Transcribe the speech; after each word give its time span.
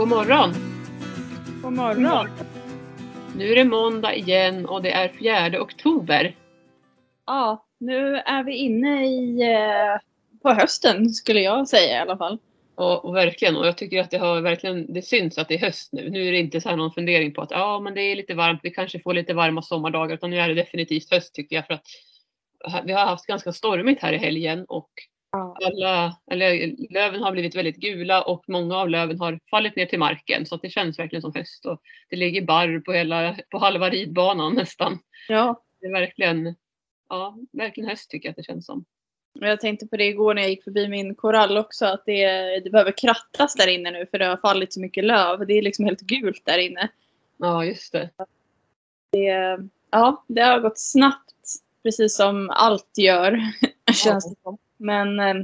God 0.00 0.08
morgon! 0.08 0.54
God 1.62 1.72
morgon! 1.72 2.28
Nu 3.36 3.52
är 3.52 3.56
det 3.56 3.64
måndag 3.64 4.14
igen 4.14 4.66
och 4.66 4.82
det 4.82 4.90
är 4.90 5.08
4 5.48 5.62
oktober. 5.62 6.36
Ja, 7.26 7.66
nu 7.78 8.16
är 8.16 8.44
vi 8.44 8.54
inne 8.54 9.06
i, 9.06 9.42
eh, 9.42 10.00
på 10.42 10.50
hösten 10.50 11.10
skulle 11.10 11.40
jag 11.40 11.68
säga 11.68 11.98
i 11.98 12.00
alla 12.00 12.16
fall. 12.16 12.38
Och, 12.74 13.04
och 13.04 13.16
verkligen, 13.16 13.56
och 13.56 13.66
jag 13.66 13.76
tycker 13.76 14.00
att 14.00 14.10
det 14.10 14.18
har 14.18 14.40
verkligen, 14.40 14.92
det 14.92 15.02
syns 15.02 15.38
att 15.38 15.48
det 15.48 15.54
är 15.54 15.60
höst 15.60 15.92
nu. 15.92 16.10
Nu 16.10 16.28
är 16.28 16.32
det 16.32 16.38
inte 16.38 16.60
så 16.60 16.68
här 16.68 16.76
någon 16.76 16.92
fundering 16.92 17.34
på 17.34 17.42
att 17.42 17.50
ja, 17.50 17.80
men 17.80 17.94
det 17.94 18.02
är 18.02 18.16
lite 18.16 18.34
varmt, 18.34 18.60
vi 18.62 18.70
kanske 18.70 19.00
får 19.00 19.14
lite 19.14 19.34
varma 19.34 19.62
sommardagar, 19.62 20.14
utan 20.14 20.30
nu 20.30 20.38
är 20.38 20.48
det 20.48 20.54
definitivt 20.54 21.10
höst 21.10 21.34
tycker 21.34 21.56
jag 21.56 21.66
för 21.66 21.74
att 21.74 21.84
vi 22.84 22.92
har 22.92 23.06
haft 23.06 23.26
ganska 23.26 23.52
stormigt 23.52 24.02
här 24.02 24.12
i 24.12 24.18
helgen 24.18 24.64
och. 24.68 24.90
Alla, 25.30 26.16
eller 26.30 26.76
löven 26.92 27.22
har 27.22 27.32
blivit 27.32 27.54
väldigt 27.54 27.76
gula 27.76 28.22
och 28.22 28.44
många 28.48 28.76
av 28.76 28.90
löven 28.90 29.20
har 29.20 29.40
fallit 29.50 29.76
ner 29.76 29.86
till 29.86 29.98
marken 29.98 30.46
så 30.46 30.54
att 30.54 30.62
det 30.62 30.70
känns 30.70 30.98
verkligen 30.98 31.22
som 31.22 31.34
höst 31.34 31.66
och 31.66 31.80
det 32.10 32.16
ligger 32.16 32.42
barr 32.42 32.80
på 32.80 32.92
hela, 32.92 33.36
på 33.50 33.58
halva 33.58 33.90
ridbanan 33.90 34.54
nästan. 34.54 34.98
ja. 35.28 35.62
Det 35.80 35.86
är 35.86 35.92
verkligen, 35.92 36.54
ja, 37.08 37.38
verkligen 37.52 37.90
höst 37.90 38.10
tycker 38.10 38.28
jag 38.28 38.30
att 38.30 38.36
det 38.36 38.42
känns 38.42 38.66
som. 38.66 38.84
Jag 39.32 39.60
tänkte 39.60 39.86
på 39.86 39.96
det 39.96 40.04
igår 40.04 40.34
när 40.34 40.42
jag 40.42 40.50
gick 40.50 40.64
förbi 40.64 40.88
min 40.88 41.14
korall 41.14 41.58
också 41.58 41.86
att 41.86 42.02
det, 42.06 42.26
det 42.60 42.70
behöver 42.70 42.92
krattas 42.92 43.54
där 43.54 43.68
inne 43.68 43.90
nu 43.90 44.06
för 44.06 44.18
det 44.18 44.26
har 44.26 44.36
fallit 44.36 44.72
så 44.72 44.80
mycket 44.80 45.04
löv. 45.04 45.46
Det 45.46 45.54
är 45.54 45.62
liksom 45.62 45.84
helt 45.84 46.00
gult 46.00 46.44
där 46.44 46.58
inne. 46.58 46.88
Ja, 47.36 47.64
just 47.64 47.92
det. 47.92 48.10
Ja, 49.90 50.24
det 50.26 50.40
har 50.40 50.60
gått 50.60 50.78
snabbt 50.78 51.34
precis 51.82 52.16
som 52.16 52.50
allt 52.50 52.98
gör 52.98 53.40
känns 54.04 54.30
det 54.30 54.42
som. 54.42 54.58
Men 54.80 55.20
eh, 55.20 55.36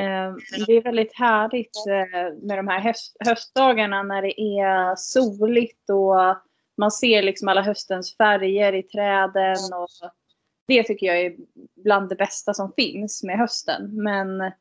eh, 0.00 0.34
det 0.66 0.72
är 0.72 0.82
väldigt 0.82 1.14
härligt 1.14 1.86
eh, 1.88 2.34
med 2.42 2.58
de 2.58 2.68
här 2.68 2.80
höst, 2.80 3.16
höstdagarna 3.20 4.02
när 4.02 4.22
det 4.22 4.40
är 4.40 4.96
soligt 4.96 5.90
och 5.90 6.36
man 6.76 6.90
ser 6.90 7.22
liksom 7.22 7.48
alla 7.48 7.62
höstens 7.62 8.16
färger 8.16 8.72
i 8.72 8.82
träden. 8.82 9.56
Och 9.74 10.10
det 10.68 10.82
tycker 10.82 11.06
jag 11.06 11.20
är 11.20 11.36
bland 11.76 12.08
det 12.08 12.16
bästa 12.16 12.54
som 12.54 12.72
finns 12.76 13.22
med 13.22 13.38
hösten. 13.38 14.02
Men 14.02 14.52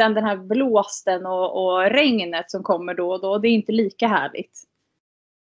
sen 0.00 0.14
den 0.14 0.24
här 0.24 0.36
blåsten 0.36 1.26
och, 1.26 1.64
och 1.64 1.90
regnet 1.90 2.50
som 2.50 2.62
kommer 2.62 2.94
då 2.94 3.12
och 3.12 3.20
då, 3.20 3.38
det 3.38 3.48
är 3.48 3.52
inte 3.52 3.72
lika 3.72 4.08
härligt. 4.08 4.62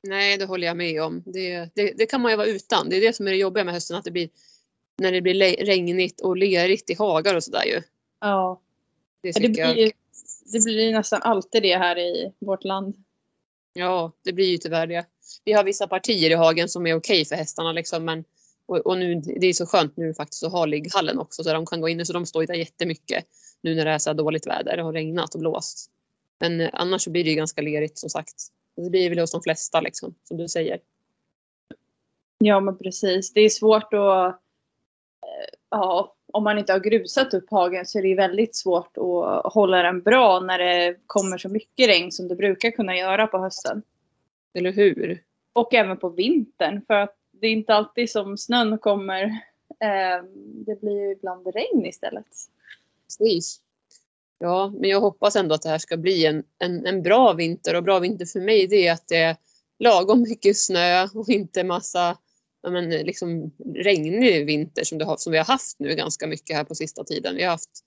Nej, 0.07 0.38
det 0.38 0.45
håller 0.45 0.67
jag 0.67 0.77
med 0.77 1.03
om. 1.03 1.23
Det, 1.25 1.69
det, 1.75 1.94
det 1.97 2.05
kan 2.05 2.21
man 2.21 2.31
ju 2.31 2.38
vara 2.38 2.47
utan. 2.47 2.89
Det 2.89 2.95
är 2.95 3.01
det 3.01 3.13
som 3.13 3.27
är 3.27 3.31
det 3.31 3.38
jobbiga 3.38 3.63
med 3.63 3.73
hösten, 3.73 3.97
att 3.97 4.03
det 4.03 4.11
blir 4.11 4.29
när 4.97 5.11
det 5.11 5.22
blir 5.22 5.66
regnigt 5.66 6.22
och 6.22 6.38
lerigt 6.38 6.89
i 6.89 6.94
hagar 6.94 7.36
och 7.36 7.44
sådär 7.44 7.66
ju. 7.66 7.81
Ja. 8.19 8.61
Det 9.22 9.31
Det 9.31 9.50
blir, 9.50 9.77
ju, 9.77 9.91
det 10.53 10.63
blir 10.63 10.91
nästan 10.91 11.22
alltid 11.22 11.63
det 11.63 11.77
här 11.77 11.97
i 11.97 12.31
vårt 12.39 12.63
land. 12.63 12.95
Ja, 13.73 14.11
det 14.23 14.33
blir 14.33 14.47
ju 14.47 14.58
tyvärr 14.58 14.88
det. 14.88 15.05
Vi 15.45 15.53
har 15.53 15.63
vissa 15.63 15.88
partier 15.88 16.31
i 16.31 16.33
hagen 16.33 16.69
som 16.69 16.88
är 16.88 16.95
okej 16.95 17.25
för 17.25 17.35
hästarna 17.35 17.72
liksom, 17.72 18.05
men 18.05 18.23
och, 18.66 18.77
och 18.77 18.97
nu, 18.97 19.16
det 19.16 19.47
är 19.47 19.53
så 19.53 19.66
skönt 19.66 19.97
nu 19.97 20.13
faktiskt 20.13 20.44
att 20.44 20.52
ha 20.52 20.66
ligghallen 20.66 21.19
också 21.19 21.44
så 21.44 21.53
de 21.53 21.66
kan 21.66 21.81
gå 21.81 21.89
in 21.89 22.05
så 22.05 22.13
de 22.13 22.25
står 22.25 22.45
där 22.45 22.53
jättemycket 22.53 23.25
nu 23.61 23.75
när 23.75 23.85
det 23.85 23.91
är 23.91 23.97
så 23.97 24.13
dåligt 24.13 24.47
väder 24.47 24.80
och 24.80 24.85
har 24.85 24.94
regnat 24.94 25.33
och 25.33 25.39
blåst. 25.39 25.89
Men 26.39 26.61
eh, 26.61 26.69
annars 26.73 27.02
så 27.02 27.09
blir 27.09 27.23
det 27.23 27.30
ju 27.30 27.35
ganska 27.35 27.61
lerigt 27.61 27.97
som 27.97 28.09
sagt. 28.09 28.35
Det 28.75 28.89
blir 28.89 29.09
väl 29.09 29.19
hos 29.19 29.31
de 29.31 29.41
flesta 29.41 29.81
liksom, 29.81 30.16
som 30.23 30.38
du 30.38 30.47
säger. 30.47 30.80
Ja 32.38 32.59
men 32.59 32.78
precis. 32.78 33.33
Det 33.33 33.41
är 33.41 33.50
svårt 33.50 33.94
att... 33.94 34.42
Ja, 35.69 36.16
om 36.34 36.44
man 36.44 36.57
inte 36.57 36.73
har 36.73 36.79
grusat 36.79 37.34
upp 37.34 37.50
hagen 37.50 37.85
så 37.85 37.97
är 37.97 38.01
det 38.01 38.07
ju 38.07 38.16
väldigt 38.16 38.56
svårt 38.56 38.97
att 38.97 39.53
hålla 39.53 39.84
den 39.84 40.01
bra 40.01 40.39
när 40.39 40.57
det 40.59 40.97
kommer 41.07 41.38
så 41.38 41.50
mycket 41.50 41.88
regn 41.88 42.11
som 42.11 42.28
det 42.28 42.35
brukar 42.35 42.72
kunna 42.72 42.97
göra 42.97 43.28
på 43.28 43.38
hösten. 43.38 43.84
Eller 44.53 44.72
hur? 44.72 45.23
Och 45.53 45.73
även 45.73 45.97
på 45.97 46.09
vintern 46.09 46.81
för 46.88 46.94
att 46.94 47.16
det 47.31 47.47
är 47.47 47.51
inte 47.51 47.73
alltid 47.73 48.09
som 48.11 48.38
snön 48.38 48.78
kommer. 48.78 49.23
Eh, 49.79 50.23
Det 50.66 50.81
blir 50.81 51.06
ju 51.06 51.11
ibland 51.11 51.47
regn 51.47 51.85
istället. 51.85 52.25
Precis. 53.05 53.59
Ja, 54.40 54.73
men 54.79 54.90
jag 54.90 55.01
hoppas 55.01 55.35
ändå 55.35 55.55
att 55.55 55.61
det 55.61 55.69
här 55.69 55.78
ska 55.78 55.97
bli 55.97 56.25
en, 56.25 56.44
en, 56.59 56.85
en 56.85 57.03
bra 57.03 57.34
vinter 57.34 57.75
och 57.75 57.84
bra 57.84 58.00
vinter 58.00 58.25
för 58.25 58.40
mig 58.40 58.67
det 58.67 58.88
är 58.88 58.94
att 58.94 59.07
det 59.07 59.17
är 59.17 59.35
lagom 59.79 60.22
mycket 60.22 60.57
snö 60.57 61.07
och 61.16 61.29
inte 61.29 61.63
massa 61.63 62.17
men, 62.72 62.90
liksom, 62.90 63.51
regnig 63.75 64.46
vinter 64.46 64.84
som, 64.84 65.01
har, 65.01 65.18
som 65.18 65.31
vi 65.31 65.38
har 65.38 65.46
haft 65.46 65.79
nu 65.79 65.96
ganska 65.96 66.28
mycket 66.28 66.56
här 66.56 66.63
på 66.63 66.75
sista 66.75 67.03
tiden. 67.03 67.35
Vi 67.35 67.44
har 67.44 67.51
haft 67.51 67.84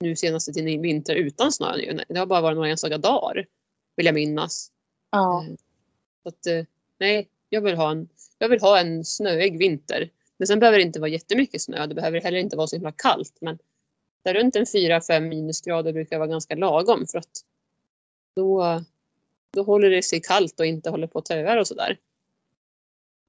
nu 0.00 0.16
senaste 0.16 0.52
tiden 0.52 0.68
i 0.68 0.78
vinter 0.78 1.14
utan 1.14 1.52
snö. 1.52 1.76
nu. 1.76 2.04
Det 2.08 2.18
har 2.18 2.26
bara 2.26 2.40
varit 2.40 2.56
några 2.56 2.68
enstaka 2.68 2.98
dagar 2.98 3.46
vill 3.98 4.06
jag 4.06 4.14
minnas. 4.14 4.70
Ja. 5.10 5.46
Så 6.22 6.28
att, 6.28 6.46
eh, 6.46 6.64
nej, 6.98 7.28
jag 7.48 7.60
vill, 7.60 7.74
ha 7.74 7.90
en, 7.90 8.08
jag 8.38 8.48
vill 8.48 8.60
ha 8.60 8.80
en 8.80 9.04
snöig 9.04 9.58
vinter. 9.58 10.10
Men 10.36 10.46
sen 10.46 10.60
behöver 10.60 10.78
det 10.78 10.84
inte 10.84 11.00
vara 11.00 11.10
jättemycket 11.10 11.62
snö. 11.62 11.86
Det 11.86 11.94
behöver 11.94 12.20
heller 12.20 12.38
inte 12.38 12.56
vara 12.56 12.66
så 12.66 12.76
himla 12.76 12.92
kallt. 12.92 13.38
Men 13.40 13.58
där 14.24 14.34
runt 14.34 14.56
en 14.56 14.64
4-5 14.64 15.20
minusgrader 15.20 15.92
brukar 15.92 16.18
vara 16.18 16.28
ganska 16.28 16.54
lagom 16.54 17.06
för 17.06 17.18
att 17.18 17.44
då, 18.36 18.82
då 19.52 19.62
håller 19.62 19.90
det 19.90 20.02
sig 20.02 20.20
kallt 20.20 20.60
och 20.60 20.66
inte 20.66 20.90
håller 20.90 21.06
på 21.06 21.18
att 21.18 21.24
töar 21.24 21.56
och 21.56 21.66
sådär. 21.66 21.98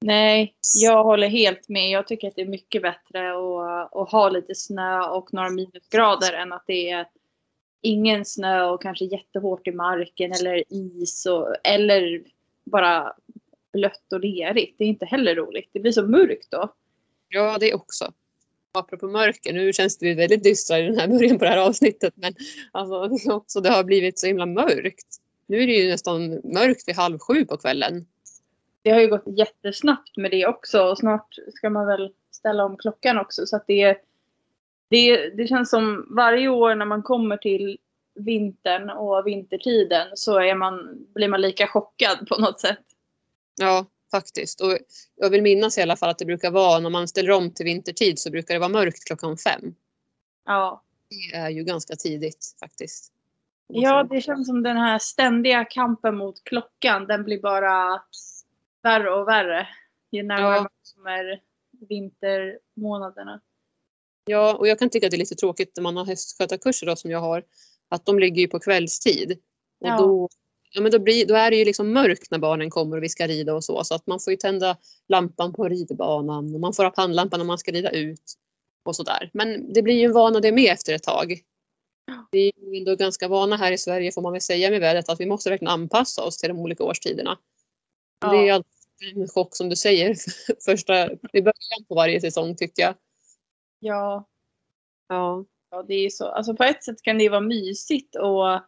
Nej, 0.00 0.54
jag 0.82 1.04
håller 1.04 1.28
helt 1.28 1.68
med. 1.68 1.90
Jag 1.90 2.06
tycker 2.06 2.28
att 2.28 2.36
det 2.36 2.42
är 2.42 2.46
mycket 2.46 2.82
bättre 2.82 3.30
att, 3.30 3.96
att 3.96 4.10
ha 4.10 4.28
lite 4.28 4.54
snö 4.54 5.00
och 5.00 5.34
några 5.34 5.50
minusgrader 5.50 6.32
än 6.32 6.52
att 6.52 6.64
det 6.66 6.90
är 6.90 7.06
ingen 7.82 8.24
snö 8.24 8.64
och 8.64 8.82
kanske 8.82 9.04
jättehårt 9.04 9.66
i 9.66 9.72
marken 9.72 10.32
eller 10.32 10.64
is 10.68 11.26
och, 11.26 11.54
eller 11.64 12.22
bara 12.64 13.12
blött 13.72 14.12
och 14.12 14.20
lerigt. 14.20 14.78
Det 14.78 14.84
är 14.84 14.88
inte 14.88 15.06
heller 15.06 15.34
roligt. 15.34 15.70
Det 15.72 15.80
blir 15.80 15.92
så 15.92 16.06
mörkt 16.06 16.50
då. 16.50 16.74
Ja, 17.28 17.56
det 17.60 17.74
också. 17.74 18.12
Apropå 18.72 19.08
mörker, 19.08 19.52
nu 19.52 19.72
känns 19.72 19.98
det 19.98 20.14
väldigt 20.14 20.44
dystra 20.44 20.78
i 20.78 20.82
den 20.82 20.98
här 20.98 21.08
början 21.08 21.38
på 21.38 21.44
det 21.44 21.50
här 21.50 21.66
avsnittet 21.68 22.14
men 22.16 22.34
alltså, 22.72 23.08
det, 23.08 23.30
är 23.30 23.34
också, 23.34 23.60
det 23.60 23.70
har 23.70 23.84
blivit 23.84 24.18
så 24.18 24.26
himla 24.26 24.46
mörkt. 24.46 25.06
Nu 25.46 25.62
är 25.62 25.66
det 25.66 25.72
ju 25.72 25.90
nästan 25.90 26.28
mörkt 26.30 26.88
vid 26.88 26.96
halv 26.96 27.18
sju 27.18 27.44
på 27.44 27.56
kvällen. 27.56 28.06
Det 28.82 28.90
har 28.90 29.00
ju 29.00 29.08
gått 29.08 29.38
jättesnabbt 29.38 30.16
med 30.16 30.30
det 30.30 30.46
också 30.46 30.82
och 30.82 30.98
snart 30.98 31.34
ska 31.54 31.70
man 31.70 31.86
väl 31.86 32.12
ställa 32.30 32.64
om 32.64 32.76
klockan 32.76 33.18
också 33.18 33.46
så 33.46 33.56
att 33.56 33.64
det, 33.66 33.98
det, 34.88 35.30
det 35.30 35.46
känns 35.46 35.70
som 35.70 36.06
varje 36.16 36.48
år 36.48 36.74
när 36.74 36.86
man 36.86 37.02
kommer 37.02 37.36
till 37.36 37.78
vintern 38.14 38.90
och 38.90 39.26
vintertiden 39.26 40.08
så 40.14 40.40
är 40.40 40.54
man, 40.54 41.04
blir 41.14 41.28
man 41.28 41.40
lika 41.40 41.66
chockad 41.66 42.28
på 42.28 42.40
något 42.40 42.60
sätt. 42.60 42.84
Ja, 43.60 43.86
faktiskt. 44.10 44.60
Och 44.60 44.78
jag 45.16 45.30
vill 45.30 45.42
minnas 45.42 45.78
i 45.78 45.82
alla 45.82 45.96
fall 45.96 46.10
att 46.10 46.18
det 46.18 46.24
brukar 46.24 46.50
vara 46.50 46.78
när 46.78 46.90
man 46.90 47.08
ställer 47.08 47.30
om 47.30 47.54
till 47.54 47.64
vintertid 47.64 48.18
så 48.18 48.30
brukar 48.30 48.54
det 48.54 48.60
vara 48.60 48.68
mörkt 48.68 49.04
klockan 49.06 49.36
fem. 49.36 49.74
Ja. 50.44 50.82
Det 51.08 51.36
är 51.36 51.50
ju 51.50 51.64
ganska 51.64 51.96
tidigt 51.96 52.56
faktiskt. 52.60 53.12
ja, 53.66 54.02
det 54.02 54.20
känns 54.20 54.46
som 54.46 54.62
den 54.62 54.76
här 54.76 54.98
ständiga 54.98 55.64
kampen 55.64 56.16
mot 56.16 56.44
klockan 56.44 57.06
den 57.06 57.24
blir 57.24 57.40
bara 57.40 58.02
värre 58.82 59.10
och 59.10 59.28
värre 59.28 59.68
ju 60.12 60.22
närmare 60.22 60.54
Ja. 60.56 60.60
man 60.60 60.70
kommer 60.94 61.40
vintermånaderna. 61.88 63.40
Ja, 64.24 64.54
och 64.56 64.68
jag 64.68 64.78
kan 64.78 64.90
tycka 64.90 65.06
att 65.06 65.10
det 65.10 65.16
är 65.16 65.18
lite 65.18 65.34
tråkigt 65.34 65.72
när 65.76 65.82
man 65.82 65.96
har 65.96 66.04
hästskötarkurser 66.04 66.86
då, 66.86 66.96
som 66.96 67.10
jag 67.10 67.20
har. 67.20 67.44
Att 67.88 68.06
de 68.06 68.18
ligger 68.18 68.42
ju 68.42 68.48
på 68.48 68.60
kvällstid. 68.60 69.32
Och 69.80 69.88
Ja. 69.88 69.98
då, 69.98 70.28
ja, 70.70 70.80
men 70.80 70.92
då, 70.92 70.98
blir, 70.98 71.26
då 71.26 71.34
är 71.34 71.50
det 71.50 71.56
ju 71.56 71.64
liksom 71.64 71.92
mörkt 71.92 72.30
när 72.30 72.38
barnen 72.38 72.70
kommer 72.70 72.96
och 72.96 73.02
vi 73.02 73.08
ska 73.08 73.26
rida 73.26 73.54
och 73.54 73.64
så. 73.64 73.84
Så 73.84 73.94
att 73.94 74.06
man 74.06 74.20
får 74.20 74.30
ju 74.30 74.36
tända 74.36 74.76
lampan 75.08 75.52
på 75.52 75.68
ridbanan 75.68 76.54
och 76.54 76.60
man 76.60 76.72
får 76.72 76.84
ha 76.84 76.90
pannlampan 76.90 77.40
när 77.40 77.46
man 77.46 77.58
ska 77.58 77.72
rida 77.72 77.90
ut. 77.90 78.34
Och 78.84 78.96
sådär. 78.96 79.30
Men 79.32 79.72
det 79.72 79.82
blir 79.82 79.94
ju 79.94 80.04
en 80.04 80.12
vana 80.12 80.40
det 80.40 80.52
med 80.52 80.72
efter 80.72 80.94
ett 80.94 81.02
tag. 81.02 81.40
Vi 82.30 82.48
är 82.48 82.72
ju 82.72 82.78
ändå 82.78 82.96
ganska 82.96 83.28
vana 83.28 83.56
här 83.56 83.72
i 83.72 83.78
Sverige 83.78 84.12
får 84.12 84.22
man 84.22 84.32
väl 84.32 84.40
säga 84.40 84.70
med 84.70 84.80
vädret 84.80 85.08
att 85.08 85.20
vi 85.20 85.26
måste 85.26 85.50
verkligen 85.50 85.72
anpassa 85.72 86.24
oss 86.24 86.38
till 86.38 86.48
de 86.48 86.58
olika 86.58 86.84
årstiderna. 86.84 87.38
Ja. 88.20 88.32
Det 88.32 88.48
är 88.48 88.52
alltid 88.52 89.16
en 89.16 89.28
chock 89.28 89.56
som 89.56 89.68
du 89.68 89.76
säger 89.76 90.16
första, 90.64 91.12
i 91.12 91.42
början 91.42 91.84
på 91.88 91.94
varje 91.94 92.20
säsong 92.20 92.56
tycker 92.56 92.82
jag. 92.82 92.94
Ja, 93.80 94.26
Ja. 95.10 95.44
Ja, 95.70 95.82
det 95.82 95.94
är 95.94 96.10
så. 96.10 96.24
Alltså 96.24 96.54
på 96.54 96.64
ett 96.64 96.84
sätt 96.84 97.02
kan 97.02 97.18
det 97.18 97.28
vara 97.28 97.40
mysigt 97.40 98.16
att 98.16 98.22
ha 98.22 98.66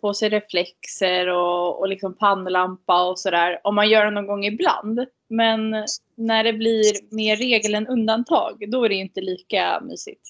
på 0.00 0.14
sig 0.14 0.28
reflexer 0.28 1.28
och, 1.28 1.78
och 1.78 1.88
liksom 1.88 2.14
pannlampa 2.14 3.10
och 3.10 3.18
sådär. 3.18 3.60
Om 3.64 3.74
man 3.74 3.88
gör 3.88 4.04
det 4.04 4.10
någon 4.10 4.26
gång 4.26 4.44
ibland. 4.44 5.06
Men 5.28 5.86
när 6.14 6.44
det 6.44 6.52
blir 6.52 7.14
mer 7.14 7.36
regel 7.36 7.74
än 7.74 7.86
undantag, 7.86 8.70
då 8.70 8.84
är 8.84 8.88
det 8.88 8.94
inte 8.94 9.20
lika 9.20 9.80
mysigt. 9.80 10.22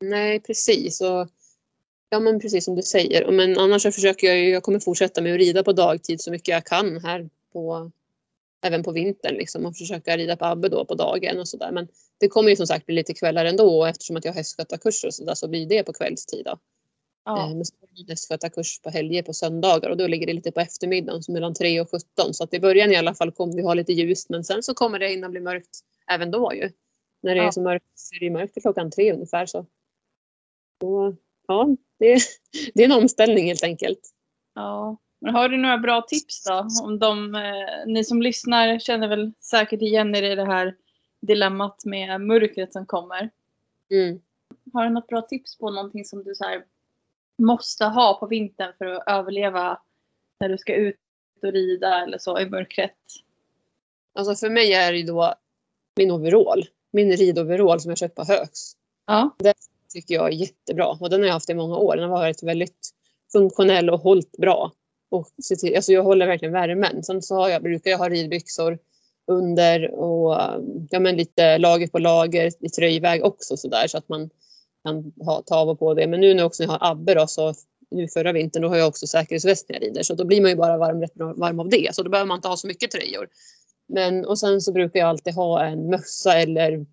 Nej, 0.00 0.40
precis. 0.40 1.00
Och, 1.00 1.28
ja, 2.08 2.20
men 2.20 2.40
precis 2.40 2.64
som 2.64 2.76
du 2.76 2.82
säger. 2.82 3.30
Men 3.30 3.58
annars 3.58 3.82
så 3.82 3.92
försöker 3.92 4.26
jag 4.26 4.36
ju, 4.36 4.50
jag 4.50 4.62
kommer 4.62 4.80
fortsätta 4.80 5.20
med 5.20 5.32
att 5.32 5.38
rida 5.38 5.62
på 5.62 5.72
dagtid 5.72 6.20
så 6.20 6.30
mycket 6.30 6.48
jag 6.48 6.64
kan 6.64 7.00
här 7.04 7.28
på, 7.52 7.90
även 8.62 8.82
på 8.82 8.92
vintern 8.92 9.34
liksom 9.34 9.66
och 9.66 9.76
försöka 9.76 10.16
rida 10.16 10.36
på 10.36 10.44
Abbe 10.44 10.68
då 10.68 10.84
på 10.84 10.94
dagen 10.94 11.40
och 11.40 11.48
sådär. 11.48 11.72
Men 11.72 11.88
det 12.18 12.28
kommer 12.28 12.50
ju 12.50 12.56
som 12.56 12.66
sagt 12.66 12.86
bli 12.86 12.94
lite 12.94 13.14
kvällar 13.14 13.44
ändå 13.44 13.78
och 13.78 13.88
eftersom 13.88 14.16
att 14.16 14.24
jag 14.24 14.32
har 14.32 14.36
hästskötarkurser 14.36 15.08
och 15.08 15.14
sådär 15.14 15.34
så 15.34 15.48
blir 15.48 15.66
det 15.66 15.82
på 15.82 15.92
kvällstid 15.92 16.44
då. 16.44 16.58
Ja. 17.24 17.54
Men 17.54 17.64
så 17.64 17.74
är 17.82 18.04
det 18.04 18.12
västskötakurs 18.12 18.80
på 18.80 18.90
helger 18.90 19.22
på 19.22 19.32
söndagar 19.32 19.90
och 19.90 19.96
då 19.96 20.06
ligger 20.06 20.26
det 20.26 20.32
lite 20.32 20.52
på 20.52 20.60
eftermiddagen, 20.60 21.22
så 21.22 21.32
mellan 21.32 21.54
3 21.54 21.80
och 21.80 21.90
17. 21.90 22.34
Så 22.34 22.44
att 22.44 22.54
i 22.54 22.60
början 22.60 22.92
i 22.92 22.96
alla 22.96 23.14
fall 23.14 23.32
kommer 23.32 23.54
vi 23.54 23.62
ha 23.62 23.74
lite 23.74 23.92
ljust 23.92 24.28
men 24.28 24.44
sen 24.44 24.62
så 24.62 24.74
kommer 24.74 24.98
det 24.98 25.08
hinna 25.08 25.28
bli 25.28 25.40
mörkt 25.40 25.80
även 26.10 26.30
då 26.30 26.54
ju. 26.54 26.70
När 27.22 27.34
det 27.34 27.40
ja. 27.40 27.46
är 27.46 27.50
så 27.50 27.62
mörkt 27.62 27.84
så 27.94 28.14
är 28.14 28.20
det 28.20 28.30
mörkt 28.30 28.52
till 28.52 28.62
klockan 28.62 28.90
tre 28.90 29.12
ungefär. 29.12 29.46
Så. 29.46 29.58
Och, 30.82 31.14
ja, 31.48 31.76
det, 31.98 32.18
det 32.74 32.82
är 32.82 32.84
en 32.84 33.02
omställning 33.02 33.46
helt 33.46 33.64
enkelt. 33.64 34.00
Ja. 34.54 34.96
Men 35.20 35.34
har 35.34 35.48
du 35.48 35.56
några 35.56 35.78
bra 35.78 36.02
tips 36.02 36.44
då? 36.44 36.66
Om 36.82 36.98
de, 36.98 37.34
eh, 37.34 37.86
ni 37.86 38.04
som 38.04 38.22
lyssnar 38.22 38.78
känner 38.78 39.08
väl 39.08 39.32
säkert 39.40 39.82
igen 39.82 40.14
er 40.14 40.22
i 40.22 40.34
det 40.34 40.46
här 40.46 40.76
dilemmat 41.20 41.84
med 41.84 42.20
mörkret 42.20 42.72
som 42.72 42.86
kommer. 42.86 43.30
Mm. 43.90 44.20
Har 44.72 44.84
du 44.84 44.90
något 44.90 45.06
bra 45.06 45.22
tips 45.22 45.58
på 45.58 45.70
någonting 45.70 46.04
som 46.04 46.24
du 46.24 46.34
så 46.34 46.44
här, 46.44 46.64
måste 47.38 47.84
ha 47.84 48.18
på 48.20 48.26
vintern 48.26 48.72
för 48.78 48.86
att 48.86 49.02
överleva 49.06 49.80
när 50.40 50.48
du 50.48 50.58
ska 50.58 50.74
ut 50.74 50.96
och 51.42 51.52
rida 51.52 52.02
eller 52.02 52.18
så 52.18 52.40
i 52.40 52.50
mörkret? 52.50 52.96
Alltså 54.12 54.34
för 54.34 54.50
mig 54.50 54.72
är 54.72 54.92
det 54.92 55.02
då 55.02 55.34
min 55.96 56.10
overall. 56.10 56.64
Min 56.90 57.12
ridoverall 57.12 57.80
som 57.80 57.90
jag 57.90 57.98
köpt 57.98 58.14
på 58.14 58.24
Högs. 58.24 58.76
Ja. 59.06 59.36
Den 59.38 59.54
tycker 59.88 60.14
jag 60.14 60.26
är 60.26 60.32
jättebra 60.32 60.86
och 60.86 61.10
den 61.10 61.20
har 61.20 61.26
jag 61.26 61.34
haft 61.34 61.50
i 61.50 61.54
många 61.54 61.76
år. 61.76 61.96
Den 61.96 62.10
har 62.10 62.18
varit 62.18 62.42
väldigt 62.42 62.90
funktionell 63.32 63.90
och 63.90 64.00
hållit 64.00 64.32
bra. 64.32 64.72
Och, 65.10 65.28
alltså 65.76 65.92
jag 65.92 66.02
håller 66.02 66.26
verkligen 66.26 66.52
värmen. 66.52 67.02
Sen 67.02 67.22
så 67.22 67.34
har 67.34 67.48
jag, 67.48 67.62
brukar 67.62 67.90
jag 67.90 67.98
ha 67.98 68.08
ridbyxor 68.08 68.78
under 69.26 69.90
och 69.90 70.36
ja, 70.90 71.00
men 71.00 71.16
lite 71.16 71.58
lager 71.58 71.86
på 71.86 71.98
lager 71.98 72.52
i 72.60 72.68
tröjväg 72.68 73.24
också 73.24 73.56
så 73.56 73.68
där 73.68 73.86
så 73.86 73.98
att 73.98 74.08
man 74.08 74.30
kan 74.84 75.12
ha, 75.24 75.42
ta 75.46 75.56
av 75.56 75.68
och 75.68 75.78
på 75.78 75.94
det. 75.94 76.06
Men 76.06 76.20
nu 76.20 76.34
när 76.34 76.44
också 76.44 76.62
jag 76.62 76.70
har 76.70 76.90
Abbe 76.90 77.14
då, 77.14 77.26
så 77.26 77.54
nu 77.90 78.08
förra 78.08 78.32
vintern 78.32 78.62
då 78.62 78.68
har 78.68 78.76
jag 78.76 78.88
också 78.88 79.06
säkerhetsväst 79.06 79.68
när 79.68 79.76
jag 79.76 79.82
rider 79.82 80.02
så 80.02 80.14
då 80.14 80.24
blir 80.24 80.40
man 80.40 80.50
ju 80.50 80.56
bara 80.56 80.78
varm, 80.78 81.06
varm 81.36 81.60
av 81.60 81.68
det 81.68 81.94
så 81.94 82.02
då 82.02 82.10
behöver 82.10 82.28
man 82.28 82.38
inte 82.38 82.48
ha 82.48 82.56
så 82.56 82.66
mycket 82.66 82.90
tröjor. 82.90 83.28
Men 83.88 84.24
och 84.24 84.38
sen 84.38 84.60
så 84.60 84.72
brukar 84.72 85.00
jag 85.00 85.08
alltid 85.08 85.34
ha 85.34 85.64
en 85.64 85.90
mössa 85.90 86.38
eller 86.38 86.86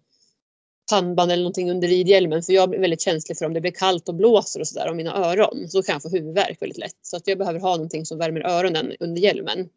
pannband 0.89 1.31
eller 1.31 1.44
någonting 1.44 1.72
under 1.72 1.88
ridhjälmen 1.88 2.44
för 2.44 2.54
jag 2.54 2.69
blir 2.69 2.80
väldigt 2.80 3.01
känslig 3.01 3.38
för 3.38 3.45
om 3.45 3.54
det 3.54 3.62
blir 3.62 3.72
kallt 3.72 4.10
och 4.10 4.16
blåser 4.16 4.60
och 4.60 4.68
sådär 4.68 4.89
om 4.89 4.98
mina 4.98 5.16
öron 5.16 5.69
så 5.69 5.84
kan 5.84 5.94
jag 5.94 6.01
få 6.01 6.10
huvudvärk 6.10 6.62
väldigt 6.62 6.78
lätt. 6.78 6.98
Så 7.01 7.18
att 7.18 7.28
jag 7.28 7.38
behöver 7.38 7.60
ha 7.60 7.72
någonting 7.75 8.06
som 8.06 8.18
värmer 8.18 8.42
öronen 8.42 8.94
under 9.00 9.22
hjälmen. 9.22 9.69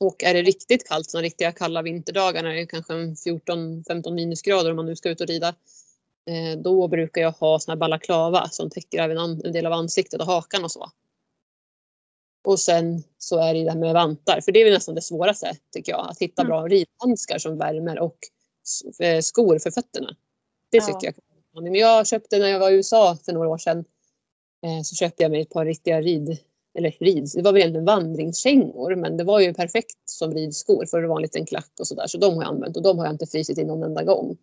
Och 0.00 0.24
är 0.24 0.34
det 0.34 0.42
riktigt 0.42 0.88
kallt, 0.88 1.10
sådana 1.10 1.24
riktiga 1.24 1.52
kalla 1.52 1.82
vinterdagar 1.82 2.42
när 2.42 2.50
det 2.50 2.60
är 2.60 2.66
kanske 2.66 2.92
14-15 2.92 4.14
minusgrader 4.14 4.70
om 4.70 4.76
man 4.76 4.86
nu 4.86 4.96
ska 4.96 5.10
ut 5.10 5.20
och 5.20 5.26
rida. 5.26 5.48
Eh, 6.26 6.58
då 6.58 6.88
brukar 6.88 7.20
jag 7.20 7.32
ha 7.32 7.58
såna 7.58 7.74
här 7.74 7.78
balaklava 7.78 8.48
som 8.48 8.70
täcker 8.70 8.98
även 8.98 9.18
en 9.18 9.52
del 9.52 9.66
av 9.66 9.72
ansiktet 9.72 10.20
och 10.20 10.26
hakan 10.26 10.64
och 10.64 10.72
så. 10.72 10.90
Och 12.44 12.60
sen 12.60 13.02
så 13.18 13.38
är 13.38 13.54
det 13.54 13.64
det 13.64 13.70
här 13.70 13.78
med 13.78 13.94
vantar, 13.94 14.40
för 14.40 14.52
det 14.52 14.60
är 14.60 14.64
väl 14.64 14.74
nästan 14.74 14.94
det 14.94 15.02
svåraste 15.02 15.56
tycker 15.72 15.92
jag. 15.92 16.10
Att 16.10 16.18
hitta 16.18 16.44
bra 16.44 16.58
mm. 16.58 16.70
ridhandskar 16.70 17.38
som 17.38 17.58
värmer 17.58 17.98
och 17.98 18.18
skor 19.22 19.58
för 19.58 19.70
fötterna. 19.70 20.16
Det 20.70 20.80
tycker 20.80 21.06
ja. 21.06 21.12
jag. 21.52 21.62
Men 21.62 21.74
jag 21.74 22.06
köpte 22.06 22.38
när 22.38 22.48
jag 22.48 22.58
var 22.58 22.70
i 22.70 22.74
USA 22.74 23.18
för 23.24 23.32
några 23.32 23.48
år 23.48 23.58
sedan 23.58 23.84
eh, 24.62 24.82
så 24.84 24.96
köpte 24.96 25.22
jag 25.22 25.32
mig 25.32 25.40
ett 25.40 25.50
par 25.50 25.64
riktiga 25.64 26.00
rid, 26.00 26.38
eller 26.74 26.90
rid, 27.00 27.30
det 27.34 27.42
var 27.42 27.52
väl 27.52 27.60
egentligen 27.60 27.84
vandringskängor 27.84 28.94
men 28.94 29.16
det 29.16 29.24
var 29.24 29.40
ju 29.40 29.54
perfekt 29.54 29.98
som 30.04 30.34
ridskor 30.34 30.86
för 30.86 31.02
det 31.02 31.08
var 31.08 31.16
en 31.16 31.22
liten 31.22 31.46
klack 31.46 31.72
och 31.80 31.86
sådär 31.86 32.06
så 32.06 32.18
de 32.18 32.34
har 32.34 32.42
jag 32.42 32.48
använt 32.48 32.76
och 32.76 32.82
de 32.82 32.98
har 32.98 33.04
jag 33.04 33.14
inte 33.14 33.26
frysit 33.26 33.58
i 33.58 33.64
någon 33.64 33.82
enda 33.82 34.04
gång. 34.04 34.36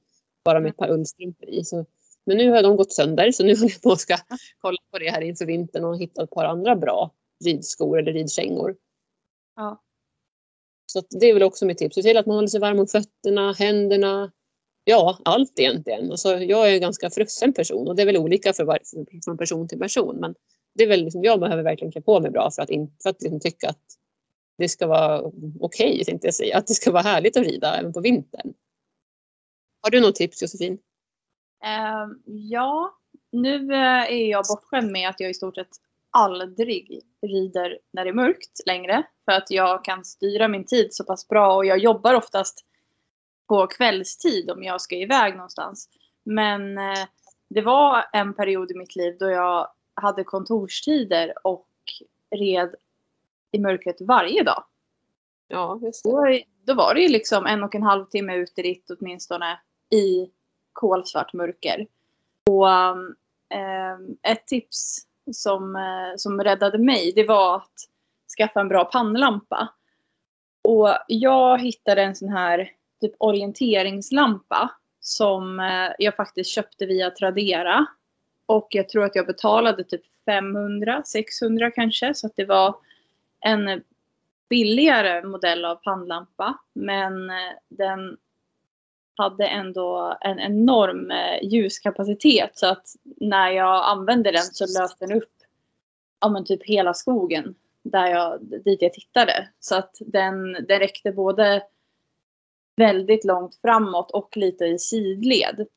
Bara 0.44 0.60
med 0.60 0.70
ett 0.70 0.78
par 0.78 0.92
ullstrumpor 0.92 1.50
i. 1.50 1.64
Så, 1.64 1.86
men 2.26 2.38
nu 2.38 2.52
har 2.52 2.64
de 2.64 2.76
gått 2.76 2.94
sönder 2.94 3.32
så 3.32 3.44
nu 3.44 3.56
håller 3.56 3.72
jag 3.72 3.82
på 3.82 3.92
att 3.92 4.00
ska 4.00 4.18
kolla 4.58 4.78
på 4.92 5.00
det 5.00 5.12
här 5.12 5.22
inför 5.22 5.46
vintern 5.46 5.84
och 5.84 5.98
hitta 5.98 6.24
ett 6.24 6.30
par 6.30 6.46
andra 6.46 6.76
bra 6.76 7.12
ridskor 7.46 8.00
eller 8.00 8.14
ridkängor. 8.14 8.76
Ja. 9.56 9.84
Så 10.92 11.02
det 11.10 11.26
är 11.26 11.34
väl 11.34 11.44
också 11.44 11.66
mitt 11.66 11.78
tips. 11.78 11.96
Se 11.96 12.02
till 12.02 12.18
att 12.18 12.26
man 12.26 12.36
håller 12.36 12.48
sig 12.48 12.60
varm 12.60 12.80
om 12.80 12.88
fötterna, 12.88 13.54
händerna. 13.54 14.32
Ja, 14.84 15.20
allt 15.26 15.60
egentligen. 15.60 16.12
Alltså, 16.12 16.38
jag 16.38 16.70
är 16.70 16.74
en 16.74 16.82
ganska 16.82 17.10
frusen 17.10 17.54
person 17.54 17.88
och 17.88 17.96
det 17.96 18.02
är 18.02 18.06
väl 18.06 18.18
olika 18.18 18.54
för 18.54 18.64
var, 18.64 18.80
från 19.26 19.38
person 19.38 19.68
till 19.68 19.80
person. 19.80 20.18
Men 20.20 20.36
det 20.76 20.84
är 20.84 20.88
väl 20.88 21.04
liksom, 21.04 21.24
jag 21.24 21.40
behöver 21.40 21.64
verkligen 21.64 21.92
klä 21.92 22.02
på 22.02 22.20
mig 22.20 22.32
bra 22.32 22.52
för 22.52 22.62
att, 22.62 22.70
in, 22.70 22.92
för 23.04 23.10
att 23.10 23.22
liksom 23.22 23.40
tycka 23.40 23.70
att 23.70 23.84
det 24.58 24.70
ska 24.70 24.88
vara 24.88 25.22
okej, 25.22 25.92
okay, 25.92 26.04
tänkte 26.04 26.28
jag 26.28 26.36
säga. 26.36 26.58
Att 26.58 26.68
det 26.68 26.74
ska 26.74 26.92
vara 26.92 27.04
härligt 27.04 27.38
att 27.38 27.46
rida 27.46 27.78
även 27.80 27.94
på 27.94 28.02
vintern. 28.02 28.54
Har 29.82 29.92
du 29.92 30.00
något 30.02 30.16
tips 30.16 30.42
Josefin? 30.42 30.74
Uh, 30.74 32.18
ja, 32.26 32.98
nu 33.32 33.72
uh, 33.72 34.12
är 34.12 34.30
jag 34.30 34.46
bortskämd 34.50 34.92
med 34.92 35.10
att 35.10 35.20
jag 35.20 35.30
i 35.30 35.34
stort 35.34 35.56
sett 35.56 35.68
aldrig 36.18 37.02
rider 37.22 37.80
när 37.92 38.04
det 38.04 38.10
är 38.10 38.14
mörkt 38.14 38.66
längre. 38.66 39.04
För 39.26 39.32
att 39.32 39.52
jag 39.52 39.84
kan 39.84 40.06
styra 40.06 40.48
min 40.48 40.66
tid 40.66 40.88
så 40.94 41.04
pass 41.04 41.28
bra 41.28 41.56
och 41.56 41.66
jag 41.66 41.78
jobbar 41.78 42.14
oftast 42.14 42.66
på 43.48 43.68
kvällstid 43.68 44.52
om 44.52 44.64
jag 44.64 44.82
ska 44.82 44.96
iväg 44.96 45.36
någonstans. 45.36 45.90
Men 46.24 46.78
eh, 46.78 47.06
det 47.50 47.62
var 47.62 48.06
en 48.14 48.34
period 48.34 48.72
i 48.72 48.76
mitt 48.76 48.96
liv 48.96 49.18
då 49.20 49.30
jag 49.30 49.68
hade 49.94 50.24
kontorstider 50.24 51.34
och 51.44 51.68
red 52.36 52.76
i 53.52 53.60
mörkret 53.60 54.02
varje 54.02 54.44
dag. 54.44 54.64
Ja, 55.48 55.80
just 55.82 56.04
det. 56.04 56.10
Då, 56.10 56.40
då 56.66 56.74
var 56.74 56.94
det 56.94 57.02
ju 57.02 57.08
liksom 57.08 57.46
en 57.46 57.64
och 57.64 57.76
en 57.76 57.84
halv 57.84 58.06
timme 58.06 58.36
ut 58.36 58.60
i 58.60 58.62
ritt 58.62 58.90
åtminstone 58.90 59.60
i 59.90 60.32
kolsvart 60.74 61.34
mörker. 61.34 61.88
Och 62.50 62.68
um, 62.68 63.16
ett 64.22 64.48
tips 64.48 65.07
som, 65.34 65.76
eh, 65.76 66.16
som 66.18 66.44
räddade 66.44 66.78
mig, 66.78 67.14
det 67.16 67.24
var 67.24 67.56
att 67.56 67.74
skaffa 68.38 68.60
en 68.60 68.68
bra 68.68 68.86
pannlampa. 68.86 69.68
Och 70.64 70.90
jag 71.08 71.62
hittade 71.62 72.02
en 72.02 72.16
sån 72.16 72.30
här 72.30 72.72
typ 73.02 73.14
orienteringslampa 73.18 74.72
som 75.00 75.60
eh, 75.60 75.92
jag 75.98 76.16
faktiskt 76.16 76.50
köpte 76.50 76.86
via 76.86 77.12
Tradera. 77.12 77.86
Och 78.46 78.68
jag 78.70 78.90
tror 78.90 79.04
att 79.04 79.16
jag 79.16 79.28
betalade 79.28 79.84
typ 79.84 80.02
500, 80.26 81.04
600 81.06 81.72
kanske. 81.72 82.14
Så 82.14 82.28
att 82.28 82.36
det 82.36 82.46
var 82.46 82.76
en 83.40 83.84
billigare 84.50 85.28
modell 85.28 85.66
av 85.66 85.76
pannlampa. 85.76 86.58
Men 86.74 87.30
eh, 87.30 87.54
den 87.70 88.18
hade 89.18 89.48
ändå 89.48 90.18
en 90.22 90.40
enorm 90.40 91.12
eh, 91.12 91.44
ljuskapacitet 91.44 92.52
så 92.54 92.68
att 92.68 92.96
när 93.04 93.50
jag 93.50 93.86
använde 93.86 94.32
den 94.32 94.42
så 94.42 94.80
löste 94.80 95.06
den 95.06 95.18
upp 95.18 95.38
ja, 96.20 96.30
men 96.30 96.46
typ 96.46 96.64
hela 96.64 96.94
skogen 96.94 97.56
där 97.84 98.08
jag, 98.08 98.42
dit 98.42 98.82
jag 98.82 98.94
tittade. 98.94 99.50
Så 99.60 99.76
att 99.76 99.96
den, 100.00 100.54
den 100.54 100.80
räckte 100.80 101.12
både 101.12 101.64
väldigt 102.76 103.26
långt 103.26 103.56
framåt 103.62 104.12
och 104.12 104.38
lite 104.38 104.66
i 104.66 104.80
sidled. 104.80 105.68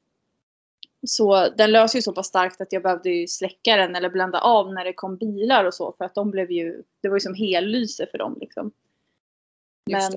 Så 1.06 1.48
den 1.48 1.72
löser 1.72 1.98
ju 1.98 2.02
så 2.02 2.12
pass 2.12 2.26
starkt 2.26 2.60
att 2.60 2.72
jag 2.72 2.82
behövde 2.82 3.10
ju 3.10 3.26
släcka 3.26 3.76
den 3.76 3.96
eller 3.96 4.10
blända 4.10 4.40
av 4.40 4.72
när 4.74 4.84
det 4.84 4.92
kom 4.92 5.16
bilar 5.16 5.64
och 5.64 5.74
så 5.74 5.94
för 5.98 6.04
att 6.04 6.14
de 6.14 6.30
blev 6.30 6.50
ju, 6.50 6.82
det 7.00 7.08
var 7.08 7.16
ju 7.16 7.20
som 7.20 7.34
hellyse 7.34 8.06
för 8.10 8.18
dem 8.18 8.36
liksom. 8.40 8.72
Men, 9.90 10.12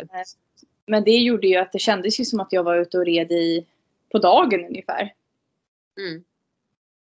men 0.86 1.04
det 1.04 1.18
gjorde 1.18 1.48
ju 1.48 1.56
att 1.56 1.72
det 1.72 1.80
kändes 1.80 2.20
ju 2.20 2.26
som 2.26 2.40
att 2.40 2.54
jag 2.54 2.64
var 2.64 2.76
ute 2.76 2.98
och 2.98 3.06
red 3.06 3.32
i, 3.32 3.66
på 4.12 4.18
dagen 4.20 4.66
ungefär. 4.66 5.14
Mm. 5.98 6.24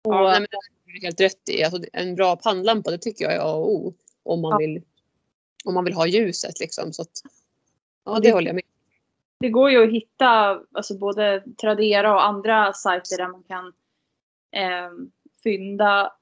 Och, 0.02 0.14
ja, 0.14 0.22
nej, 0.22 0.40
men 0.40 0.48
det 0.50 0.98
är 0.98 1.02
helt 1.02 1.20
rätt 1.20 1.48
i. 1.48 1.64
Alltså, 1.64 1.82
en 1.92 2.14
bra 2.14 2.36
pannlampa 2.36 2.90
det 2.90 2.98
tycker 2.98 3.24
jag 3.24 3.34
är 3.34 3.38
A 3.38 3.52
och 3.52 3.74
O. 3.74 3.94
Om 4.22 4.40
man, 4.40 4.50
ja. 4.50 4.56
vill, 4.58 4.82
om 5.64 5.74
man 5.74 5.84
vill 5.84 5.94
ha 5.94 6.06
ljuset 6.06 6.60
liksom. 6.60 6.92
Så 6.92 7.02
att, 7.02 7.22
ja, 8.04 8.14
det, 8.14 8.20
det 8.20 8.32
håller 8.32 8.46
jag 8.46 8.54
med 8.54 8.64
Det 9.40 9.48
går 9.48 9.70
ju 9.70 9.84
att 9.84 9.92
hitta 9.92 10.60
alltså, 10.72 10.98
både 10.98 11.44
Tradera 11.60 12.14
och 12.14 12.24
andra 12.24 12.72
sajter 12.72 13.16
där 13.16 13.28
man 13.28 13.42
kan 13.42 13.72
eh, 14.52 14.90
fynda, 15.42 16.12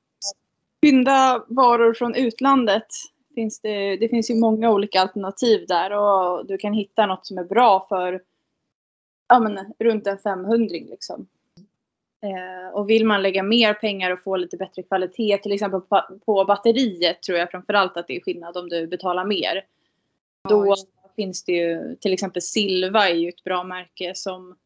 fynda 0.80 1.44
varor 1.48 1.94
från 1.94 2.14
utlandet 2.14 2.86
finns 3.34 3.60
det, 3.60 3.96
det 3.96 4.08
finns 4.08 4.30
ju 4.30 4.34
många 4.34 4.70
olika 4.70 5.00
alternativ 5.00 5.64
där 5.68 5.90
och 5.90 6.46
du 6.46 6.58
kan 6.58 6.72
hitta 6.72 7.06
något 7.06 7.26
som 7.26 7.38
är 7.38 7.44
bra 7.44 7.86
för 7.88 8.22
ja, 9.28 9.40
men, 9.40 9.74
runt 9.78 10.06
en 10.06 10.18
500 10.18 10.68
liksom. 10.70 11.26
Eh, 12.22 12.74
och 12.74 12.90
vill 12.90 13.06
man 13.06 13.22
lägga 13.22 13.42
mer 13.42 13.74
pengar 13.74 14.10
och 14.10 14.22
få 14.22 14.36
lite 14.36 14.56
bättre 14.56 14.82
kvalitet, 14.82 15.38
till 15.38 15.52
exempel 15.52 15.80
på, 15.80 16.02
på 16.26 16.44
batteriet 16.44 17.22
tror 17.22 17.38
jag 17.38 17.50
framförallt 17.50 17.96
att 17.96 18.06
det 18.06 18.16
är 18.16 18.20
skillnad 18.20 18.56
om 18.56 18.68
du 18.68 18.86
betalar 18.86 19.24
mer. 19.24 19.64
Då 20.48 20.66
ja, 20.66 20.76
finns 21.16 21.44
det 21.44 21.52
ju 21.52 21.96
till 22.00 22.12
exempel 22.12 22.42
Silva 22.42 23.08
är 23.08 23.14
ju 23.14 23.28
ett 23.28 23.44
bra 23.44 23.64
märke 23.64 24.12
som, 24.14 24.56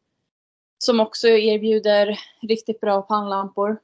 som 0.77 0.99
också 0.99 1.27
erbjuder 1.27 2.19
riktigt 2.41 2.81
bra 2.81 3.01
pannlampor. 3.01 3.77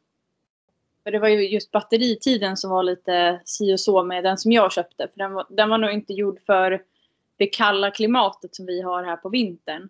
För 1.03 1.12
det 1.12 1.19
var 1.19 1.27
ju 1.27 1.50
just 1.50 1.72
batteritiden 1.72 2.57
som 2.57 2.69
var 2.69 2.83
lite 2.83 3.41
si 3.45 3.74
och 3.74 3.79
så 3.79 4.03
med 4.03 4.24
den 4.24 4.38
som 4.38 4.51
jag 4.51 4.72
köpte. 4.72 5.07
För 5.07 5.17
den 5.17 5.33
var, 5.33 5.45
den 5.50 5.69
var 5.69 5.77
nog 5.77 5.91
inte 5.91 6.13
gjord 6.13 6.39
för 6.45 6.83
det 7.38 7.48
kalla 7.48 7.91
klimatet 7.91 8.55
som 8.55 8.65
vi 8.65 8.81
har 8.81 9.03
här 9.03 9.17
på 9.17 9.29
vintern. 9.29 9.89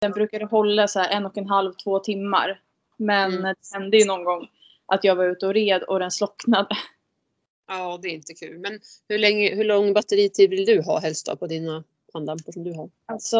Den 0.00 0.12
brukade 0.12 0.44
hålla 0.44 0.88
så 0.88 1.00
en 1.00 1.26
och 1.26 1.38
en 1.38 1.48
halv, 1.48 1.72
två 1.72 1.98
timmar. 1.98 2.60
Men 2.96 3.32
mm. 3.32 3.42
det 3.42 3.78
hände 3.78 3.96
ju 3.96 4.04
någon 4.04 4.24
gång 4.24 4.48
att 4.86 5.04
jag 5.04 5.16
var 5.16 5.24
ute 5.24 5.46
och 5.46 5.54
red 5.54 5.82
och 5.82 5.98
den 5.98 6.10
slocknade. 6.10 6.76
Ja, 7.68 7.98
det 8.02 8.08
är 8.08 8.12
inte 8.12 8.34
kul. 8.34 8.58
Men 8.58 8.80
hur, 9.08 9.18
länge, 9.18 9.54
hur 9.54 9.64
lång 9.64 9.92
batteritid 9.92 10.50
vill 10.50 10.64
du 10.64 10.82
ha 10.82 10.98
helst 10.98 11.26
då 11.26 11.36
på 11.36 11.46
dina 11.46 11.84
pannlampor 12.12 12.52
som 12.52 12.64
du 12.64 12.74
har? 12.74 12.90
Alltså, 13.06 13.36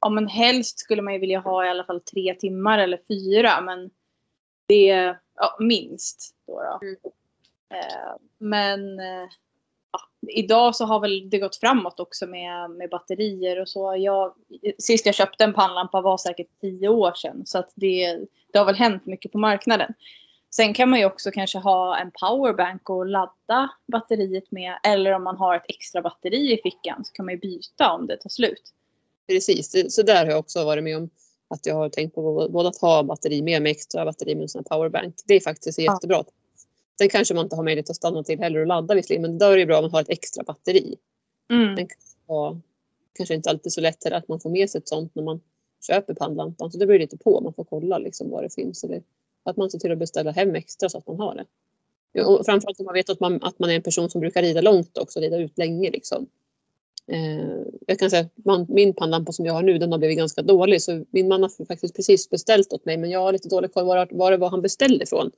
ja 0.00 0.08
men 0.10 0.26
helst 0.26 0.78
skulle 0.78 1.02
man 1.02 1.12
ju 1.12 1.18
vilja 1.18 1.40
ha 1.40 1.66
i 1.66 1.68
alla 1.68 1.84
fall 1.84 2.00
tre 2.00 2.34
timmar 2.34 2.78
eller 2.78 3.00
fyra 3.08 3.60
men 3.60 3.90
det 4.68 4.90
är 4.90 5.20
ja, 5.34 5.56
minst. 5.60 6.34
Då, 6.46 6.62
då. 6.62 6.86
Mm. 6.86 6.96
Eh, 7.74 8.16
men 8.38 9.00
eh, 9.00 9.28
ja, 9.92 10.00
idag 10.28 10.76
så 10.76 10.84
har 10.84 11.00
väl 11.00 11.30
det 11.30 11.38
gått 11.38 11.56
framåt 11.56 12.00
också 12.00 12.26
med, 12.26 12.70
med 12.70 12.90
batterier 12.90 13.60
och 13.60 13.68
så. 13.68 13.96
Jag, 13.98 14.34
sist 14.78 15.06
jag 15.06 15.14
köpte 15.14 15.44
en 15.44 15.54
pannlampa 15.54 16.00
var 16.00 16.16
säkert 16.16 16.60
tio 16.60 16.88
år 16.88 17.12
sedan 17.12 17.46
så 17.46 17.58
att 17.58 17.72
det, 17.74 18.18
det 18.52 18.58
har 18.58 18.66
väl 18.66 18.74
hänt 18.74 19.06
mycket 19.06 19.32
på 19.32 19.38
marknaden. 19.38 19.94
Sen 20.50 20.74
kan 20.74 20.90
man 20.90 20.98
ju 20.98 21.04
också 21.04 21.30
kanske 21.30 21.58
ha 21.58 21.98
en 21.98 22.10
powerbank 22.20 22.90
och 22.90 23.06
ladda 23.06 23.70
batteriet 23.92 24.50
med. 24.50 24.78
Eller 24.82 25.12
om 25.12 25.24
man 25.24 25.36
har 25.36 25.56
ett 25.56 25.64
extra 25.68 26.02
batteri 26.02 26.52
i 26.52 26.62
fickan 26.62 27.04
så 27.04 27.12
kan 27.12 27.24
man 27.24 27.34
ju 27.34 27.40
byta 27.40 27.92
om 27.92 28.06
det 28.06 28.16
tar 28.16 28.30
slut. 28.30 28.62
Precis, 29.26 29.94
så 29.94 30.02
där 30.02 30.24
har 30.24 30.32
jag 30.32 30.38
också 30.38 30.64
varit 30.64 30.84
med 30.84 30.96
om 30.96 31.10
att 31.48 31.66
jag 31.66 31.74
har 31.74 31.88
tänkt 31.88 32.14
på 32.14 32.48
både 32.50 32.68
att 32.68 32.76
ha 32.80 33.02
batteri 33.02 33.42
med 33.42 33.62
mig 33.62 33.72
extra 33.72 34.04
batteri 34.04 34.34
med 34.34 34.42
en 34.42 34.48
sån 34.48 34.64
här 34.70 34.76
powerbank. 34.76 35.14
Det 35.26 35.34
är 35.34 35.40
faktiskt 35.40 35.78
Ja. 35.78 35.94
jättebra. 35.94 36.24
Sen 36.98 37.08
kanske 37.08 37.34
man 37.34 37.44
inte 37.46 37.56
har 37.56 37.62
möjlighet 37.62 37.90
att 37.90 37.96
stanna 37.96 38.22
till 38.24 38.38
heller 38.38 38.60
och 38.60 38.66
ladda 38.66 38.94
visserligen 38.94 39.22
men 39.22 39.38
då 39.38 39.46
är 39.46 39.56
det 39.56 39.66
bra 39.66 39.76
om 39.76 39.82
man 39.82 39.90
har 39.90 40.00
ett 40.00 40.10
extra 40.10 40.44
batteri. 40.44 40.96
Mm. 41.52 41.76
Den 41.76 41.86
kan 41.86 41.98
vara, 42.26 42.60
kanske 43.12 43.34
inte 43.34 43.50
alltid 43.50 43.72
så 43.72 43.80
lätt 43.80 44.06
att 44.06 44.28
man 44.28 44.40
får 44.40 44.50
med 44.50 44.70
sig 44.70 44.78
ett 44.78 44.88
sånt 44.88 45.14
när 45.14 45.22
man 45.22 45.40
köper 45.86 46.14
pannlampan. 46.14 46.70
Så 46.70 46.78
det 46.78 46.86
beror 46.86 46.98
lite 46.98 47.16
på. 47.16 47.40
Man 47.40 47.52
får 47.54 47.64
kolla 47.64 47.98
liksom 47.98 48.30
vad 48.30 48.42
det 48.42 48.54
finns. 48.54 48.84
Eller 48.84 49.02
att 49.42 49.56
man 49.56 49.70
ser 49.70 49.78
till 49.78 49.92
att 49.92 49.98
beställa 49.98 50.30
hem 50.30 50.54
extra 50.54 50.88
så 50.88 50.98
att 50.98 51.06
man 51.06 51.20
har 51.20 51.34
det. 51.34 52.24
Och 52.24 52.46
framförallt 52.46 52.80
om 52.80 52.86
man 52.86 52.94
vet 52.94 53.10
att 53.10 53.20
man, 53.20 53.42
att 53.42 53.58
man 53.58 53.70
är 53.70 53.74
en 53.74 53.82
person 53.82 54.10
som 54.10 54.20
brukar 54.20 54.42
rida 54.42 54.60
långt 54.60 54.98
också, 54.98 55.20
rida 55.20 55.36
ut 55.36 55.58
länge. 55.58 55.90
Liksom. 55.90 56.26
Eh, 57.08 57.62
jag 57.86 57.98
kan 57.98 58.10
säga 58.10 58.22
att 58.22 58.44
man, 58.44 58.66
min 58.68 58.94
pannlampa 58.94 59.32
som 59.32 59.46
jag 59.46 59.52
har 59.52 59.62
nu 59.62 59.78
den 59.78 59.92
har 59.92 59.98
blivit 59.98 60.18
ganska 60.18 60.42
dålig 60.42 60.82
så 60.82 61.04
min 61.10 61.28
man 61.28 61.42
har 61.42 61.66
faktiskt 61.66 61.96
precis 61.96 62.30
beställt 62.30 62.72
åt 62.72 62.84
mig 62.84 62.96
men 62.96 63.10
jag 63.10 63.20
har 63.20 63.32
lite 63.32 63.48
dålig 63.48 63.72
koll 63.72 63.86
var, 63.86 64.08
var 64.10 64.30
det 64.30 64.36
var 64.36 64.50
han 64.50 64.62
beställde 64.62 65.04
ifrån. 65.04 65.30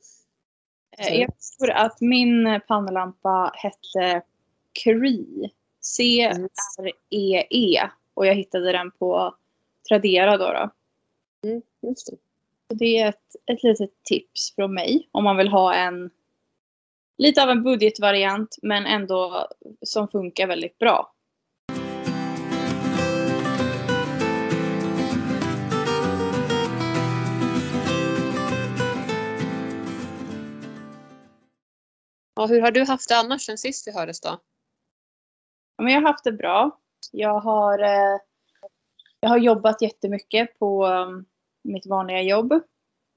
Eh, 0.98 1.20
Jag 1.20 1.30
tror 1.58 1.70
att 1.70 2.00
min 2.00 2.60
pannlampa 2.68 3.52
hette 3.54 4.22
Cree. 4.84 5.50
C-R-E-E. 5.80 7.46
E 7.50 7.90
Och 8.14 8.26
jag 8.26 8.34
hittade 8.34 8.72
den 8.72 8.90
på 8.90 9.34
Tradera 9.88 10.36
då. 10.36 10.44
då. 10.44 10.70
Mm, 11.48 11.62
just 11.82 12.06
det. 12.06 12.16
Så 12.68 12.74
det 12.74 12.98
är 12.98 13.08
ett, 13.08 13.36
ett 13.46 13.62
litet 13.62 14.04
tips 14.04 14.54
från 14.54 14.74
mig 14.74 15.08
om 15.12 15.24
man 15.24 15.36
vill 15.36 15.48
ha 15.48 15.74
en 15.74 16.10
lite 17.18 17.42
av 17.42 17.50
en 17.50 17.62
budgetvariant 17.62 18.56
men 18.62 18.86
ändå 18.86 19.48
som 19.82 20.08
funkar 20.08 20.46
väldigt 20.46 20.78
bra. 20.78 21.12
Ja, 32.34 32.46
hur 32.46 32.60
har 32.60 32.70
du 32.70 32.84
haft 32.84 33.08
det 33.08 33.16
annars 33.16 33.42
sen 33.42 33.58
sist 33.58 33.88
vi 33.88 33.92
hördes 33.92 34.20
då? 34.20 34.40
Ja, 35.76 35.84
men 35.84 35.92
jag 35.92 36.00
har 36.00 36.08
haft 36.08 36.24
det 36.24 36.32
bra. 36.32 36.80
Jag 37.12 37.40
har, 37.40 37.78
eh, 37.78 38.20
jag 39.20 39.28
har 39.28 39.38
jobbat 39.38 39.82
jättemycket 39.82 40.58
på 40.58 40.86
um, 40.86 41.26
mitt 41.62 41.86
vanliga 41.86 42.22
jobb. 42.22 42.52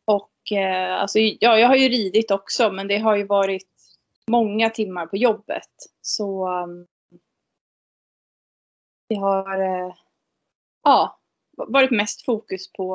Och 0.06 0.52
eh, 0.52 1.02
alltså, 1.02 1.20
ja, 1.20 1.58
jag 1.58 1.68
har 1.68 1.76
ju 1.76 1.90
ridit 1.90 2.32
också 2.32 2.72
men 2.72 2.88
det 2.88 2.98
har 2.98 3.16
ju 3.16 3.24
varit 3.24 3.70
många 4.28 4.70
timmar 4.70 5.08
på 5.08 5.18
jobbet. 5.18 5.70
Så 6.02 6.48
um, 6.64 6.88
det 9.10 9.16
har 9.16 9.62
eh, 9.62 9.96
ja, 10.84 11.20
varit 11.58 11.92
mest 11.92 12.26
fokus 12.26 12.72
på, 12.74 12.86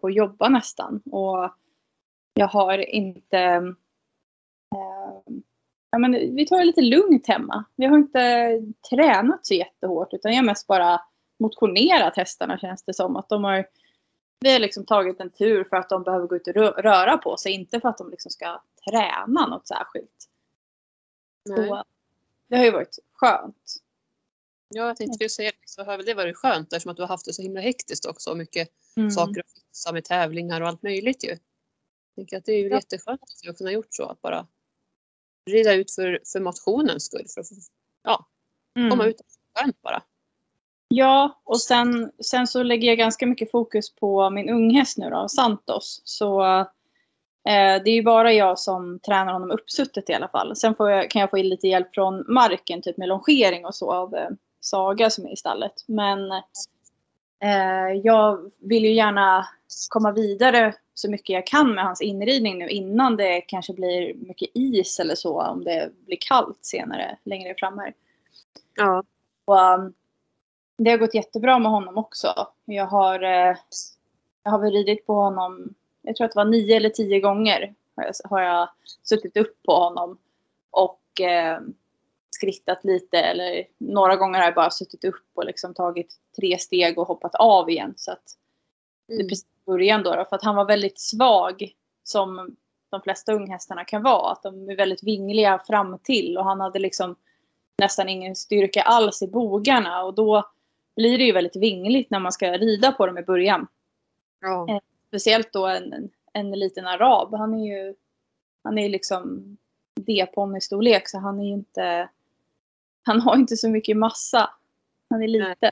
på 0.00 0.06
att 0.06 0.14
jobba 0.14 0.48
nästan. 0.48 1.02
Och 1.04 1.54
jag 2.34 2.46
har 2.46 2.78
inte 2.78 3.38
mm, 3.38 3.76
eh, 4.74 5.34
ja, 5.90 5.98
men 5.98 6.12
vi 6.36 6.46
tar 6.46 6.58
det 6.58 6.64
lite 6.64 6.80
lugnt 6.82 7.26
hemma. 7.26 7.64
Vi 7.76 7.86
har 7.86 7.96
inte 7.98 8.50
tränat 8.90 9.46
så 9.46 9.54
jättehårt 9.54 10.12
utan 10.14 10.32
jag 10.32 10.38
har 10.38 10.44
mest 10.46 10.66
bara 10.66 11.00
motionerat 11.38 12.16
hästarna 12.16 12.58
känns 12.58 12.82
det 12.82 12.94
som. 12.94 13.16
Att 13.16 13.28
de 13.28 13.44
har, 13.44 13.66
vi 14.40 14.52
har 14.52 14.58
liksom 14.58 14.86
tagit 14.86 15.20
en 15.20 15.30
tur 15.30 15.64
för 15.64 15.76
att 15.76 15.88
de 15.88 16.02
behöver 16.02 16.26
gå 16.26 16.36
ut 16.36 16.46
och 16.48 16.54
rö- 16.54 16.82
röra 16.82 17.18
på 17.18 17.36
sig. 17.36 17.52
Inte 17.52 17.80
för 17.80 17.88
att 17.88 17.98
de 17.98 18.10
liksom 18.10 18.30
ska 18.30 18.62
träna 18.90 19.46
något 19.46 19.68
särskilt. 19.68 20.28
Nej. 21.48 21.68
Så, 21.68 21.84
det 22.48 22.56
har 22.56 22.64
ju 22.64 22.70
varit 22.70 22.98
skönt. 23.12 23.76
Ja, 24.68 24.86
jag 24.86 24.96
tänkte 24.96 25.24
just 25.24 25.36
säga 25.36 25.50
det. 25.50 25.68
Så 25.68 25.84
har 25.84 25.96
väl 25.96 26.06
det 26.06 26.14
varit 26.14 26.36
skönt 26.36 26.72
eftersom 26.72 26.90
att 26.90 26.96
du 26.96 27.02
har 27.02 27.08
haft 27.08 27.24
det 27.26 27.32
så 27.32 27.42
himla 27.42 27.60
hektiskt 27.60 28.06
också. 28.06 28.30
Och 28.30 28.36
mycket 28.36 28.68
Mm. 28.96 29.10
saker 29.10 29.40
att 29.40 29.52
fixa 29.52 29.92
med 29.92 30.04
tävlingar 30.04 30.60
och 30.60 30.68
allt 30.68 30.82
möjligt 30.82 31.24
ju. 31.24 31.28
Jag 31.28 31.38
tänker 32.16 32.36
att 32.36 32.44
det 32.44 32.52
är 32.52 32.58
ju 32.62 32.68
Ja. 32.68 32.74
jätteskönt 32.76 33.22
att 33.22 33.28
vi 33.42 33.48
har 33.48 33.54
kunnat 33.54 33.72
gjort 33.72 33.86
så. 33.94 34.04
Att 34.04 34.22
bara 34.22 34.46
rida 35.52 35.74
ut 35.74 35.90
för, 35.90 36.20
för 36.32 36.40
motionens 36.40 37.04
skull. 37.04 37.26
För 37.34 37.40
att 37.40 37.48
få 37.48 37.54
Mm. 38.76 38.90
komma 38.90 39.04
ut 39.04 39.20
skönt 39.54 39.82
bara. 39.82 40.02
Ja, 40.88 41.40
och 41.44 41.60
sen, 41.60 42.12
sen 42.24 42.46
så 42.46 42.62
lägger 42.62 42.88
jag 42.88 42.98
ganska 42.98 43.26
mycket 43.26 43.50
fokus 43.50 43.94
på 43.94 44.30
min 44.30 44.50
unghäst 44.50 44.98
nu 44.98 45.10
då, 45.10 45.28
Santos. 45.28 46.02
Så 46.04 46.42
eh, 46.44 47.82
det 47.84 47.90
är 47.90 47.94
ju 47.94 48.02
bara 48.02 48.32
jag 48.32 48.58
som 48.58 48.98
tränar 48.98 49.32
honom 49.32 49.50
uppsuttet 49.50 50.10
i 50.10 50.14
alla 50.14 50.28
fall. 50.28 50.56
Sen 50.56 50.74
jag, 50.78 51.10
kan 51.10 51.20
jag 51.20 51.30
få 51.30 51.38
in 51.38 51.48
lite 51.48 51.68
hjälp 51.68 51.94
från 51.94 52.24
marken, 52.28 52.82
typ 52.82 52.96
med 52.96 53.08
longering 53.08 53.66
och 53.66 53.74
så 53.74 53.92
av 53.92 54.14
eh, 54.14 54.28
Saga 54.60 55.10
som 55.10 55.26
är 55.26 55.32
i 55.32 55.36
stallet. 55.36 55.84
Men 55.86 56.30
eh, 57.42 57.92
jag 58.02 58.50
vill 58.58 58.84
ju 58.84 58.94
gärna 58.94 59.48
komma 59.88 60.12
vidare 60.12 60.74
så 61.00 61.10
mycket 61.10 61.34
jag 61.34 61.46
kan 61.46 61.74
med 61.74 61.84
hans 61.84 62.00
inridning 62.00 62.58
nu 62.58 62.68
innan 62.68 63.16
det 63.16 63.40
kanske 63.40 63.72
blir 63.72 64.14
mycket 64.14 64.50
is 64.54 65.00
eller 65.00 65.14
så 65.14 65.42
om 65.42 65.64
det 65.64 65.90
blir 66.06 66.18
kallt 66.20 66.58
senare 66.60 67.18
längre 67.24 67.54
fram 67.58 67.78
här. 67.78 67.94
Ja. 68.76 69.04
Och, 69.44 69.74
um, 69.74 69.94
det 70.78 70.90
har 70.90 70.98
gått 70.98 71.14
jättebra 71.14 71.58
med 71.58 71.70
honom 71.70 71.98
också. 71.98 72.48
Jag 72.64 72.86
har, 72.86 73.22
eh, 73.22 73.56
jag 74.42 74.50
har 74.50 74.58
väl 74.58 74.72
ridit 74.72 75.06
på 75.06 75.14
honom, 75.14 75.74
jag 76.02 76.16
tror 76.16 76.24
att 76.24 76.32
det 76.32 76.38
var 76.38 76.44
nio 76.44 76.76
eller 76.76 76.88
tio 76.90 77.20
gånger 77.20 77.74
har 77.96 78.04
jag, 78.04 78.14
har 78.30 78.40
jag 78.40 78.68
suttit 79.02 79.36
upp 79.36 79.62
på 79.62 79.72
honom 79.72 80.18
och 80.70 81.20
eh, 81.20 81.60
skrittat 82.30 82.84
lite 82.84 83.18
eller 83.18 83.64
några 83.78 84.16
gånger 84.16 84.38
har 84.38 84.44
jag 84.44 84.54
bara 84.54 84.70
suttit 84.70 85.04
upp 85.04 85.26
och 85.34 85.44
liksom 85.44 85.74
tagit 85.74 86.14
tre 86.36 86.58
steg 86.58 86.98
och 86.98 87.06
hoppat 87.06 87.34
av 87.34 87.70
igen. 87.70 87.94
Så 87.96 88.12
att 88.12 88.36
det 89.06 89.14
är 89.14 89.16
Mm. 89.16 89.28
precis 89.28 89.44
i 89.44 89.59
början 89.70 90.02
då, 90.02 90.16
då 90.16 90.24
för 90.24 90.36
att 90.36 90.44
han 90.44 90.56
var 90.56 90.64
väldigt 90.64 91.00
svag 91.00 91.72
som 92.04 92.56
de 92.90 93.02
flesta 93.02 93.32
unghästarna 93.32 93.84
kan 93.84 94.02
vara. 94.02 94.32
Att 94.32 94.42
de 94.42 94.70
är 94.70 94.76
väldigt 94.76 95.02
vingliga 95.02 95.58
fram 95.66 95.98
till 95.98 96.38
och 96.38 96.44
han 96.44 96.60
hade 96.60 96.78
liksom 96.78 97.16
nästan 97.78 98.08
ingen 98.08 98.36
styrka 98.36 98.82
alls 98.82 99.22
i 99.22 99.28
bogarna 99.28 100.02
och 100.02 100.14
då 100.14 100.50
blir 100.96 101.18
det 101.18 101.24
ju 101.24 101.32
väldigt 101.32 101.56
vingligt 101.56 102.10
när 102.10 102.20
man 102.20 102.32
ska 102.32 102.52
rida 102.52 102.92
på 102.92 103.06
dem 103.06 103.18
i 103.18 103.22
början. 103.22 103.66
Ja. 104.40 104.80
Speciellt 105.08 105.52
då 105.52 105.66
en, 105.66 105.92
en, 105.92 106.10
en 106.32 106.50
liten 106.50 106.86
arab. 106.86 107.34
Han 107.34 107.54
är 107.54 107.66
ju 107.66 107.94
han 108.62 108.78
är 108.78 108.88
liksom 108.88 109.56
D-ponnystorlek 109.94 111.08
så 111.08 111.18
han 111.18 111.40
är 111.40 111.48
inte 111.48 112.08
han 113.02 113.20
har 113.20 113.36
inte 113.36 113.56
så 113.56 113.68
mycket 113.68 113.96
massa. 113.96 114.50
Han 115.10 115.22
är 115.22 115.28
liten. 115.28 115.70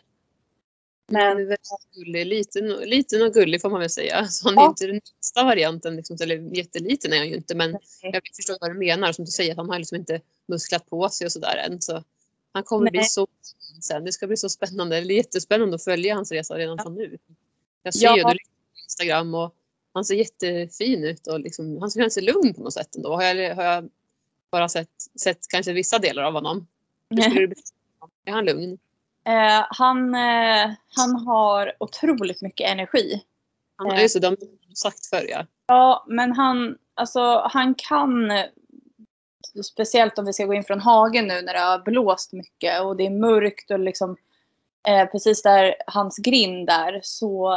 Men 1.11 1.57
gullig. 1.95 2.27
Liten, 2.27 2.67
liten 2.69 3.23
och 3.23 3.33
gullig 3.35 3.61
får 3.61 3.71
man 3.71 3.81
väl 3.81 3.91
säga. 3.91 4.27
Så 4.27 4.49
han 4.49 4.55
Ja. 4.55 4.65
är 4.65 4.69
inte 4.69 4.87
den 4.87 5.01
minsta 5.15 5.45
varianten. 5.45 5.97
Liksom, 5.97 6.17
eller 6.23 6.57
jätteliten 6.57 7.13
är 7.13 7.19
han 7.19 7.29
ju 7.29 7.35
inte. 7.35 7.55
Men 7.55 7.79
jag 8.03 8.23
förstår 8.37 8.57
vad 8.61 8.71
du 8.71 8.75
menar. 8.79 9.13
Som 9.13 9.25
du 9.25 9.31
säger, 9.31 9.51
att 9.51 9.57
han 9.57 9.71
har 9.71 9.79
liksom 9.79 9.97
inte 9.97 10.21
musklat 10.49 10.91
på 10.91 11.09
sig 11.09 11.25
och 11.25 11.33
sådär 11.33 11.57
än. 11.57 11.81
Så 11.81 12.05
han 12.53 12.63
kommer 12.63 12.91
bli 12.91 13.01
Nej. 13.01 13.09
så 13.09 13.27
sen. 13.81 14.05
Det 14.05 14.13
ska 14.13 14.27
bli 14.27 14.37
så 14.37 14.49
spännande. 14.49 14.97
Eller 14.97 15.15
jättespännande 15.15 15.75
att 15.75 15.85
följa 15.85 16.15
hans 16.15 16.33
resa 16.33 16.59
redan 16.59 16.79
från 16.79 16.95
nu. 16.95 17.19
Jag 17.83 17.95
ser 17.95 18.05
Ja. 18.05 18.17
ju, 18.17 18.23
du 18.23 18.29
lägger 18.29 18.45
på 18.73 18.79
Instagram 18.85 19.35
och 19.35 19.55
han 19.93 20.05
ser 20.05 20.15
jättefin 20.15 21.05
ut 21.05 21.27
och 21.27 21.41
liksom, 21.41 21.79
han 21.81 21.91
känns 21.91 22.17
lugn 22.17 22.55
på 22.55 22.61
något 22.63 22.73
sätt 22.75 22.97
ändå. 22.97 23.15
Har 23.17 23.23
jag, 23.23 23.55
har 23.55 23.65
jag 23.65 23.89
bara 24.51 24.69
sett, 24.69 24.91
sett 25.21 25.49
kanske 25.49 25.73
vissa 25.73 25.99
delar 25.99 26.23
av 26.23 26.33
honom. 26.33 26.67
Hur 27.11 27.23
skulle 27.23 27.41
du 27.41 27.47
beskriva? 27.47 28.09
Är 28.25 28.33
han 28.33 28.45
lugn? 28.45 28.79
Eh, 29.29 29.67
han, 29.71 30.15
eh, 30.15 30.71
han 30.97 31.27
har 31.27 31.73
otroligt 31.81 32.43
mycket 32.43 32.71
energi. 32.71 33.25
Har 33.77 33.95
Eh. 33.95 34.03
ju 34.03 34.09
så 34.09 34.19
de 34.19 34.27
har 34.29 34.75
sagt 34.75 35.07
förr 35.07 35.27
ja. 35.29 35.47
Ja, 35.67 36.05
men 36.09 36.33
han, 36.33 36.79
alltså, 36.95 37.49
han 37.51 37.75
kan, 37.75 38.33
speciellt 39.65 40.19
om 40.19 40.25
vi 40.25 40.33
ska 40.33 40.45
gå 40.45 40.55
in 40.55 40.65
från 40.65 40.81
hagen 40.81 41.27
nu 41.27 41.43
när 41.43 41.55
det 41.55 41.61
har 41.61 41.79
blåst 41.79 42.33
mycket 42.33 42.83
och 42.83 42.97
det 42.97 43.07
är 43.07 43.11
mörkt 43.11 43.71
och 43.71 43.79
liksom 43.79 44.17
eh, 44.89 45.07
precis 45.07 45.43
där 45.43 45.75
hans 45.87 46.17
grind 46.17 46.67
där 46.67 47.01
så 47.03 47.51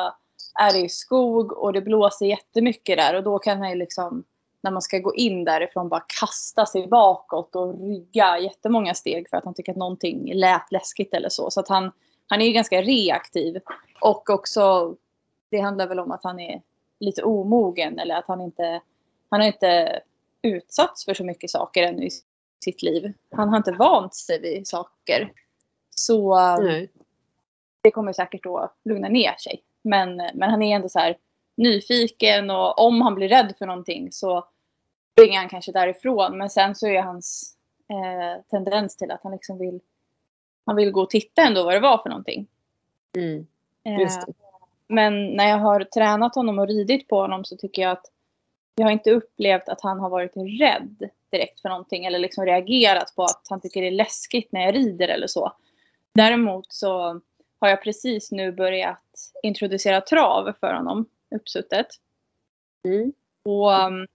är 0.59 0.73
det 0.73 0.79
ju 0.79 0.89
skog 0.89 1.51
och 1.51 1.73
det 1.73 1.81
blåser 1.81 2.25
jättemycket 2.25 2.97
där 2.97 3.15
och 3.15 3.23
då 3.23 3.39
kan 3.39 3.57
han 3.57 3.69
ju 3.69 3.75
liksom 3.75 4.23
när 4.61 4.71
man 4.71 4.81
ska 4.81 4.97
gå 4.97 5.15
in 5.15 5.43
därifrån 5.43 5.89
bara 5.89 6.05
kasta 6.19 6.65
sig 6.65 6.87
bakåt 6.87 7.55
och 7.55 7.79
rygga 7.79 8.39
jättemånga 8.39 8.93
steg 8.93 9.29
för 9.29 9.37
att 9.37 9.45
han 9.45 9.53
tycker 9.53 9.71
att 9.71 9.77
någonting 9.77 10.33
lät 10.33 10.71
läskigt 10.71 11.13
eller 11.13 11.29
så. 11.29 11.51
Så 11.51 11.59
att 11.59 11.67
han, 11.67 11.91
han 12.27 12.41
är 12.41 12.45
ju 12.45 12.51
ganska 12.51 12.81
reaktiv. 12.81 13.61
Och 14.01 14.29
också, 14.29 14.95
det 15.49 15.59
handlar 15.59 15.87
väl 15.87 15.99
om 15.99 16.11
att 16.11 16.23
han 16.23 16.39
är 16.39 16.61
lite 16.99 17.23
omogen 17.23 17.99
eller 17.99 18.15
att 18.15 18.27
han 18.27 18.41
inte, 18.41 18.81
han 19.29 19.39
har 19.39 19.47
inte 19.47 20.01
utsatts 20.41 21.05
för 21.05 21.13
så 21.13 21.23
mycket 21.23 21.49
saker 21.49 21.83
ännu 21.83 22.05
i 22.05 22.09
sitt 22.63 22.81
liv. 22.81 23.13
Han 23.31 23.49
har 23.49 23.57
inte 23.57 23.71
vant 23.71 24.15
sig 24.15 24.41
vid 24.41 24.67
saker. 24.67 25.33
Så 25.89 26.35
Nej. 26.57 26.89
det 27.81 27.91
kommer 27.91 28.13
säkert 28.13 28.43
då 28.43 28.71
lugna 28.83 29.07
ner 29.07 29.35
sig. 29.37 29.63
Men, 29.81 30.15
men 30.15 30.49
han 30.49 30.61
är 30.61 30.75
ändå 30.75 30.89
så 30.89 30.99
här 30.99 31.17
nyfiken 31.61 32.49
och 32.49 32.79
om 32.79 33.01
han 33.01 33.15
blir 33.15 33.29
rädd 33.29 33.53
för 33.57 33.65
någonting 33.65 34.11
så 34.11 34.45
springer 35.11 35.39
han 35.39 35.49
kanske 35.49 35.71
därifrån. 35.71 36.37
Men 36.37 36.49
sen 36.49 36.75
så 36.75 36.87
är 36.87 37.01
hans 37.01 37.55
eh, 37.89 38.41
tendens 38.49 38.97
till 38.97 39.11
att 39.11 39.23
han 39.23 39.31
liksom 39.31 39.57
vill, 39.57 39.79
han 40.65 40.75
vill 40.75 40.91
gå 40.91 41.01
och 41.01 41.09
titta 41.09 41.41
ändå 41.41 41.63
vad 41.63 41.73
det 41.73 41.79
var 41.79 41.97
för 41.97 42.09
någonting. 42.09 42.47
Mm. 43.15 43.47
Eh, 43.83 44.09
men 44.87 45.27
när 45.27 45.49
jag 45.49 45.57
har 45.57 45.83
tränat 45.83 46.35
honom 46.35 46.59
och 46.59 46.67
ridit 46.67 47.07
på 47.07 47.19
honom 47.19 47.45
så 47.45 47.55
tycker 47.57 47.81
jag 47.81 47.91
att 47.91 48.05
jag 48.75 48.85
har 48.85 48.91
inte 48.91 49.11
upplevt 49.11 49.69
att 49.69 49.81
han 49.81 49.99
har 49.99 50.09
varit 50.09 50.31
rädd 50.35 51.09
direkt 51.29 51.61
för 51.61 51.69
någonting 51.69 52.05
eller 52.05 52.19
liksom 52.19 52.45
reagerat 52.45 53.15
på 53.15 53.23
att 53.23 53.45
han 53.49 53.61
tycker 53.61 53.81
det 53.81 53.87
är 53.87 53.91
läskigt 53.91 54.51
när 54.51 54.61
jag 54.61 54.75
rider 54.75 55.07
eller 55.07 55.27
så. 55.27 55.53
Däremot 56.13 56.73
så 56.73 57.21
har 57.59 57.69
jag 57.69 57.83
precis 57.83 58.31
nu 58.31 58.51
börjat 58.51 59.31
introducera 59.43 60.01
trav 60.01 60.53
för 60.59 60.73
honom, 60.73 61.05
uppsuttet. 61.35 61.87
Mm. 62.85 63.13
Och 63.45 63.71
um, 63.71 64.07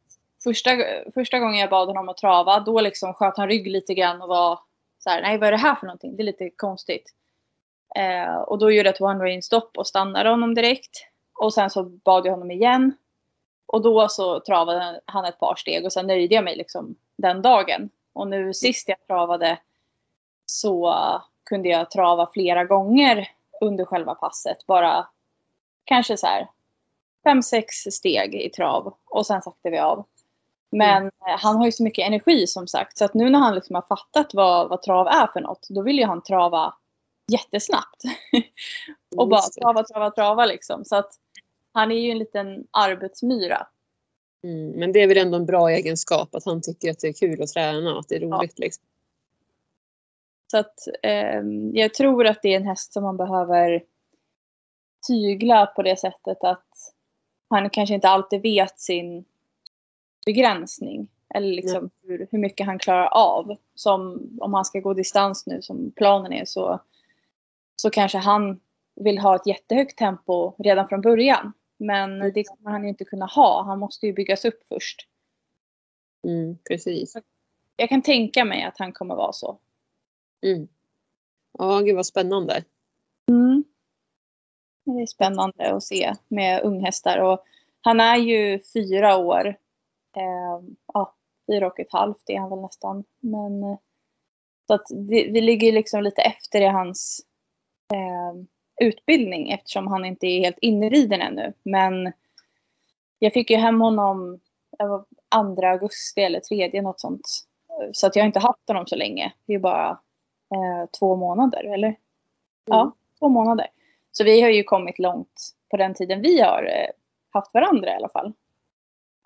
första, 0.45 0.71
första 1.15 1.39
gången 1.39 1.59
jag 1.59 1.71
bad 1.71 1.89
honom 1.89 2.09
att 2.09 2.17
trava, 2.17 2.61
då 2.61 2.81
liksom 2.81 3.15
sköt 3.15 3.37
han 3.37 3.49
rygg 3.49 3.67
lite 3.67 3.95
grann 3.95 4.23
och 4.23 4.29
var 4.29 4.59
så 4.99 5.11
här, 5.11 5.23
nej 5.23 5.39
vad 5.39 5.47
är 5.47 5.53
det 5.53 5.59
här 5.59 5.75
för 5.75 5.87
någonting? 5.87 6.17
Det 6.17 6.23
är 6.23 6.25
lite 6.25 6.51
konstigt. 6.51 7.15
Eh, 7.97 8.37
och 8.37 8.59
då 8.59 8.71
gjorde 8.71 8.89
jag 8.89 8.95
ett 8.95 9.01
one-rain 9.01 9.41
stopp 9.43 9.79
och 9.79 9.87
stannade 9.87 10.29
honom 10.29 10.55
direkt. 10.55 11.07
Och 11.35 11.55
sen 11.55 11.71
så 11.71 11.83
bad 11.83 12.27
jag 12.27 12.33
honom 12.33 12.51
igen. 12.51 12.97
Och 13.67 13.83
då 13.83 14.09
så 14.09 14.41
travade 14.41 15.01
han 15.05 15.25
ett 15.25 15.39
par 15.39 15.55
steg 15.57 15.85
och 15.85 15.93
sen 15.93 16.07
nöjde 16.07 16.35
jag 16.35 16.45
mig 16.45 16.57
liksom 16.57 16.97
den 17.17 17.43
dagen. 17.43 17.91
Och 18.13 18.29
nu 18.29 18.55
sist 18.55 18.89
jag 18.89 19.07
travade 19.07 19.59
så 20.47 20.95
kunde 21.45 21.69
jag 21.69 21.91
trava 21.91 22.31
flera 22.33 22.65
gånger 22.65 23.29
under 23.61 23.85
själva 23.85 24.15
passet. 24.15 24.67
Bara 24.67 25.09
kanske 25.85 26.17
så 26.17 26.27
här 26.27 26.49
fem, 27.27 27.43
sex 27.43 27.75
steg 27.75 28.35
i 28.35 28.51
trav 28.51 28.95
och 29.05 29.27
sen 29.27 29.43
saktade 29.43 29.73
vi 29.73 29.79
av. 29.79 30.07
Men 30.71 31.03
mm. 31.03 31.11
han 31.21 31.57
har 31.57 31.67
ju 31.67 31.73
så 31.73 31.83
mycket 31.83 32.07
energi 32.07 32.47
som 32.47 32.67
sagt 32.67 32.99
så 32.99 33.05
att 33.05 33.15
nu 33.15 33.31
när 33.31 33.39
han 33.39 33.55
liksom 33.55 33.75
har 33.75 33.83
fattat 33.83 34.35
vad, 34.35 34.69
vad 34.69 34.83
trav 34.83 35.07
är 35.07 35.27
för 35.27 35.41
något 35.41 35.67
då 35.69 35.83
vill 35.83 35.99
ju 35.99 36.05
han 36.05 36.23
trava 36.23 36.75
jättesnabbt. 37.33 38.03
och 39.17 39.29
bara 39.29 39.41
trava, 39.41 39.83
trava, 39.83 40.11
trava 40.11 40.47
liksom. 40.47 40.85
Så 40.85 40.97
att 40.97 41.13
han 41.73 41.93
är 41.93 41.97
ju 41.97 42.11
en 42.11 42.19
liten 42.19 42.67
arbetsmyra. 42.71 43.67
Mm, 44.45 44.71
men 44.71 44.93
det 44.93 45.03
är 45.03 45.09
väl 45.09 45.17
ändå 45.17 45.37
en 45.37 45.47
bra 45.47 45.71
egenskap 45.71 46.35
att 46.35 46.45
han 46.45 46.63
tycker 46.63 46.91
att 46.91 46.99
det 47.01 47.09
är 47.09 47.13
kul 47.13 47.43
att 47.43 47.49
träna 47.49 47.93
och 47.93 48.01
att 48.01 48.09
det 48.09 48.17
är 48.17 48.21
roligt. 48.21 48.53
Ja. 48.57 48.65
Liksom. 48.65 48.85
Så 50.51 50.59
att 50.59 50.75
eh, 51.03 51.43
jag 51.73 51.95
tror 51.95 52.27
att 52.27 52.43
det 52.43 52.53
är 52.53 52.57
en 52.57 52.67
häst 52.67 52.93
som 52.93 53.03
man 53.03 53.17
behöver 53.17 53.85
tygla 55.09 55.67
på 55.67 55.83
det 55.83 56.01
sättet 56.01 56.45
att 56.45 56.67
han 57.51 57.71
kanske 57.71 57.95
inte 57.95 58.09
alltid 58.09 58.43
vet 58.43 58.81
sin 58.81 59.25
begränsning. 60.27 61.09
Eller 61.35 61.49
liksom 61.49 61.91
hur, 62.03 62.29
hur 62.31 62.39
mycket 62.39 62.67
han 62.67 62.79
klarar 62.79 63.07
av. 63.07 63.57
Som 63.75 64.31
om 64.41 64.55
han 64.55 64.65
ska 64.65 64.81
gå 64.81 64.95
distans 64.95 65.47
nu 65.47 65.63
som 65.63 65.91
planen 65.97 66.33
är 66.33 66.45
så, 66.45 66.81
så 67.77 67.91
kanske 67.91 68.19
han 68.19 68.61
vill 68.95 69.19
ha 69.19 69.37
ett 69.37 69.47
jättehögt 69.47 69.99
tempo 69.99 70.53
redan 70.59 70.89
från 70.89 71.01
början. 71.01 71.53
Men 71.77 72.13
mm. 72.13 72.33
det 72.33 72.45
kommer 72.45 72.71
han 72.71 72.85
inte 72.85 73.05
kunna 73.05 73.27
ha. 73.27 73.63
Han 73.63 73.79
måste 73.79 74.07
ju 74.07 74.13
byggas 74.13 74.45
upp 74.45 74.63
först. 74.69 75.09
Mm, 76.25 76.59
precis. 76.69 77.17
Jag 77.77 77.89
kan 77.89 78.03
tänka 78.03 78.45
mig 78.45 78.63
att 78.63 78.79
han 78.79 78.93
kommer 78.93 79.15
vara 79.15 79.33
så. 79.33 79.59
Mm. 80.43 80.69
Ja, 81.59 81.81
gud 81.81 81.97
vad 81.97 82.07
spännande. 82.07 82.65
Mm. 83.29 83.65
Det 84.87 85.03
är 85.03 85.07
spännande 85.07 85.73
att 85.75 85.83
se 85.83 86.15
med 86.29 86.63
unghästar. 86.63 87.19
Och 87.19 87.45
han 87.81 88.01
är 88.01 88.17
ju 88.17 88.61
fyra 88.75 89.17
år. 89.17 89.47
Eh, 90.17 90.61
ja, 90.93 91.15
fyra 91.47 91.67
och 91.67 91.81
ett 91.81 91.93
halvt 91.93 92.31
är 92.31 92.39
han 92.39 92.51
väl 92.51 92.61
nästan. 92.61 93.05
Men, 93.21 93.63
eh, 93.63 93.79
så 94.67 94.75
att 94.75 94.87
vi, 94.91 95.31
vi 95.31 95.41
ligger 95.41 95.73
liksom 95.73 96.03
lite 96.03 96.23
efter 96.23 96.61
i 96.61 96.67
hans 96.67 97.21
eh, 97.95 98.43
utbildning 98.87 99.51
eftersom 99.51 99.87
han 99.87 100.05
inte 100.05 100.27
är 100.27 100.41
helt 100.41 100.59
inriden 100.61 101.21
ännu. 101.21 101.53
Men 101.63 102.13
jag 103.19 103.33
fick 103.33 103.51
ju 103.51 103.57
hem 103.57 103.81
honom 103.81 104.41
andra 105.29 105.71
augusti 105.71 106.21
eller 106.21 106.41
tredje 106.41 106.83
något 106.83 107.01
sånt. 107.01 107.47
Så 107.93 108.07
att 108.07 108.17
jag 108.17 108.23
har 108.23 108.27
inte 108.27 108.41
haft 108.41 108.69
honom 108.69 108.87
så 108.87 108.97
länge. 108.97 109.33
Det 109.47 109.55
är 109.55 109.59
bara 109.59 109.91
eh, 110.55 110.91
två 110.99 111.17
månader 111.17 111.65
eller? 111.65 111.89
Mm. 111.89 111.99
Ja, 112.65 112.93
två 113.19 113.29
månader. 113.29 113.67
Så 114.17 114.25
vi 114.25 114.41
har 114.41 114.49
ju 114.49 114.65
kommit 114.65 114.99
långt 114.99 115.49
på 115.71 115.77
den 115.77 115.95
tiden 115.95 116.23
vi 116.23 116.41
har 116.41 116.63
eh, 116.63 116.91
haft 117.31 117.55
varandra 117.55 117.91
i 117.91 117.95
alla 117.95 118.09
fall. 118.09 118.33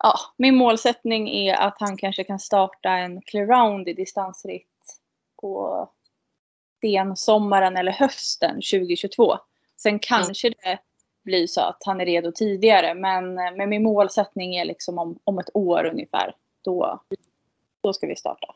Ja, 0.02 0.14
min 0.36 0.56
målsättning 0.56 1.28
är 1.28 1.54
att 1.54 1.76
han 1.78 1.96
kanske 1.96 2.24
kan 2.24 2.38
starta 2.38 2.90
en 2.90 3.22
clear 3.22 3.46
round 3.46 3.88
i 3.88 3.92
distansritt 3.92 5.00
på 5.40 5.88
sensommaren 6.80 7.76
eller 7.76 7.92
hösten 7.92 8.54
2022. 8.54 9.36
Sen 9.76 9.98
kanske 9.98 10.48
mm. 10.48 10.58
det 10.62 10.78
blir 11.22 11.46
så 11.46 11.60
att 11.60 11.82
han 11.84 12.00
är 12.00 12.06
redo 12.06 12.32
tidigare 12.32 12.94
men, 12.94 13.34
men 13.34 13.68
min 13.68 13.82
målsättning 13.82 14.54
är 14.54 14.64
liksom 14.64 14.98
om, 14.98 15.18
om 15.24 15.38
ett 15.38 15.50
år 15.54 15.84
ungefär. 15.84 16.34
Då, 16.62 17.02
då 17.80 17.92
ska 17.92 18.06
vi 18.06 18.16
starta. 18.16 18.54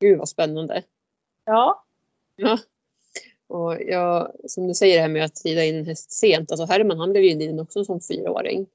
Gud 0.00 0.18
vad 0.18 0.28
spännande. 0.28 0.82
Ja. 1.44 1.84
Ja. 2.36 2.58
Och 3.48 3.82
jag, 3.82 4.32
som 4.46 4.68
du 4.68 4.74
säger 4.74 4.96
det 4.96 5.02
här 5.02 5.08
med 5.08 5.24
att 5.24 5.44
rida 5.44 5.64
in 5.64 5.76
en 5.76 5.86
häst 5.86 6.12
sent. 6.12 6.52
Alltså 6.52 6.66
Herman 6.66 6.98
han 6.98 7.10
blev 7.10 7.24
ju 7.24 7.30
inriden 7.30 7.60
också 7.60 7.84
som 7.84 8.00
fyraåring. 8.00 8.66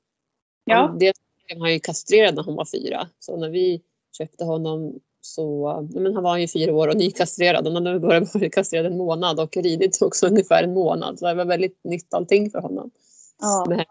Ja. 0.66 0.76
Han, 0.76 1.00
det 1.00 1.14
blev 1.48 1.60
han 1.60 1.74
ju 1.74 1.80
kastrerad 1.80 2.36
när 2.36 2.44
han 2.44 2.56
var 2.56 2.66
fyra. 2.66 3.08
Så 3.20 3.38
när 3.38 3.50
vi 3.50 3.82
köpte 4.18 4.46
honom 4.46 5.00
så 5.22 5.88
men 5.92 6.14
han 6.14 6.24
var 6.24 6.38
ju 6.38 6.48
fyra 6.48 6.74
år 6.74 6.88
och 6.88 6.98
nykastrerad. 6.98 7.68
Han 7.68 7.86
hade 7.86 8.00
börjat 8.00 8.34
vara 8.36 8.50
kastrerad 8.50 8.86
en 8.86 8.98
månad 8.98 9.40
och 9.40 9.58
ridit 9.58 10.02
också 10.02 10.28
ungefär 10.28 10.64
en 10.64 10.74
månad. 10.74 11.20
Så 11.20 11.28
det 11.28 11.34
var 11.34 11.46
väldigt 11.46 11.84
nytt 11.84 12.14
allting 12.14 12.52
för 12.52 12.60
honom. 12.60 12.92
Ja. 13.40 13.66
Men, 13.70 13.86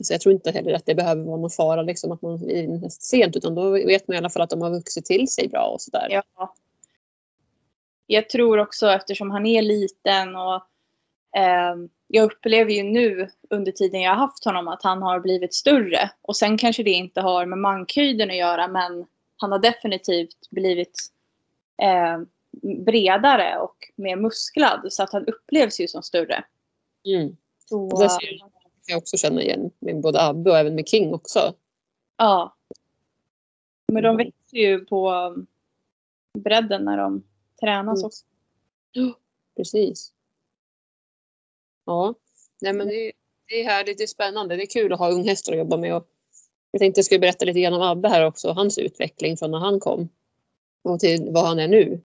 så 0.00 0.14
jag 0.14 0.20
tror 0.20 0.34
inte 0.34 0.50
heller 0.50 0.72
att 0.72 0.86
det 0.86 0.94
behöver 0.94 1.22
vara 1.22 1.36
någon 1.36 1.50
fara 1.50 1.82
liksom, 1.82 2.12
att 2.12 2.22
man 2.22 2.38
rider 2.38 2.62
in 2.62 2.82
häst 2.82 3.02
sent 3.02 3.36
utan 3.36 3.54
då 3.54 3.70
vet 3.70 4.08
man 4.08 4.14
i 4.14 4.18
alla 4.18 4.30
fall 4.30 4.42
att 4.42 4.50
de 4.50 4.62
har 4.62 4.70
vuxit 4.70 5.04
till 5.04 5.28
sig 5.28 5.48
bra 5.48 5.70
och 5.74 5.80
sådär. 5.80 6.08
Ja. 6.10 6.54
Jag 8.10 8.28
tror 8.28 8.58
också 8.58 8.90
eftersom 8.90 9.30
han 9.30 9.46
är 9.46 9.62
liten 9.62 10.36
och 10.36 10.54
eh, 11.36 11.74
jag 12.06 12.24
upplever 12.24 12.72
ju 12.72 12.82
nu 12.82 13.30
under 13.50 13.72
tiden 13.72 14.00
jag 14.00 14.10
har 14.10 14.16
haft 14.16 14.44
honom 14.44 14.68
att 14.68 14.82
han 14.82 15.02
har 15.02 15.20
blivit 15.20 15.54
större. 15.54 16.10
Och 16.22 16.36
sen 16.36 16.58
kanske 16.58 16.82
det 16.82 16.90
inte 16.90 17.20
har 17.20 17.46
med 17.46 17.58
mankhöjden 17.58 18.30
att 18.30 18.36
göra 18.36 18.68
men 18.68 19.06
han 19.36 19.52
har 19.52 19.58
definitivt 19.58 20.50
blivit 20.50 21.12
eh, 21.82 22.18
bredare 22.84 23.58
och 23.58 23.76
mer 23.96 24.16
musklad 24.16 24.92
så 24.92 25.02
att 25.02 25.12
han 25.12 25.26
upplevs 25.26 25.80
ju 25.80 25.88
som 25.88 26.02
större. 26.02 26.44
Mm. 27.06 27.36
Så, 27.68 27.88
det 28.02 28.08
kan 28.08 28.50
jag 28.86 28.98
också 28.98 29.16
känna 29.16 29.42
igen 29.42 29.70
med 29.78 30.00
både 30.00 30.22
Abbe 30.22 30.50
och 30.50 30.58
även 30.58 30.74
med 30.74 30.88
King 30.88 31.14
också. 31.14 31.54
Ja. 32.16 32.56
Men 33.92 34.02
de 34.02 34.16
växer 34.16 34.56
ju 34.56 34.84
på 34.84 35.34
bredden 36.38 36.84
när 36.84 36.96
de 36.96 37.22
tränas 37.60 37.98
mm. 37.98 38.06
också. 38.06 38.24
Precis. 39.56 40.12
Ja, 41.84 42.14
Nej, 42.60 42.72
men 42.72 42.88
det, 42.88 43.12
det 43.48 43.60
är 43.60 43.64
härligt, 43.64 43.98
det 43.98 44.04
är 44.04 44.08
spännande, 44.08 44.56
det 44.56 44.62
är 44.62 44.66
kul 44.66 44.92
att 44.92 44.98
ha 44.98 45.10
unghästar 45.10 45.52
att 45.52 45.58
jobba 45.58 45.76
med. 45.76 45.96
Och 45.96 46.08
jag 46.70 46.80
tänkte 46.80 46.98
jag 46.98 47.04
skulle 47.04 47.18
berätta 47.18 47.44
lite 47.44 47.60
grann 47.60 47.74
om 47.74 47.82
Abbe 47.82 48.08
här 48.08 48.26
också, 48.26 48.50
hans 48.52 48.78
utveckling 48.78 49.36
från 49.36 49.50
när 49.50 49.58
han 49.58 49.80
kom 49.80 50.08
och 50.82 51.00
till 51.00 51.30
vad 51.30 51.46
han 51.46 51.58
är 51.58 51.68
nu. 51.68 52.00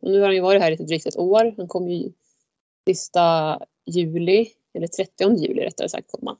Och 0.00 0.10
nu 0.10 0.18
har 0.18 0.26
han 0.26 0.34
ju 0.34 0.40
varit 0.40 0.62
här 0.62 0.72
i 0.72 0.76
drygt 0.76 1.06
ett 1.06 1.16
år. 1.16 1.54
Han 1.56 1.68
kom 1.68 1.88
ju 1.88 2.12
sista 2.88 3.58
juli, 3.86 4.48
eller 4.76 4.86
30 4.86 5.36
juli 5.36 5.64
rättare 5.64 5.88
sagt, 5.88 6.10
kom 6.10 6.26
han 6.26 6.36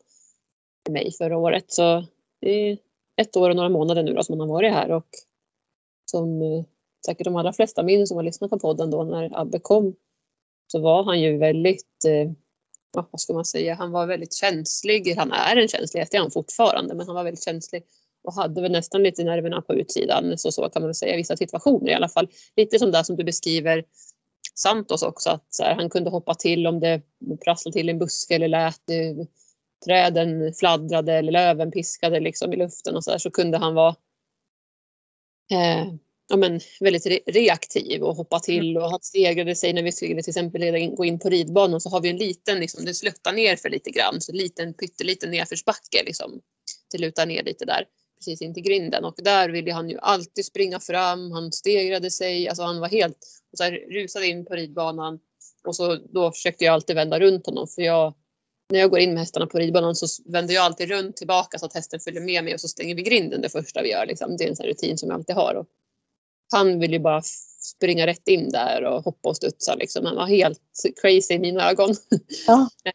till 0.84 0.92
mig 0.92 1.12
förra 1.12 1.38
året. 1.38 1.72
Så 1.72 2.06
det 2.40 2.50
är 2.50 2.78
ett 3.16 3.36
år 3.36 3.50
och 3.50 3.56
några 3.56 3.68
månader 3.68 4.02
nu 4.02 4.14
då 4.14 4.22
som 4.22 4.40
han 4.40 4.48
har 4.48 4.56
varit 4.56 4.72
här 4.72 4.90
och 4.90 5.08
som 6.10 6.42
eh, 6.42 6.64
säkert 7.06 7.24
de 7.24 7.36
allra 7.36 7.52
flesta 7.52 7.82
minns 7.82 8.08
som 8.08 8.16
har 8.16 8.24
lyssnat 8.24 8.50
på 8.50 8.58
podden 8.58 8.90
då 8.90 9.04
när 9.04 9.40
Abbe 9.40 9.58
kom 9.58 9.94
så 10.66 10.80
var 10.80 11.04
han 11.04 11.20
ju 11.20 11.38
väldigt, 11.38 12.04
eh, 12.04 12.32
vad 13.10 13.20
ska 13.20 13.32
man 13.32 13.44
säga, 13.44 13.74
han 13.74 13.92
var 13.92 14.06
väldigt 14.06 14.34
känslig. 14.34 15.14
Han 15.16 15.32
är 15.32 15.56
en 15.56 15.68
känslig 15.68 16.06
det 16.10 16.16
är 16.16 16.20
han 16.20 16.30
fortfarande, 16.30 16.94
men 16.94 17.06
han 17.06 17.16
var 17.16 17.24
väldigt 17.24 17.44
känslig 17.44 17.82
och 18.24 18.34
hade 18.34 18.62
väl 18.62 18.72
nästan 18.72 19.02
lite 19.02 19.24
nerverna 19.24 19.62
på 19.62 19.74
utsidan. 19.74 20.38
Så, 20.38 20.52
så 20.52 20.68
kan 20.68 20.82
man 20.82 20.88
väl 20.88 20.94
säga 20.94 21.14
i 21.14 21.16
vissa 21.16 21.36
situationer 21.36 21.90
i 21.90 21.94
alla 21.94 22.08
fall. 22.08 22.28
Lite 22.56 22.78
som 22.78 22.90
det 22.90 23.04
som 23.04 23.16
du 23.16 23.24
beskriver 23.24 23.84
Santos 24.58 25.02
också, 25.02 25.30
att 25.30 25.46
här, 25.62 25.74
han 25.74 25.90
kunde 25.90 26.10
hoppa 26.10 26.34
till 26.34 26.66
om 26.66 26.80
det 26.80 27.02
prasslade 27.44 27.72
till 27.72 27.88
en 27.88 27.98
buske 27.98 28.34
eller 28.34 28.48
lät 28.48 28.90
eh, 28.90 29.26
träden 29.84 30.54
fladdrade 30.54 31.12
eller 31.12 31.32
löven 31.32 31.70
piskade 31.70 32.20
liksom 32.20 32.52
i 32.52 32.56
luften 32.56 32.96
och 32.96 33.04
så 33.04 33.10
där, 33.10 33.18
så 33.18 33.30
kunde 33.30 33.58
han 33.58 33.74
vara 33.74 33.96
eh, 35.50 35.86
ja, 36.28 36.36
men, 36.36 36.60
väldigt 36.80 37.06
re 37.06 37.20
reaktiv 37.26 38.02
och 38.02 38.16
hoppa 38.16 38.40
till 38.40 38.76
och 38.76 38.90
han 38.90 39.00
stegrade 39.02 39.54
sig 39.54 39.72
när 39.72 39.82
vi 39.82 39.92
skulle 39.92 40.22
till 40.22 40.30
exempel 40.30 40.94
gå 40.94 41.04
in 41.04 41.18
på 41.18 41.28
ridbanan 41.28 41.80
så 41.80 41.90
har 41.90 42.00
vi 42.00 42.10
en 42.10 42.16
liten, 42.16 42.60
liksom, 42.60 42.84
det 42.84 42.94
sluttar 42.94 43.32
ner 43.32 43.56
för 43.56 43.70
lite 43.70 43.90
grann, 43.90 44.20
så 44.20 44.32
en 44.32 44.38
liten 44.38 44.74
pytteliten 44.74 45.30
nedförsbacke 45.30 46.02
liksom. 46.04 46.40
Det 46.92 46.98
lutar 46.98 47.26
ner 47.26 47.42
lite 47.42 47.64
där 47.64 47.84
precis 48.18 48.42
in 48.42 48.54
till 48.54 48.62
grinden 48.62 49.04
och 49.04 49.14
där 49.16 49.48
ville 49.48 49.72
han 49.72 49.90
ju 49.90 49.98
alltid 49.98 50.44
springa 50.44 50.80
fram. 50.80 51.32
Han 51.32 51.52
stegrade 51.52 52.10
sig, 52.10 52.48
alltså 52.48 52.62
han 52.62 52.80
var 52.80 52.88
helt 52.88 53.18
och 53.52 53.58
så 53.58 53.64
här, 53.64 53.72
rusade 53.72 54.26
in 54.26 54.44
på 54.44 54.54
ridbanan 54.54 55.18
och 55.64 55.76
så 55.76 55.94
då 55.94 56.32
försökte 56.32 56.64
jag 56.64 56.72
alltid 56.72 56.96
vända 56.96 57.20
runt 57.20 57.46
honom 57.46 57.68
för 57.68 57.82
jag 57.82 58.14
när 58.68 58.80
jag 58.80 58.90
går 58.90 58.98
in 58.98 59.10
med 59.10 59.18
hästarna 59.18 59.46
på 59.46 59.58
ridbanan 59.58 59.94
så 59.94 60.06
vänder 60.32 60.54
jag 60.54 60.64
alltid 60.64 60.88
runt 60.88 61.16
tillbaka 61.16 61.58
så 61.58 61.66
att 61.66 61.74
hästen 61.74 62.00
följer 62.00 62.20
med 62.20 62.44
mig 62.44 62.54
och 62.54 62.60
så 62.60 62.68
stänger 62.68 62.94
vi 62.94 63.02
grinden 63.02 63.40
det 63.40 63.48
första 63.48 63.82
vi 63.82 63.90
gör. 63.90 64.06
Liksom. 64.06 64.36
Det 64.36 64.44
är 64.44 64.48
en 64.48 64.56
sån 64.56 64.66
rutin 64.66 64.98
som 64.98 65.08
jag 65.08 65.18
alltid 65.18 65.36
har. 65.36 65.54
Och 65.54 65.66
han 66.52 66.78
vill 66.78 66.92
ju 66.92 66.98
bara 66.98 67.22
springa 67.60 68.06
rätt 68.06 68.28
in 68.28 68.50
där 68.50 68.84
och 68.84 69.04
hoppa 69.04 69.28
och 69.28 69.36
studsa. 69.36 69.74
Liksom. 69.74 70.04
Han 70.04 70.16
var 70.16 70.26
helt 70.26 70.60
crazy 71.00 71.34
i 71.34 71.38
mina 71.38 71.70
ögon. 71.70 71.94
Ja. 72.46 72.68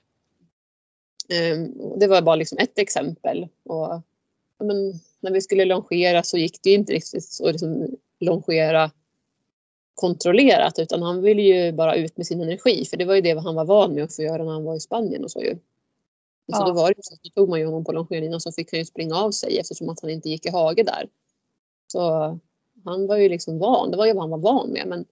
Ehm, 1.30 2.00
det 2.00 2.08
var 2.08 2.22
bara 2.22 2.36
liksom 2.36 2.58
ett 2.58 2.80
exempel. 2.80 3.48
Och, 3.64 4.02
men, 4.60 5.00
när 5.22 5.32
vi 5.32 5.42
skulle 5.42 5.66
longera 5.66 6.24
så 6.24 6.38
gick 6.38 6.64
det 6.64 6.74
inte 6.74 6.94
riktigt 6.94 7.24
så 7.24 7.52
liksom, 7.52 7.88
longera 8.20 8.92
kontrollerat 9.96 10.80
utan 10.80 11.02
han 11.02 11.22
ville 11.22 11.42
ju 11.42 11.72
bara 11.72 11.96
ut 11.96 12.18
med 12.18 12.28
sin 12.28 12.42
energi 12.42 12.86
för 12.86 12.98
det 12.98 13.06
var 13.06 13.16
ju 13.16 13.22
det 13.22 13.40
han 13.40 13.56
var 13.56 13.66
van 13.66 13.94
med 13.94 14.04
att 14.04 14.16
få 14.16 14.22
göra 14.22 14.44
när 14.44 14.52
han 14.52 14.64
var 14.64 14.76
i 14.76 14.80
Spanien 14.80 15.24
och 15.24 15.32
så 15.32 15.42
ju. 15.42 15.58
Ja. 16.46 16.58
Så 16.58 16.66
då 16.66 16.74
var 16.74 16.94
det 16.94 17.04
så 17.04 17.14
att 17.14 17.34
tog 17.36 17.50
man 17.50 17.60
ju 17.60 17.66
honom 17.66 17.84
på 17.84 17.92
longeringen 17.92 18.42
så 18.42 18.52
fick 18.52 18.72
han 18.72 18.80
ju 18.80 18.86
springa 18.86 19.16
av 19.16 19.32
sig 19.32 19.58
eftersom 19.58 19.90
att 19.90 20.02
han 20.02 20.10
inte 20.10 20.30
gick 20.30 20.46
i 20.46 20.50
hage 20.50 20.84
där. 20.84 21.10
Så 21.88 22.00
han 22.86 23.08
var 23.08 23.18
ju 23.18 23.30
liksom 23.30 23.60
van, 23.60 23.92
det 23.92 23.98
var 23.98 24.06
ju 24.06 24.14
vad 24.14 24.24
han 24.24 24.30
var 24.30 24.38
van 24.38 24.70
med 24.70 24.88
men 24.88 25.06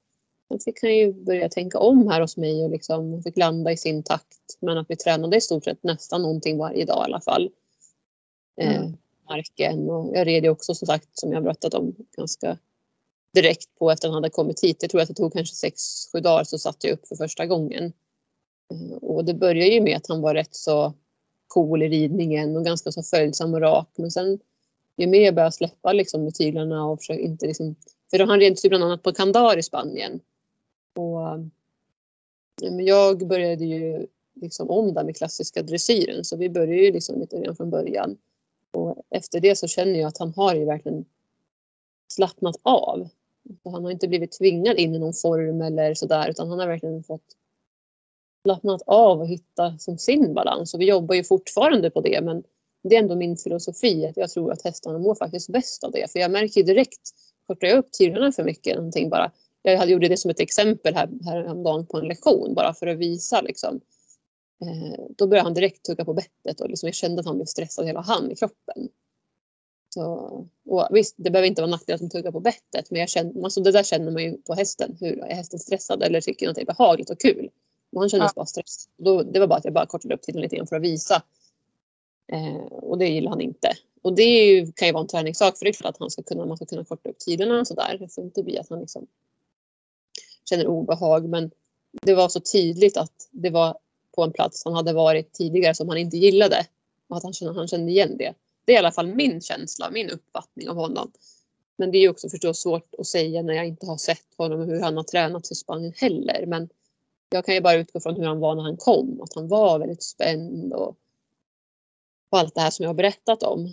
sen 0.47 0.59
fick 0.59 0.81
han 0.81 0.95
ju 0.95 1.13
börja 1.13 1.49
tänka 1.49 1.79
om 1.79 2.07
här 2.07 2.21
hos 2.21 2.37
mig 2.37 2.63
och 2.63 2.69
liksom 2.69 3.23
fick 3.23 3.37
landa 3.37 3.71
i 3.71 3.77
sin 3.77 4.03
takt. 4.03 4.57
Men 4.59 4.77
att 4.77 4.89
vi 4.89 4.95
tränade 4.95 5.37
i 5.37 5.41
stort 5.41 5.63
sett 5.63 5.83
nästan 5.83 6.21
någonting 6.21 6.57
varje 6.57 6.85
dag 6.85 6.97
i 6.97 7.05
alla 7.05 7.21
fall. 7.21 7.49
Eh, 8.61 8.77
mm. 8.77 8.97
Marken 9.29 9.89
och 9.89 10.17
jag 10.17 10.27
red 10.27 10.43
ju 10.43 10.49
också 10.49 10.75
som 10.75 10.85
sagt 10.85 11.07
som 11.13 11.33
jag 11.33 11.43
berättat 11.43 11.73
om 11.73 11.95
ganska 12.17 12.57
direkt 13.33 13.75
på 13.79 13.91
efter 13.91 14.07
han 14.07 14.15
hade 14.15 14.29
kommit 14.29 14.63
hit. 14.63 14.77
Jag 14.81 14.91
tror 14.91 15.01
att 15.01 15.07
det 15.07 15.13
tog 15.13 15.33
kanske 15.33 15.55
sex, 15.55 15.81
sju 16.11 16.19
dagar 16.19 16.43
så 16.43 16.57
satte 16.57 16.87
jag 16.87 16.93
upp 16.93 17.07
för 17.07 17.15
första 17.15 17.45
gången. 17.45 17.93
Eh, 18.71 18.97
och 18.97 19.25
det 19.25 19.33
började 19.33 19.73
ju 19.73 19.81
med 19.81 19.97
att 19.97 20.07
han 20.07 20.21
var 20.21 20.33
rätt 20.33 20.55
så 20.55 20.93
cool 21.47 21.83
i 21.83 21.89
ridningen 21.89 22.57
och 22.57 22.65
ganska 22.65 22.91
så 22.91 23.03
följsam 23.03 23.53
och 23.53 23.61
rak. 23.61 23.89
Men 23.95 24.11
sen 24.11 24.39
ju 24.97 25.07
mer 25.07 25.21
jag 25.21 25.35
började 25.35 25.51
släppa 25.51 25.93
liksom 25.93 26.23
med 26.23 26.35
tyglarna 26.35 26.85
och 26.85 26.99
försöka 26.99 27.21
inte 27.21 27.47
liksom, 27.47 27.75
för 28.11 28.19
han 28.19 28.39
red 28.39 28.57
ju 28.63 28.69
bland 28.69 28.83
annat 28.83 29.03
på 29.03 29.13
Kandar 29.13 29.57
i 29.57 29.63
Spanien. 29.63 30.19
Och 30.95 31.27
eh, 31.29 31.39
men 32.61 32.85
jag 32.85 33.27
började 33.27 33.65
ju 33.65 34.07
liksom 34.41 34.69
om 34.69 34.93
där 34.93 35.03
med 35.03 35.17
klassiska 35.17 35.61
dressyren 35.61 36.25
så 36.25 36.37
vi 36.37 36.49
började 36.49 36.81
ju 36.81 36.91
liksom 36.91 37.19
lite 37.19 37.37
redan 37.37 37.55
från 37.55 37.69
början. 37.69 38.17
Och 38.71 39.05
efter 39.09 39.39
det 39.39 39.55
så 39.55 39.67
känner 39.67 39.99
jag 39.99 40.07
att 40.07 40.17
han 40.17 40.33
har 40.33 40.55
ju 40.55 40.65
verkligen 40.65 41.05
slappnat 42.07 42.55
av. 42.63 43.09
Han 43.63 43.83
har 43.83 43.91
inte 43.91 44.07
blivit 44.07 44.31
tvingad 44.31 44.77
in 44.77 44.95
i 44.95 44.99
någon 44.99 45.13
form 45.13 45.61
eller 45.61 45.93
sådär 45.93 46.29
utan 46.29 46.49
han 46.49 46.59
har 46.59 46.67
verkligen 46.67 47.03
fått 47.03 47.35
slappnat 48.43 48.81
av 48.85 49.19
och 49.19 49.27
hitta 49.27 49.77
som 49.77 49.97
sin 49.97 50.33
balans. 50.33 50.73
Och 50.73 50.81
vi 50.81 50.85
jobbar 50.85 51.15
ju 51.15 51.23
fortfarande 51.23 51.89
på 51.89 52.01
det 52.01 52.21
men 52.21 52.43
det 52.83 52.95
är 52.95 52.99
ändå 52.99 53.15
min 53.15 53.37
filosofi 53.37 54.05
att 54.05 54.17
jag 54.17 54.29
tror 54.29 54.51
att 54.51 54.63
hästarna 54.63 54.99
mår 54.99 55.15
faktiskt 55.15 55.49
bäst 55.49 55.83
av 55.83 55.91
det. 55.91 56.11
För 56.11 56.19
jag 56.19 56.31
märker 56.31 56.61
ju 56.61 56.65
direkt, 56.65 57.01
kortar 57.47 57.67
jag 57.67 57.77
upp 57.77 57.91
tiderna 57.91 58.31
för 58.31 58.43
mycket 58.43 58.75
någonting 58.75 59.09
bara. 59.09 59.31
Jag 59.61 59.89
gjorde 59.89 60.07
det 60.07 60.17
som 60.17 60.31
ett 60.31 60.39
exempel 60.39 60.95
här, 60.95 61.09
häromdagen 61.25 61.85
på 61.85 61.97
en 61.97 62.07
lektion 62.07 62.53
bara 62.53 62.73
för 62.73 62.87
att 62.87 62.97
visa 62.97 63.41
liksom. 63.41 63.81
Eh, 64.61 65.05
då 65.17 65.27
började 65.27 65.45
han 65.45 65.53
direkt 65.53 65.85
tugga 65.85 66.05
på 66.05 66.13
bettet 66.13 66.61
och 66.61 66.69
liksom 66.69 66.87
jag 66.87 66.95
kände 66.95 67.19
att 67.19 67.25
han 67.25 67.35
blev 67.35 67.45
stressad 67.45 67.85
hela 67.85 68.01
han 68.01 68.31
i 68.31 68.35
kroppen. 68.35 68.89
Så, 69.93 70.03
och 70.65 70.87
visst, 70.91 71.15
det 71.17 71.31
behöver 71.31 71.47
inte 71.47 71.61
vara 71.61 71.71
nackdel 71.71 71.95
att 71.95 72.01
de 72.01 72.09
tuggar 72.09 72.31
på 72.31 72.39
bettet 72.39 72.91
men 72.91 72.99
jag 72.99 73.09
känner, 73.09 73.43
alltså 73.43 73.61
det 73.61 73.71
där 73.71 73.83
känner 73.83 74.11
man 74.11 74.23
ju 74.23 74.37
på 74.37 74.53
hästen. 74.53 74.97
Hur, 74.99 75.23
är 75.23 75.35
hästen 75.35 75.59
stressad 75.59 76.03
eller 76.03 76.21
tycker 76.21 76.47
något 76.47 76.57
är 76.57 76.65
behagligt 76.65 77.09
och 77.09 77.19
kul? 77.19 77.49
Och 77.91 78.01
han 78.01 78.09
kändes 78.09 78.31
ja. 78.35 78.39
bara 78.39 78.45
stressad. 78.45 78.91
Då, 78.97 79.23
det 79.23 79.39
var 79.39 79.47
bara 79.47 79.55
att 79.55 79.65
jag 79.65 79.73
bara 79.73 79.85
kortade 79.85 80.13
upp 80.13 80.21
tiden 80.21 80.41
lite 80.41 80.55
grann 80.55 80.67
för 80.67 80.75
att 80.75 80.81
visa. 80.81 81.23
Eh, 82.31 82.65
och 82.65 82.97
det 82.97 83.07
gillar 83.07 83.29
han 83.29 83.41
inte. 83.41 83.73
Och 84.01 84.15
det 84.15 84.23
ju, 84.23 84.71
kan 84.71 84.87
ju 84.87 84.91
vara 84.91 85.01
en 85.01 85.07
träningssak 85.07 85.57
för 85.57 85.65
det 85.65 85.71
är 85.71 85.73
klart 85.73 85.95
att 85.95 85.99
han 85.99 86.11
ska 86.11 86.23
kunna, 86.23 86.45
man 86.45 86.57
ska 86.57 86.65
kunna 86.65 86.85
korta 86.85 87.09
upp 87.09 87.19
tiderna 87.19 87.59
och 87.59 87.67
sådär. 87.67 87.97
Det 87.99 88.07
får 88.07 88.23
inte 88.23 88.43
bli 88.43 88.57
att 88.57 88.69
han 88.69 88.79
liksom 88.79 89.07
känner 90.49 90.67
obehag. 90.67 91.29
Men 91.29 91.51
det 91.91 92.15
var 92.15 92.29
så 92.29 92.39
tydligt 92.39 92.97
att 92.97 93.29
det 93.31 93.49
var 93.49 93.77
på 94.15 94.23
en 94.23 94.31
plats 94.31 94.61
han 94.65 94.73
hade 94.73 94.93
varit 94.93 95.33
tidigare 95.33 95.75
som 95.75 95.89
han 95.89 95.97
inte 95.97 96.17
gillade. 96.17 96.65
Och 97.07 97.17
att 97.17 97.23
han 97.23 97.33
kände, 97.33 97.53
han 97.53 97.67
kände 97.67 97.91
igen 97.91 98.17
det. 98.17 98.33
Det 98.65 98.71
är 98.71 98.75
i 98.75 98.79
alla 98.79 98.91
fall 98.91 99.07
min 99.07 99.41
känsla, 99.41 99.91
min 99.91 100.09
uppfattning 100.09 100.69
av 100.69 100.75
honom. 100.75 101.11
Men 101.77 101.91
det 101.91 101.97
är 101.97 102.09
också 102.09 102.29
förstås 102.29 102.61
svårt 102.61 102.95
att 102.97 103.07
säga 103.07 103.41
när 103.41 103.53
jag 103.53 103.67
inte 103.67 103.85
har 103.85 103.97
sett 103.97 104.33
honom 104.37 104.59
och 104.59 104.65
hur 104.65 104.81
han 104.81 104.97
har 104.97 105.03
tränat 105.03 105.51
i 105.51 105.55
Spanien 105.55 105.93
heller. 105.95 106.45
Men 106.45 106.69
jag 107.29 107.45
kan 107.45 107.55
ju 107.55 107.61
bara 107.61 107.75
utgå 107.75 107.99
från 107.99 108.15
hur 108.15 108.25
han 108.25 108.39
var 108.39 108.55
när 108.55 108.63
han 108.63 108.77
kom. 108.77 109.21
Att 109.21 109.35
han 109.35 109.47
var 109.47 109.79
väldigt 109.79 110.03
spänd 110.03 110.73
och, 110.73 110.97
och 112.29 112.39
allt 112.39 112.55
det 112.55 112.61
här 112.61 112.71
som 112.71 112.83
jag 112.83 112.89
har 112.89 112.95
berättat 112.95 113.43
om. 113.43 113.65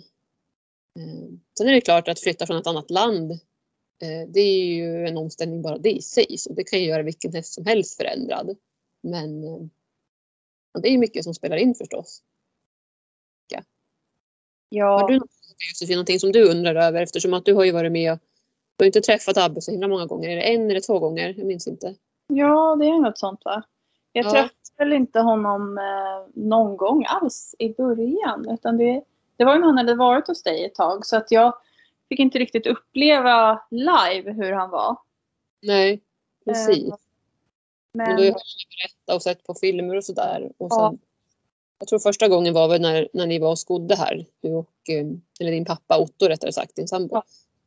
Eh, 0.99 1.29
sen 1.57 1.67
är 1.67 1.71
det 1.71 1.81
klart 1.81 2.07
att 2.07 2.19
flytta 2.19 2.45
från 2.45 2.57
ett 2.57 2.67
annat 2.67 2.89
land. 2.89 3.31
Eh, 4.01 4.29
det 4.29 4.39
är 4.39 4.65
ju 4.65 5.07
en 5.07 5.17
omställning 5.17 5.61
bara 5.61 5.77
det 5.77 5.91
i 5.91 6.01
sig. 6.01 6.37
Så 6.37 6.53
det 6.53 6.63
kan 6.63 6.79
ju 6.79 6.85
göra 6.85 7.03
vilken 7.03 7.33
häst 7.33 7.53
som 7.53 7.65
helst 7.65 7.97
förändrad. 7.97 8.57
Men 9.01 9.43
eh, 9.43 9.59
eh, 10.77 10.81
det 10.81 10.89
är 10.89 10.97
mycket 10.97 11.23
som 11.23 11.33
spelar 11.33 11.57
in 11.57 11.75
förstås. 11.75 12.21
Ja. 14.69 14.99
Har 14.99 15.07
du 15.07 15.19
Josefin, 15.69 15.95
någonting 15.95 16.19
som 16.19 16.31
du 16.31 16.51
undrar 16.51 16.75
över 16.75 17.01
eftersom 17.01 17.33
att 17.33 17.45
du 17.45 17.53
har 17.53 17.63
ju 17.63 17.71
varit 17.71 17.91
med 17.91 18.13
och 18.13 18.19
du 18.77 18.83
har 18.83 18.85
inte 18.85 19.01
träffat 19.01 19.37
Abbe 19.37 19.61
så 19.61 19.71
himla 19.71 19.87
många 19.87 20.05
gånger. 20.05 20.29
Är 20.29 20.35
det 20.35 20.41
en 20.41 20.69
eller 20.69 20.79
två 20.79 20.99
gånger? 20.99 21.33
Jag 21.37 21.47
minns 21.47 21.67
inte. 21.67 21.95
Ja, 22.27 22.75
det 22.79 22.85
är 22.85 23.01
något 23.01 23.17
sånt 23.17 23.41
va? 23.45 23.63
Jag 24.11 24.25
ja. 24.25 24.31
träffade 24.31 24.51
väl 24.77 24.93
inte 24.93 25.19
honom 25.19 25.77
eh, 25.77 26.43
någon 26.43 26.77
gång 26.77 27.05
alls 27.07 27.55
i 27.59 27.73
början. 27.73 28.49
Utan 28.49 28.77
det, 28.77 29.03
det 29.37 29.45
var 29.45 29.53
ju 29.53 29.59
när 29.59 29.67
han 29.67 29.77
hade 29.77 29.95
varit 29.95 30.27
hos 30.27 30.43
dig 30.43 30.65
ett 30.65 30.75
tag. 30.75 31.05
Så 31.05 31.17
att 31.17 31.31
jag 31.31 31.53
fick 32.09 32.19
inte 32.19 32.39
riktigt 32.39 32.67
uppleva 32.67 33.61
live 33.71 34.31
hur 34.31 34.51
han 34.51 34.69
var. 34.69 34.97
Nej, 35.61 36.01
precis. 36.45 36.87
Eh, 36.87 36.95
men... 37.97 38.07
Men 38.07 38.17
du 38.17 38.23
har 38.23 38.31
berättat 38.31 39.15
och 39.15 39.23
sett 39.23 39.43
på 39.43 39.53
filmer 39.53 39.95
och 39.95 40.05
sådär. 40.05 40.51
Och 40.57 40.71
sen... 40.71 40.79
ja. 40.79 40.95
Jag 41.79 41.87
tror 41.87 41.99
första 41.99 42.27
gången 42.27 42.53
var 42.53 42.67
väl 42.67 42.81
när, 42.81 43.09
när 43.13 43.27
ni 43.27 43.39
var 43.39 43.49
och 43.49 43.59
skodde 43.59 43.95
här. 43.95 44.25
Du 44.41 44.53
och, 44.53 44.89
eh, 44.89 45.05
eller 45.39 45.51
din 45.51 45.65
pappa 45.65 45.97
Otto 45.99 46.25
rättare 46.25 46.51
sagt, 46.51 46.75
din 46.75 46.87
sambo. 46.87 47.15
Ja. 47.15 47.23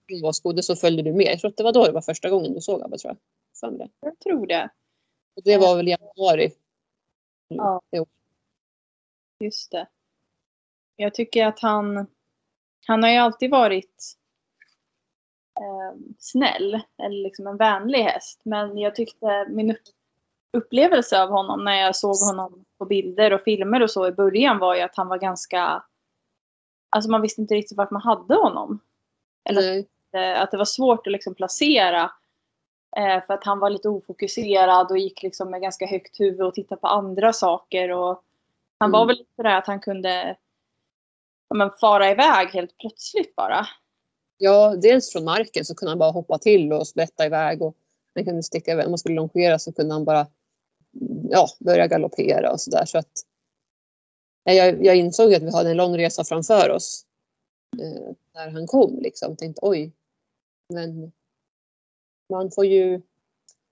Ni 0.08 0.22
var 0.22 0.28
och 0.28 0.36
skodde 0.36 0.62
så 0.62 0.76
följde 0.76 1.02
du 1.02 1.12
med. 1.12 1.26
Jag 1.26 1.40
tror 1.40 1.50
att 1.50 1.56
det 1.56 1.62
var 1.62 1.72
då 1.72 1.84
det 1.84 1.92
var 1.92 2.00
första 2.00 2.30
gången 2.30 2.54
du 2.54 2.60
såg 2.60 2.82
Abbe 2.82 2.98
tror 2.98 3.16
jag. 3.60 3.78
det. 3.78 3.88
Jag 4.00 4.18
tror 4.18 4.46
det. 4.46 4.70
Och 5.36 5.42
det 5.44 5.58
var 5.58 5.76
väl 5.76 5.88
i 5.88 5.90
januari. 5.90 6.52
Ja. 7.48 7.80
Just 9.40 9.70
det. 9.70 9.86
Jag 10.96 11.14
tycker 11.14 11.46
att 11.46 11.60
han, 11.60 12.06
han 12.86 13.02
har 13.02 13.10
ju 13.10 13.16
alltid 13.16 13.50
varit 13.50 14.16
eh, 15.60 15.98
snäll, 16.18 16.80
eller 16.98 17.22
liksom 17.22 17.46
en 17.46 17.56
vänlig 17.56 18.02
häst. 18.02 18.40
Men 18.42 18.78
jag 18.78 18.94
tyckte 18.94 19.46
min 19.48 19.76
upplevelse 20.52 21.22
av 21.22 21.28
honom 21.28 21.64
när 21.64 21.80
jag 21.80 21.96
såg 21.96 22.16
honom 22.16 22.64
på 22.78 22.84
bilder 22.84 23.32
och 23.32 23.40
filmer 23.40 23.82
och 23.82 23.90
så 23.90 24.08
i 24.08 24.12
början 24.12 24.58
var 24.58 24.74
ju 24.74 24.80
att 24.80 24.96
han 24.96 25.08
var 25.08 25.18
ganska... 25.18 25.82
Alltså 26.90 27.10
man 27.10 27.22
visste 27.22 27.40
inte 27.40 27.54
riktigt 27.54 27.78
vart 27.78 27.90
man 27.90 28.02
hade 28.02 28.34
honom. 28.34 28.80
Eller 29.44 29.80
att, 29.80 29.86
eh, 30.12 30.42
att 30.42 30.50
det 30.50 30.56
var 30.56 30.64
svårt 30.64 31.06
att 31.06 31.12
liksom 31.12 31.34
placera. 31.34 32.10
Eh, 32.96 33.26
för 33.26 33.34
att 33.34 33.44
han 33.44 33.58
var 33.58 33.70
lite 33.70 33.88
ofokuserad 33.88 34.90
och 34.90 34.98
gick 34.98 35.22
liksom 35.22 35.50
med 35.50 35.62
ganska 35.62 35.86
högt 35.86 36.20
huvud 36.20 36.42
och 36.42 36.54
tittade 36.54 36.80
på 36.80 36.86
andra 36.86 37.32
saker. 37.32 37.90
Och 37.90 38.22
han 38.78 38.90
mm. 38.90 38.98
var 38.98 39.06
väl 39.06 39.16
lite 39.16 39.34
sådär 39.36 39.58
att 39.58 39.66
han 39.66 39.80
kunde 39.80 40.36
ja, 41.48 41.56
men, 41.56 41.70
fara 41.80 42.10
iväg 42.10 42.48
helt 42.48 42.78
plötsligt 42.78 43.36
bara. 43.36 43.66
Ja, 44.38 44.74
dels 44.76 45.12
från 45.12 45.24
marken 45.24 45.64
så 45.64 45.74
kunde 45.74 45.90
han 45.90 45.98
bara 45.98 46.10
hoppa 46.10 46.38
till 46.38 46.72
och 46.72 46.86
sprätta 46.86 47.26
iväg 47.26 47.62
och 47.62 47.76
han 48.14 48.24
kunde 48.24 48.42
sticka 48.42 48.72
iväg. 48.72 48.84
Om 48.84 48.90
man 48.90 48.98
skulle 48.98 49.14
longera 49.14 49.58
så 49.58 49.72
kunde 49.72 49.94
han 49.94 50.04
bara 50.04 50.26
ja, 51.30 51.48
börja 51.58 51.86
galoppera 51.86 52.52
och 52.52 52.60
sådär. 52.60 52.84
Så 52.84 52.98
att 52.98 53.12
jag, 54.44 54.84
jag 54.84 54.96
insåg 54.96 55.34
att 55.34 55.42
vi 55.42 55.50
hade 55.50 55.70
en 55.70 55.76
lång 55.76 55.98
resa 55.98 56.24
framför 56.24 56.70
oss 56.70 57.04
eh, 57.80 58.14
när 58.34 58.50
han 58.50 58.66
kom 58.66 58.98
liksom. 59.00 59.36
Tänkte 59.36 59.60
oj, 59.62 59.92
men 60.68 61.12
man 62.30 62.50
får 62.50 62.66
ju 62.66 63.00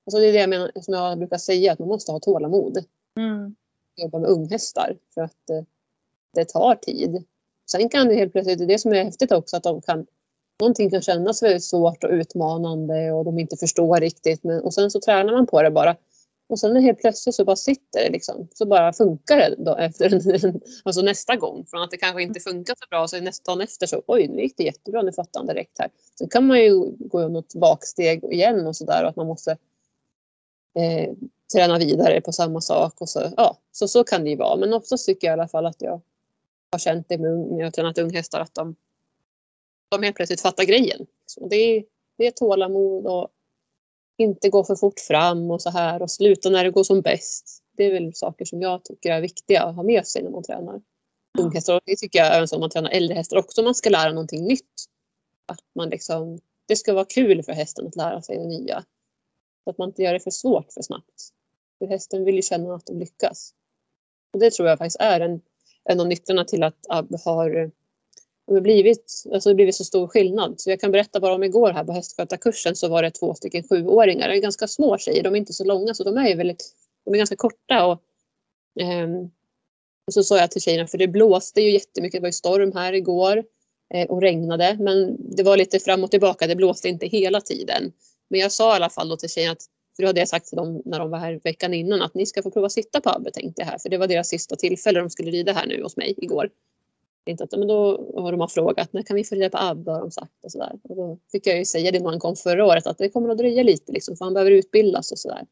Alltså 0.09 0.19
det 0.19 0.27
är 0.27 0.33
det 0.33 0.39
jag 0.39 0.51
menar, 0.51 0.71
som 0.81 0.95
jag 0.95 1.19
brukar 1.19 1.39
säga, 1.39 1.73
att 1.73 1.79
man 1.79 1.89
måste 1.89 2.13
ha 2.13 2.21
tålamod. 2.21 2.85
Mm. 3.17 3.57
Jobba 3.97 4.19
med 4.19 4.31
unghästar 4.31 4.97
för 5.15 5.21
att 5.21 5.51
eh, 5.51 5.63
det 6.35 6.45
tar 6.45 6.75
tid. 6.75 7.25
Sen 7.71 7.89
kan 7.89 8.09
det 8.09 8.15
helt 8.15 8.33
plötsligt, 8.33 8.59
det 8.59 8.65
är 8.65 8.69
det 8.69 8.79
som 8.79 8.93
är 8.93 9.05
häftigt 9.05 9.33
också, 9.33 9.57
att 9.57 9.63
de 9.63 9.81
kan 9.81 10.07
någonting 10.61 10.91
kan 10.91 11.03
kännas 11.03 11.43
väldigt 11.43 11.65
svårt 11.65 12.05
och 12.05 12.11
utmanande 12.11 13.13
och 13.13 13.25
de 13.25 13.39
inte 13.39 13.57
förstår 13.57 14.01
riktigt. 14.01 14.45
Men, 14.45 14.63
och 14.63 14.75
sen 14.75 14.91
så 14.91 15.01
tränar 15.01 15.33
man 15.33 15.47
på 15.47 15.63
det 15.63 15.71
bara. 15.71 15.97
Och 16.49 16.59
sen 16.61 16.77
helt 16.77 17.01
plötsligt 17.01 17.35
så 17.35 17.45
bara 17.45 17.57
sitter 17.57 18.05
det 18.05 18.11
liksom. 18.11 18.49
Så 18.55 18.67
bara 18.67 18.93
funkar 18.93 19.37
det 19.37 19.55
då 19.59 19.77
efter 19.77 20.45
en, 20.45 20.61
alltså 20.85 21.03
nästa 21.03 21.37
gång. 21.37 21.67
Från 21.67 21.83
att 21.83 21.91
det 21.91 21.97
kanske 21.97 22.23
inte 22.23 22.41
funkar 22.41 22.75
så 22.75 22.87
bra 22.91 23.09
så 23.09 23.21
nästa 23.21 23.55
dag 23.55 23.63
efter 23.63 23.87
så 23.87 24.03
oj 24.07 24.29
nu 24.29 24.43
gick 24.43 24.57
det 24.57 24.65
jättebra, 24.65 25.03
nu 25.03 25.13
fattar 25.13 25.41
han 25.41 25.47
direkt 25.47 25.79
här. 25.79 25.91
Sen 26.19 26.29
kan 26.29 26.47
man 26.47 26.61
ju 26.61 26.93
gå 26.99 27.29
något 27.29 27.55
baksteg 27.55 28.25
igen 28.25 28.67
och 28.67 28.77
sådär 28.77 29.03
och 29.03 29.09
att 29.09 29.17
man 29.17 29.27
måste 29.27 29.51
eh, 30.75 31.13
träna 31.53 31.79
vidare 31.79 32.21
på 32.21 32.33
samma 32.33 32.61
sak. 32.61 33.01
Och 33.01 33.09
så, 33.09 33.33
ja, 33.37 33.59
så, 33.73 33.89
så 33.89 34.05
kan 34.05 34.25
det 34.25 34.31
ju 34.31 34.37
vara. 34.37 34.57
Men 34.57 34.73
oftast 34.73 35.07
tycker 35.07 35.27
jag 35.27 35.33
i 35.33 35.39
alla 35.41 35.49
fall 35.49 35.67
att 35.67 35.83
jag 35.83 36.01
har 36.73 36.79
känt 36.79 37.09
det 37.09 37.19
med, 37.19 37.39
när 37.39 37.59
jag 37.59 37.67
har 37.67 37.71
tränat 37.71 37.99
unghästar 37.99 38.41
att 38.41 38.55
de, 38.55 38.77
de 39.89 40.03
helt 40.03 40.17
plötsligt 40.17 40.41
fattar 40.41 40.65
grejen. 40.65 41.07
Så 41.27 41.49
det, 41.49 41.85
det 42.17 42.27
är 42.27 42.31
tålamod 42.31 43.07
och 43.07 43.29
inte 44.19 44.49
gå 44.49 44.65
för 44.65 44.77
fort 44.77 45.01
fram 45.01 45.51
och 45.51 45.63
så 45.63 45.71
här 45.71 46.03
och 46.03 46.11
sluta 46.11 46.51
när 46.51 46.65
det 46.65 46.71
går 46.71 46.85
som 46.85 47.01
bäst. 47.01 47.63
Det 47.77 47.85
är 47.85 47.93
väl 47.93 48.15
saker 48.15 48.45
som 48.45 48.63
jag 48.63 48.85
tycker 48.85 49.13
är 49.13 49.21
viktiga 49.21 49.63
att 49.63 49.77
ha 49.77 49.83
med 49.83 50.07
sig 50.07 50.23
när 50.23 50.31
man 50.31 50.43
tränar 50.43 50.81
unghästar. 51.39 51.75
Och 51.75 51.81
det 51.85 51.97
tycker 51.97 52.19
jag 52.19 52.37
även 52.37 52.49
om 52.53 52.61
man 52.61 52.71
tränar 52.71 52.91
äldre 52.91 53.15
hästar 53.15 53.37
också. 53.37 53.63
Man 53.63 53.75
ska 53.75 53.91
lära 53.91 54.13
någonting 54.13 54.45
nytt. 54.45 54.85
Att 55.47 55.65
man 55.75 55.89
liksom, 55.89 56.41
det 56.67 56.77
ska 56.77 56.95
vara 56.95 57.05
kul 57.05 57.43
för 57.43 57.53
hästen 57.53 57.87
att 57.87 57.97
lära 57.97 58.23
sig 58.23 58.37
det 58.37 58.47
nya. 58.47 58.85
Så 59.65 59.71
att 59.71 59.79
man 59.79 59.89
inte 59.89 60.03
gör 60.03 60.13
det 60.13 60.21
för 60.21 60.31
svårt 60.31 60.73
för 60.73 60.83
snabbt. 60.83 61.29
För 61.79 61.87
hästen 61.87 62.25
vill 62.25 62.37
ju 62.37 62.43
känna 62.43 62.75
att 62.75 62.87
de 62.87 62.99
lyckas. 62.99 63.55
Och 64.33 64.41
det 64.41 64.51
tror 64.51 64.69
jag 64.69 64.79
faktiskt 64.79 65.01
är 65.01 65.21
en, 65.21 65.41
en 65.85 66.01
av 66.01 66.07
nycklarna 66.07 66.45
till 66.45 66.63
att 66.63 66.87
Ab 66.89 67.15
har 67.25 67.71
det 68.55 68.61
blivit, 68.61 69.25
alltså 69.33 69.49
det 69.49 69.55
blivit 69.55 69.75
så 69.75 69.85
stor 69.85 70.07
skillnad. 70.07 70.61
Så 70.61 70.71
jag 70.71 70.81
kan 70.81 70.91
berätta 70.91 71.21
bara 71.21 71.35
om 71.35 71.43
igår 71.43 71.71
här 71.71 71.85
på 71.85 71.93
hästskötarkursen 71.93 72.77
så 72.77 72.89
var 72.89 73.03
det 73.03 73.11
två 73.11 73.35
stycken 73.35 73.63
sjuåringar. 73.69 74.29
Det 74.29 74.37
är 74.37 74.41
ganska 74.41 74.69
små 74.69 74.99
tjejer, 74.99 75.23
de 75.23 75.35
är 75.35 75.39
inte 75.39 75.53
så 75.53 75.65
långa 75.65 75.95
så 75.95 76.05
de 76.05 76.17
är 76.17 76.37
väldigt, 76.37 76.65
de 77.05 77.15
är 77.15 77.19
ganska 77.19 77.37
korta. 77.37 77.87
Och, 77.87 78.03
eh, 78.83 79.09
och 80.07 80.15
så 80.15 80.23
sa 80.23 80.39
jag 80.39 80.51
till 80.51 80.63
tjejerna, 80.63 80.87
för 80.87 80.99
det 80.99 81.09
blåste 81.09 81.61
ju 81.61 81.71
jättemycket, 81.71 82.19
det 82.19 82.23
var 82.23 82.29
ju 82.29 82.33
storm 82.33 82.73
här 82.73 82.93
igår 82.93 83.45
eh, 83.95 84.09
och 84.09 84.23
regnade. 84.23 84.77
Men 84.81 85.17
det 85.37 85.43
var 85.43 85.57
lite 85.57 85.79
fram 85.79 86.05
och 86.05 86.11
tillbaka, 86.11 86.47
det 86.47 86.57
blåste 86.57 86.89
inte 86.89 87.07
hela 87.07 87.41
tiden. 87.41 87.93
Men 88.31 88.41
jag 88.41 88.53
sa 88.53 88.73
i 88.73 88.77
alla 88.77 88.91
fall 88.91 89.09
då 89.09 89.17
till 89.17 89.31
tjejerna 89.31 89.53
att 89.53 89.67
för 89.97 90.03
det 90.03 90.09
hade 90.09 90.21
jag 90.21 90.29
sagt 90.29 90.47
till 90.47 90.57
dem 90.57 90.83
när 90.85 90.99
de 90.99 91.11
var 91.11 91.19
här 91.19 91.41
veckan 91.45 91.75
innan 91.75 92.03
att 92.03 92.15
ni 92.15 92.27
ska 92.27 92.43
få 92.43 92.51
prova 92.51 92.67
att 92.67 92.73
sitta 92.73 93.01
på 93.01 93.11
Abbe 93.11 93.31
tänkte 93.31 93.63
jag 93.63 93.67
här. 93.67 93.79
För 93.79 93.89
det 93.89 93.99
var 93.99 94.07
deras 94.07 94.29
sista 94.29 94.57
tillfälle 94.57 95.01
de 95.01 95.11
skulle 95.11 95.31
rida 95.31 95.53
här 95.53 95.67
nu 95.67 95.83
hos 95.83 95.97
mig 95.97 96.15
igår. 96.17 96.51
Inte 97.29 97.45
att, 97.45 97.53
men 97.53 97.69
då 97.69 98.11
har 98.17 98.33
de 98.33 98.49
frågat 98.49 98.93
när 98.93 99.03
kan 99.03 99.17
vi 99.17 99.25
få 99.25 99.35
rida 99.35 99.51
på 99.51 99.59
Abbe 99.59 99.91
har 99.91 100.01
de 100.01 100.11
sagt 100.11 100.45
och 100.45 100.53
sådär. 100.53 100.73
Och 100.83 100.97
då 100.97 101.19
fick 101.33 101.47
jag 101.47 101.59
ju 101.59 101.65
säga 101.65 101.91
det 101.91 102.01
när 102.01 102.11
han 102.11 102.21
kom 102.21 102.37
förra 102.37 102.67
året 102.67 102.87
att 102.87 102.99
det 102.99 103.09
kommer 103.09 103.29
att 103.29 103.39
dröja 103.39 103.63
lite 103.63 103.93
liksom 103.93 104.17
för 104.17 104.25
han 104.25 104.35
behöver 104.35 104.51
utbildas 104.51 105.13
och 105.13 105.19
sådär. 105.19 105.47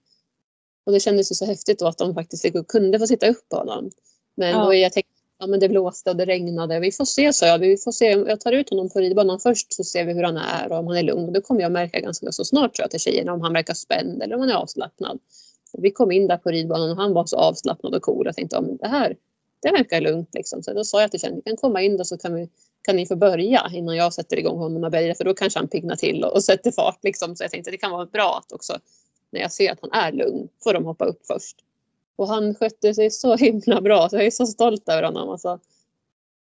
Och 0.87 0.93
det 0.93 1.01
kändes 1.01 1.31
ju 1.31 1.35
så 1.35 1.47
häftigt 1.47 1.79
då 1.79 1.87
att 1.87 1.99
de 1.99 2.15
faktiskt 2.15 2.43
fick, 2.43 2.69
kunde 2.69 2.99
få 2.99 3.07
sitta 3.07 3.29
upp 3.29 3.49
på 3.49 3.57
honom. 3.57 3.91
Men 4.35 4.51
ja. 4.51 4.65
då 4.65 4.75
jag 4.75 4.93
tänkte 4.93 5.13
ja 5.39 5.47
men 5.47 5.61
det 5.61 5.69
blåste 5.69 6.11
och 6.11 6.17
det 6.17 6.25
regnade. 6.25 6.81
Vi 6.81 6.93
får 6.93 7.05
se 7.05 7.33
sa 7.33 7.47
jag. 7.47 7.59
Vi 7.59 7.77
får 7.77 7.93
se. 7.93 8.05
Jag 8.05 8.41
tar 8.41 8.53
ut 8.53 8.71
honom 8.71 8.91
på 8.91 9.01
ridbanan 9.01 9.41
först 9.41 9.73
så 9.73 9.85
ser 9.85 10.05
vi 10.05 10.13
hur 10.13 10.23
han 10.23 10.37
är 10.37 10.73
och 10.73 10.79
om 10.79 10.87
han 10.87 10.97
är 10.97 11.03
lugn. 11.03 11.33
Då 11.33 11.41
kommer 11.41 11.61
jag 11.61 11.73
märka 11.73 12.01
ganska 12.01 12.33
så 12.33 12.45
snart 12.45 12.75
tror 12.75 12.85
jag 12.85 12.91
till 12.91 13.01
tjejerna 13.01 13.33
om 13.33 13.41
han 13.41 13.53
verkar 13.53 13.75
spänd 13.75 14.23
eller 14.23 14.35
om 14.35 14.41
han 14.41 14.51
är 14.51 14.55
avslappnad. 14.55 15.19
Och 15.73 15.85
vi 15.85 15.91
kom 15.91 16.13
in 16.13 16.27
där 16.27 16.37
på 16.37 16.51
ridbanan 16.51 16.91
och 16.91 16.97
han 16.97 17.13
var 17.13 17.27
så 17.27 17.37
avslappnad 17.37 17.95
och 17.95 18.03
cool. 18.03 18.27
Jag 18.27 18.37
tänkte 18.37 18.57
om 18.57 18.77
det 18.77 18.89
här 18.89 19.17
det 19.61 19.71
verkar 19.71 20.01
lugnt 20.01 20.35
liksom. 20.35 20.63
Så 20.63 20.73
då 20.73 20.85
sa 20.85 21.01
jag 21.01 21.11
till 21.11 21.21
tjejerna, 21.21 21.37
ni 21.37 21.43
kan 21.43 21.57
komma 21.57 21.83
in 21.83 21.97
då 21.97 22.05
så 22.05 22.19
kan, 22.19 22.35
vi, 22.35 22.49
kan 22.83 22.97
ni 22.97 23.07
få 23.07 23.17
börja 23.17 23.71
innan 23.73 23.97
jag 23.97 24.15
sätter 24.15 24.39
igång 24.39 24.59
honom 24.59 24.85
och 24.85 24.91
börjar 24.91 25.15
för 25.15 25.25
då 25.25 25.35
kanske 25.35 25.59
han 25.59 25.69
piggnar 25.69 25.97
till 25.97 26.25
och, 26.25 26.33
och 26.33 26.45
sätter 26.45 26.71
fart 26.71 27.05
liksom. 27.05 27.37
Så 27.37 27.45
jag 27.45 27.51
tänkte 27.51 27.71
det 27.71 27.77
kan 27.77 27.91
vara 27.91 28.07
bra 28.07 28.43
att 28.45 28.53
också 28.53 28.79
när 29.31 29.41
jag 29.41 29.53
ser 29.53 29.73
att 29.73 29.79
han 29.81 29.93
är 29.93 30.13
lugn 30.13 30.49
får 30.65 30.75
de 30.75 30.85
hoppa 30.85 31.05
upp 31.05 31.27
först. 31.27 31.57
Och 32.17 32.29
han 32.29 32.55
skötte 32.55 32.95
sig 32.95 33.11
så 33.11 33.37
himla 33.37 33.81
bra 33.81 34.09
så 34.09 34.17
jag 34.17 34.27
är 34.27 34.31
så 34.31 34.47
stolt 34.47 34.89
över 34.89 35.03
honom. 35.03 35.29
Alltså, 35.29 35.59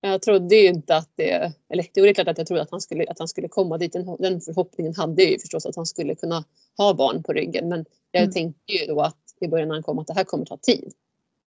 jag 0.00 0.22
trodde 0.22 0.56
ju 0.56 0.68
inte 0.68 0.96
att 0.96 1.10
det, 1.14 1.52
eller 1.68 1.86
det 1.94 2.00
är 2.00 2.14
klart 2.14 2.28
att 2.28 2.38
jag 2.38 2.46
trodde 2.46 2.62
att 2.62 2.70
han 2.70 2.80
skulle, 2.80 3.06
att 3.08 3.18
han 3.18 3.28
skulle 3.28 3.48
komma 3.48 3.78
dit. 3.78 3.92
Den, 3.92 4.16
den 4.18 4.40
förhoppningen 4.40 4.94
hade 4.94 5.22
jag 5.22 5.32
ju 5.32 5.38
förstås 5.38 5.66
att 5.66 5.76
han 5.76 5.86
skulle 5.86 6.14
kunna 6.14 6.44
ha 6.76 6.94
barn 6.94 7.22
på 7.22 7.32
ryggen. 7.32 7.68
Men 7.68 7.84
jag 8.10 8.22
mm. 8.22 8.32
tänkte 8.32 8.72
ju 8.72 8.86
då 8.86 9.00
att 9.00 9.16
i 9.40 9.48
början 9.48 9.68
när 9.68 9.74
han 9.74 9.82
kom 9.82 9.98
att 9.98 10.06
det 10.06 10.14
här 10.14 10.24
kommer 10.24 10.44
ta 10.44 10.56
tid. 10.56 10.92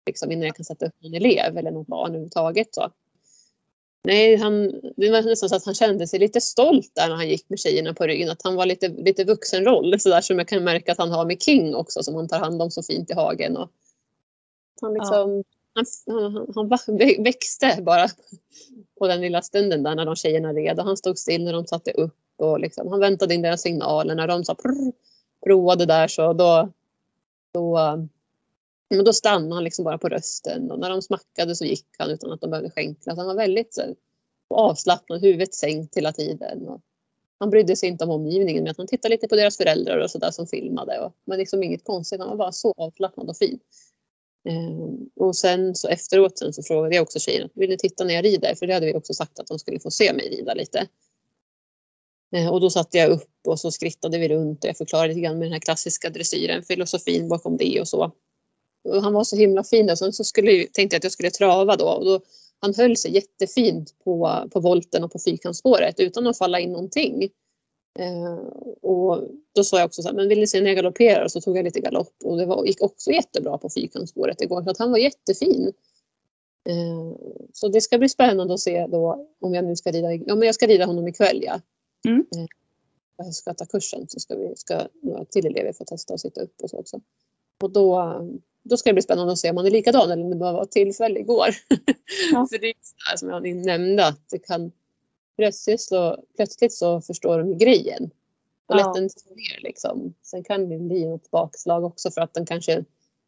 Liksom 0.10 0.32
innan 0.32 0.46
jag 0.46 0.56
kan 0.56 0.66
sätta 0.66 0.86
upp 0.86 0.94
en 1.02 1.14
elev 1.14 1.58
eller 1.58 1.72
något 1.72 1.88
barn 1.88 2.10
överhuvudtaget. 2.10 2.76
Så. 2.76 2.92
Nej, 4.04 4.36
han, 4.36 4.82
det 4.98 5.12
var 5.12 5.22
nästan 5.22 5.50
så 5.50 5.56
att 5.56 5.66
han 5.66 5.74
kände 5.74 6.08
sig 6.08 6.20
lite 6.20 6.42
stolt 6.42 6.92
där 6.96 7.08
när 7.08 7.16
han 7.16 7.30
gick 7.30 7.50
med 7.50 7.60
tjejerna 7.60 7.94
på 7.94 8.08
ryggen. 8.08 8.30
Att 8.30 8.42
han 8.44 8.56
var 8.56 8.66
lite, 8.66 8.88
lite 8.88 9.24
vuxenroll 9.24 10.00
så 10.00 10.10
där 10.10 10.22
som 10.22 10.38
jag 10.38 10.48
kan 10.48 10.64
märka 10.64 10.92
att 10.92 10.98
han 10.98 11.12
har 11.12 11.26
med 11.26 11.42
King 11.42 11.76
också 11.76 12.04
som 12.04 12.16
han 12.16 12.28
tar 12.28 12.40
hand 12.40 12.62
om 12.62 12.72
så 12.72 12.84
fint 12.84 13.10
i 13.10 13.14
hagen. 13.14 13.58
Och 13.58 13.70
han, 14.82 14.94
liksom, 14.94 15.44
ja. 15.74 15.86
han, 16.06 16.48
han, 16.56 16.78
han, 16.88 16.98
växte 17.24 17.78
bara 17.82 18.08
på 19.00 19.08
den 19.08 19.22
lilla 19.22 19.42
stunden 19.42 19.84
där 19.84 19.96
när 19.96 20.06
de 20.06 20.16
tjejerna 20.16 20.54
red. 20.54 20.80
Och 20.80 20.86
han 20.86 20.98
stod 20.98 21.18
still 21.18 21.44
när 21.44 21.54
de 21.54 21.68
satte 21.68 21.92
upp 21.92 22.16
och 22.38 22.60
liksom, 22.60 22.88
han 22.88 23.00
väntade 23.00 23.34
in 23.34 23.42
deras 23.42 23.62
signaler. 23.62 24.16
När 24.16 24.28
de 24.28 24.44
sa 24.44 24.56
prr, 24.56 24.92
provade 25.46 25.86
där 25.86 26.08
så 26.08 26.34
då, 26.34 26.70
då, 27.54 27.80
men 28.96 29.06
då 29.06 29.14
stannade 29.14 29.56
han 29.56 29.64
liksom 29.64 29.86
bara 29.86 29.98
på 29.98 30.10
rösten 30.10 30.72
och 30.72 30.80
när 30.80 30.90
de 30.90 31.02
smackade 31.02 31.56
så 31.56 31.66
gick 31.66 31.88
han 31.98 32.10
utan 32.10 32.32
att 32.32 32.42
de 32.42 32.50
behövde 32.50 32.72
skänkla. 32.72 33.16
Han 33.16 33.26
var 33.26 33.36
väldigt 33.36 33.74
så, 33.74 33.82
avslappnad, 34.50 35.22
huvudet 35.22 35.54
sänkt 35.54 35.98
hela 35.98 36.14
tiden. 36.14 36.68
Och 36.68 36.82
han 37.40 37.50
brydde 37.50 37.76
sig 37.76 37.90
inte 37.90 38.04
om 38.04 38.10
omgivningen 38.10 38.64
men 38.64 38.74
han 38.78 38.88
tittade 38.88 39.14
lite 39.14 39.28
på 39.28 39.36
deras 39.36 39.58
föräldrar 39.58 39.98
och 39.98 40.12
sådär 40.12 40.32
som 40.32 40.48
filmade. 40.48 41.00
Och, 41.00 41.14
men 41.26 41.38
liksom 41.38 41.64
inget 41.64 41.84
konstigt, 41.84 42.20
han 42.20 42.30
var 42.30 42.36
bara 42.36 42.52
så 42.52 42.74
avslappnad 42.78 43.30
och 43.30 43.38
fin. 43.38 43.60
Ehm, 44.50 45.10
och 45.16 45.36
sen 45.36 45.76
så 45.76 45.88
efteråt 45.88 46.38
sen 46.40 46.54
så 46.54 46.64
frågade 46.64 46.96
jag 46.96 47.04
också 47.04 47.20
tjejerna, 47.20 47.50
vill 47.54 47.70
ni 47.70 47.78
titta 47.78 48.04
när 48.04 48.14
jag 48.14 48.26
rider? 48.26 48.56
För 48.56 48.68
det 48.68 48.74
hade 48.74 48.86
vi 48.86 48.96
också 48.96 49.14
sagt 49.14 49.40
att 49.40 49.48
de 49.48 49.60
skulle 49.60 49.80
få 49.80 49.92
se 49.92 50.14
mig 50.14 50.30
rida 50.30 50.54
lite. 50.54 50.88
Ehm, 52.36 52.50
och 52.50 52.62
då 52.62 52.70
satte 52.70 52.98
jag 52.98 53.12
upp 53.12 53.48
och 53.48 53.60
så 53.60 53.72
skrittade 53.72 54.18
vi 54.18 54.30
runt 54.30 54.64
och 54.64 54.70
jag 54.70 54.78
förklarade 54.78 55.08
lite 55.08 55.20
grann 55.20 55.38
med 55.38 55.46
den 55.46 55.54
här 55.54 55.60
klassiska 55.60 56.10
dressyren, 56.10 56.64
filosofin 56.64 57.30
bakom 57.30 57.58
det 57.58 57.82
och 57.82 57.88
så. 57.88 58.12
Han 59.02 59.14
var 59.14 59.24
så 59.24 59.36
himla 59.36 59.64
fin 59.64 59.90
och 59.90 59.98
sen 59.98 60.14
så 60.14 60.24
skulle, 60.24 60.52
tänkte 60.52 60.96
jag 60.96 61.00
att 61.00 61.04
jag 61.04 61.12
skulle 61.12 61.32
trava 61.32 61.76
då. 61.76 61.88
Och 61.88 62.06
då 62.06 62.20
han 62.60 62.74
höll 62.74 62.98
sig 62.98 63.14
jättefint 63.16 63.96
på, 64.04 64.48
på 64.52 64.60
volten 64.60 65.04
och 65.04 65.12
på 65.12 65.20
fyrkantsspåret 65.20 66.00
utan 66.00 66.28
att 66.28 66.38
falla 66.38 66.60
in 66.60 66.72
någonting. 66.72 67.24
Eh, 68.00 68.34
och 68.82 69.28
då 69.56 69.64
sa 69.64 69.78
jag 69.78 69.86
också 69.86 70.02
så 70.02 70.08
här, 70.08 70.16
men 70.16 70.30
vill 70.30 70.40
ni 70.40 70.48
se 70.48 70.62
när 70.62 70.68
jag 70.68 70.76
galopperar? 70.76 71.28
Så 71.28 71.42
tog 71.42 71.58
jag 71.58 71.64
lite 71.64 71.80
galopp 71.80 72.14
och 72.24 72.38
det 72.38 72.46
var, 72.46 72.66
gick 72.66 72.82
också 72.82 73.12
jättebra 73.12 73.58
på 73.58 73.70
fyrkantsspåret 73.70 74.42
igår. 74.42 74.64
Så 74.64 74.70
att 74.70 74.78
han 74.78 74.92
var 74.92 74.98
jättefin. 74.98 75.74
Eh, 76.70 77.18
så 77.54 77.68
det 77.68 77.82
ska 77.82 77.98
bli 77.98 78.10
spännande 78.10 78.54
att 78.54 78.60
se 78.60 78.88
då 78.88 79.28
om 79.40 79.54
jag 79.54 79.66
nu 79.66 79.76
ska 79.76 79.92
rida. 79.92 80.14
Ja, 80.14 80.36
men 80.36 80.46
jag 80.46 80.56
ska 80.56 80.68
rida 80.68 80.86
honom 80.86 81.08
ikväll 81.08 81.44
ja. 81.44 81.62
Mm. 82.08 82.26
Eh, 82.36 82.46
jag 83.18 83.34
ska 83.34 83.54
ta 83.54 83.66
kursen 83.66 84.06
så 84.10 84.20
ska 84.20 84.36
vi 84.36 84.54
ska 84.56 84.88
några 85.02 85.26
till 85.26 85.46
elever 85.46 85.74
få 85.74 85.86
testa 85.86 86.14
att 86.14 86.20
sitta 86.20 86.42
upp 86.42 86.62
och 86.62 86.70
så 86.70 86.78
också. 86.78 87.02
Och 87.64 87.72
då, 87.72 88.20
då 88.64 88.78
ska 88.78 88.90
det 88.90 88.94
bli 88.94 89.02
spännande 89.02 89.34
att 89.34 89.40
se 89.40 89.50
om 89.50 89.58
han 89.58 89.66
är 89.66 89.72
likadan 89.72 90.12
eller 90.12 90.24
om 90.24 90.30
det 90.30 90.36
bara 90.36 90.54
var 90.54 90.66
tillfälle 90.66 91.20
igår. 91.20 91.48
Ja. 92.32 92.48
För 92.52 92.58
det 92.58 92.68
är 92.68 92.74
så 92.82 92.96
här 93.10 93.18
som 93.18 93.30
jag 93.30 93.66
nämnde 93.66 94.08
att 94.08 94.30
det 94.30 94.40
kan 94.40 94.72
plötsligt 95.38 95.82
så, 95.82 96.24
plötsligt 96.36 96.74
så 96.74 97.02
förstår 97.02 97.40
de 97.40 97.58
grejen. 97.58 98.10
Och 98.66 98.76
ja. 98.76 98.94
lätt 98.94 99.26
ner 99.36 99.62
liksom. 99.62 100.14
Sen 100.22 100.44
kan 100.44 100.70
det 100.70 100.78
bli 100.78 101.06
något 101.06 101.32
bakslag 101.32 101.84
också 101.84 102.12
för 102.12 102.22
att 102.22 102.34
den 102.34 102.46
kanske 102.46 102.84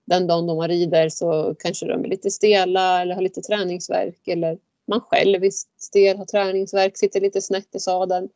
den 0.06 0.28
dagen 0.28 0.48
de 0.48 0.68
rider 0.68 1.10
så 1.10 1.56
kanske 1.60 1.86
de 1.86 2.06
är 2.06 2.10
lite 2.10 2.32
stela 2.32 3.02
eller 3.02 3.16
har 3.16 3.22
lite 3.22 3.42
träningsverk 3.42 4.28
eller 4.28 4.58
man 4.88 5.02
själv 5.02 5.44
är 5.44 5.52
stel, 5.78 6.18
har 6.18 6.26
träningsverk, 6.26 6.98
sitter 6.98 7.22
lite 7.22 7.42
snett 7.42 7.76
i 7.76 7.80
sadeln. 7.80 8.30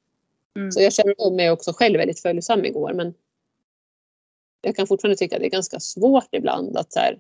Mm. 0.56 0.72
Så 0.72 0.82
jag 0.82 0.94
känner 0.94 1.32
mig 1.32 1.52
också 1.52 1.74
själv 1.74 1.98
väldigt 1.98 2.20
följsam 2.20 2.66
igår 2.66 2.94
men 2.94 3.14
jag 4.66 4.76
kan 4.76 4.88
fortfarande 4.88 5.18
tycka 5.18 5.36
att 5.36 5.42
det 5.42 5.48
är 5.48 5.50
ganska 5.50 5.80
svårt 5.80 6.28
ibland 6.32 6.78
att, 6.78 6.94
så 6.94 7.00
här, 7.00 7.20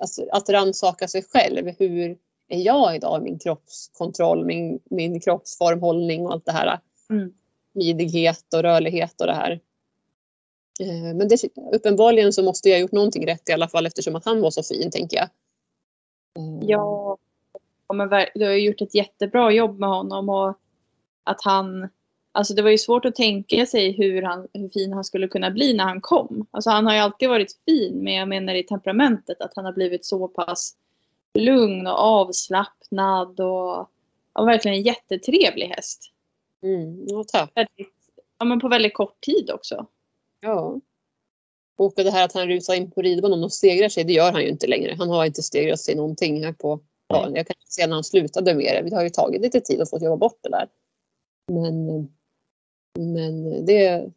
alltså, 0.00 0.26
att 0.32 0.48
rannsaka 0.48 1.08
sig 1.08 1.22
själv. 1.22 1.74
Hur 1.78 2.18
är 2.48 2.58
jag 2.58 2.96
idag? 2.96 3.22
Min 3.22 3.38
kroppskontroll, 3.38 4.44
min, 4.44 4.80
min 4.90 5.20
kroppsformhållning 5.20 6.26
och 6.26 6.32
allt 6.32 6.46
det 6.46 6.52
här. 6.52 6.80
Mm. 7.10 7.32
Och 8.54 8.62
rörlighet 8.62 9.20
och 9.20 9.26
det 9.26 9.34
här. 9.34 9.60
Eh, 10.80 11.14
Men 11.14 11.28
det, 11.28 11.44
uppenbarligen 11.72 12.32
så 12.32 12.42
måste 12.42 12.68
jag 12.68 12.76
ha 12.76 12.80
gjort 12.80 12.92
någonting 12.92 13.26
rätt 13.26 13.48
i 13.48 13.52
alla 13.52 13.68
fall 13.68 13.86
eftersom 13.86 14.16
att 14.16 14.24
han 14.24 14.40
var 14.40 14.50
så 14.50 14.62
fin 14.62 14.90
tänker 14.90 15.16
jag. 15.16 15.28
Eh, 16.36 16.68
Ja, 16.68 17.94
men 17.94 18.08
du 18.34 18.44
har 18.44 18.52
gjort 18.52 18.80
ett 18.80 18.94
jättebra 18.94 19.52
jobb 19.52 19.78
med 19.78 19.88
honom 19.88 20.28
och 20.28 20.58
att 21.24 21.44
han, 21.44 21.88
alltså 22.32 22.54
det 22.54 22.62
var 22.62 22.70
ju 22.70 22.78
svårt 22.78 23.04
att 23.04 23.14
tänka 23.14 23.66
sig 23.66 23.92
hur, 23.92 24.22
han, 24.22 24.48
hur 24.52 24.68
fin 24.68 24.92
han 24.92 25.04
skulle 25.04 25.28
kunna 25.28 25.50
bli 25.50 25.74
när 25.74 25.84
han 25.84 26.00
kom. 26.00 26.46
Alltså 26.50 26.70
han 26.70 26.86
har 26.86 26.94
ju 26.94 27.00
alltid 27.00 27.28
varit 27.28 27.58
fin 27.64 28.04
men 28.04 28.14
jag 28.14 28.28
menar 28.28 28.54
i 28.54 28.62
temperamentet 28.62 29.40
att 29.40 29.52
han 29.56 29.64
har 29.64 29.72
blivit 29.72 30.04
så 30.04 30.28
pass 30.28 30.76
lugn 31.34 31.86
och 31.86 31.98
avslappnad 31.98 33.40
och 33.40 33.90
ja, 34.34 34.44
verkligen 34.44 34.76
en 34.76 34.82
jättetrevlig 34.82 35.66
häst. 35.66 36.12
Mm, 36.62 37.04
ja, 37.08 37.24
tack. 37.28 37.52
Ja 38.38 38.44
men 38.44 38.60
på 38.60 38.68
väldigt 38.68 38.94
kort 38.94 39.20
tid 39.20 39.50
också. 39.50 39.86
Ja. 40.40 40.80
Och 41.76 41.92
det 41.96 42.10
här 42.10 42.24
att 42.24 42.32
han 42.32 42.48
rusar 42.48 42.74
in 42.74 42.90
på 42.90 43.02
ridbanan 43.02 43.44
och 43.44 43.52
stegrar 43.52 43.88
sig, 43.88 44.04
det 44.04 44.12
gör 44.12 44.32
han 44.32 44.42
ju 44.42 44.48
inte 44.48 44.66
längre. 44.66 44.94
Han 44.98 45.10
har 45.10 45.24
inte 45.24 45.42
stegrat 45.42 45.80
sig 45.80 45.94
någonting 45.94 46.44
här 46.44 46.52
på 46.52 46.80
dagen. 47.08 47.34
Jag 47.34 47.46
kan 47.46 47.56
se 47.68 47.86
när 47.86 47.94
han 47.94 48.04
slutade 48.04 48.54
med 48.54 48.84
det. 48.84 48.90
Det 48.90 48.96
har 48.96 49.02
ju 49.02 49.10
tagit 49.10 49.42
lite 49.42 49.60
tid 49.60 49.80
att 49.80 49.90
få 49.90 49.98
jobba 49.98 50.16
bort 50.16 50.38
det 50.42 50.48
där. 50.48 50.68
Men, 51.52 52.08
men 52.98 53.66
det, 53.66 54.10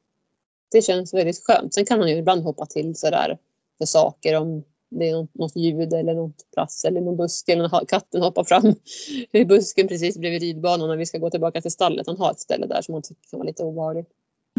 det 0.72 0.82
känns 0.82 1.14
väldigt 1.14 1.44
skönt. 1.46 1.74
Sen 1.74 1.86
kan 1.86 2.00
han 2.00 2.10
ju 2.10 2.16
ibland 2.16 2.44
hoppa 2.44 2.66
till 2.66 2.96
sådär 2.96 3.38
för 3.78 3.86
saker 3.86 4.36
om 4.36 4.64
det 4.90 5.10
är 5.10 5.14
något, 5.14 5.34
något 5.34 5.56
ljud 5.56 5.94
eller 5.94 6.14
något 6.14 6.52
plats 6.54 6.86
eller 6.86 7.02
någon 7.02 7.18
buske 7.18 7.54
eller 7.54 7.86
katten 7.86 8.22
hoppar 8.22 8.44
fram 8.44 8.76
i 9.32 9.46
busken 9.46 9.88
precis 9.88 10.18
bredvid 10.18 10.42
ridbanan 10.42 10.90
när 10.90 10.98
vi 10.98 11.06
ska 11.06 11.18
gå 11.18 11.30
tillbaka 11.30 11.62
till 11.62 11.72
stallet. 11.72 12.08
Han 12.08 12.18
har 12.18 12.32
ett 12.32 12.40
ställe 12.40 12.66
där 12.66 12.82
som 12.82 12.94
han 12.94 13.02
tycker 13.02 13.30
kan 13.30 13.40
vara 13.40 13.48
lite 13.48 13.64
obehagligt. 13.64 14.10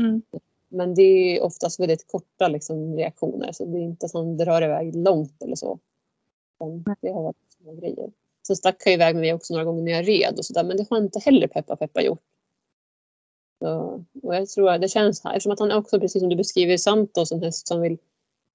Mm. 0.00 0.22
Men 0.68 0.94
det 0.94 1.02
är 1.02 1.42
oftast 1.42 1.80
väldigt 1.80 2.06
korta 2.06 2.48
liksom, 2.48 2.96
reaktioner 2.96 3.52
så 3.52 3.64
det 3.64 3.78
är 3.78 3.82
inte 3.82 4.06
att 4.06 4.12
han 4.12 4.36
drar 4.36 4.62
iväg 4.62 4.96
långt 4.96 5.42
eller 5.42 5.56
så. 5.56 5.78
Det 7.00 7.10
har 7.10 7.22
varit 7.22 7.36
små 7.62 7.74
grejer. 7.74 8.10
Sen 8.46 8.56
stack 8.56 8.82
han 8.84 8.94
iväg 8.94 9.14
med 9.14 9.20
mig 9.20 9.34
också 9.34 9.54
några 9.54 9.64
gånger 9.64 9.82
när 9.82 9.92
jag 9.92 10.08
red 10.08 10.34
och 10.38 10.44
sådär 10.44 10.64
men 10.64 10.76
det 10.76 10.86
har 10.90 10.98
inte 10.98 11.18
heller 11.18 11.46
Peppa 11.46 11.76
Peppa 11.76 12.02
gjort. 12.02 12.22
Så, 13.64 14.04
och 14.22 14.34
jag 14.34 14.48
tror 14.48 14.70
att 14.70 14.80
det 14.80 14.88
känns 14.88 15.24
här, 15.24 15.30
eftersom 15.30 15.52
att 15.52 15.60
han 15.60 15.72
också 15.72 16.00
precis 16.00 16.22
som 16.22 16.28
du 16.28 16.36
beskriver 16.36 16.76
Santos 16.76 17.32
en 17.32 17.42
häst 17.42 17.68
som 17.68 17.80
vill 17.80 17.98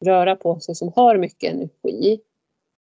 röra 0.06 0.36
på 0.36 0.60
sig 0.60 0.76
som 0.76 0.91
har 0.95 1.17
mycket 1.17 1.54
energi. 1.54 2.22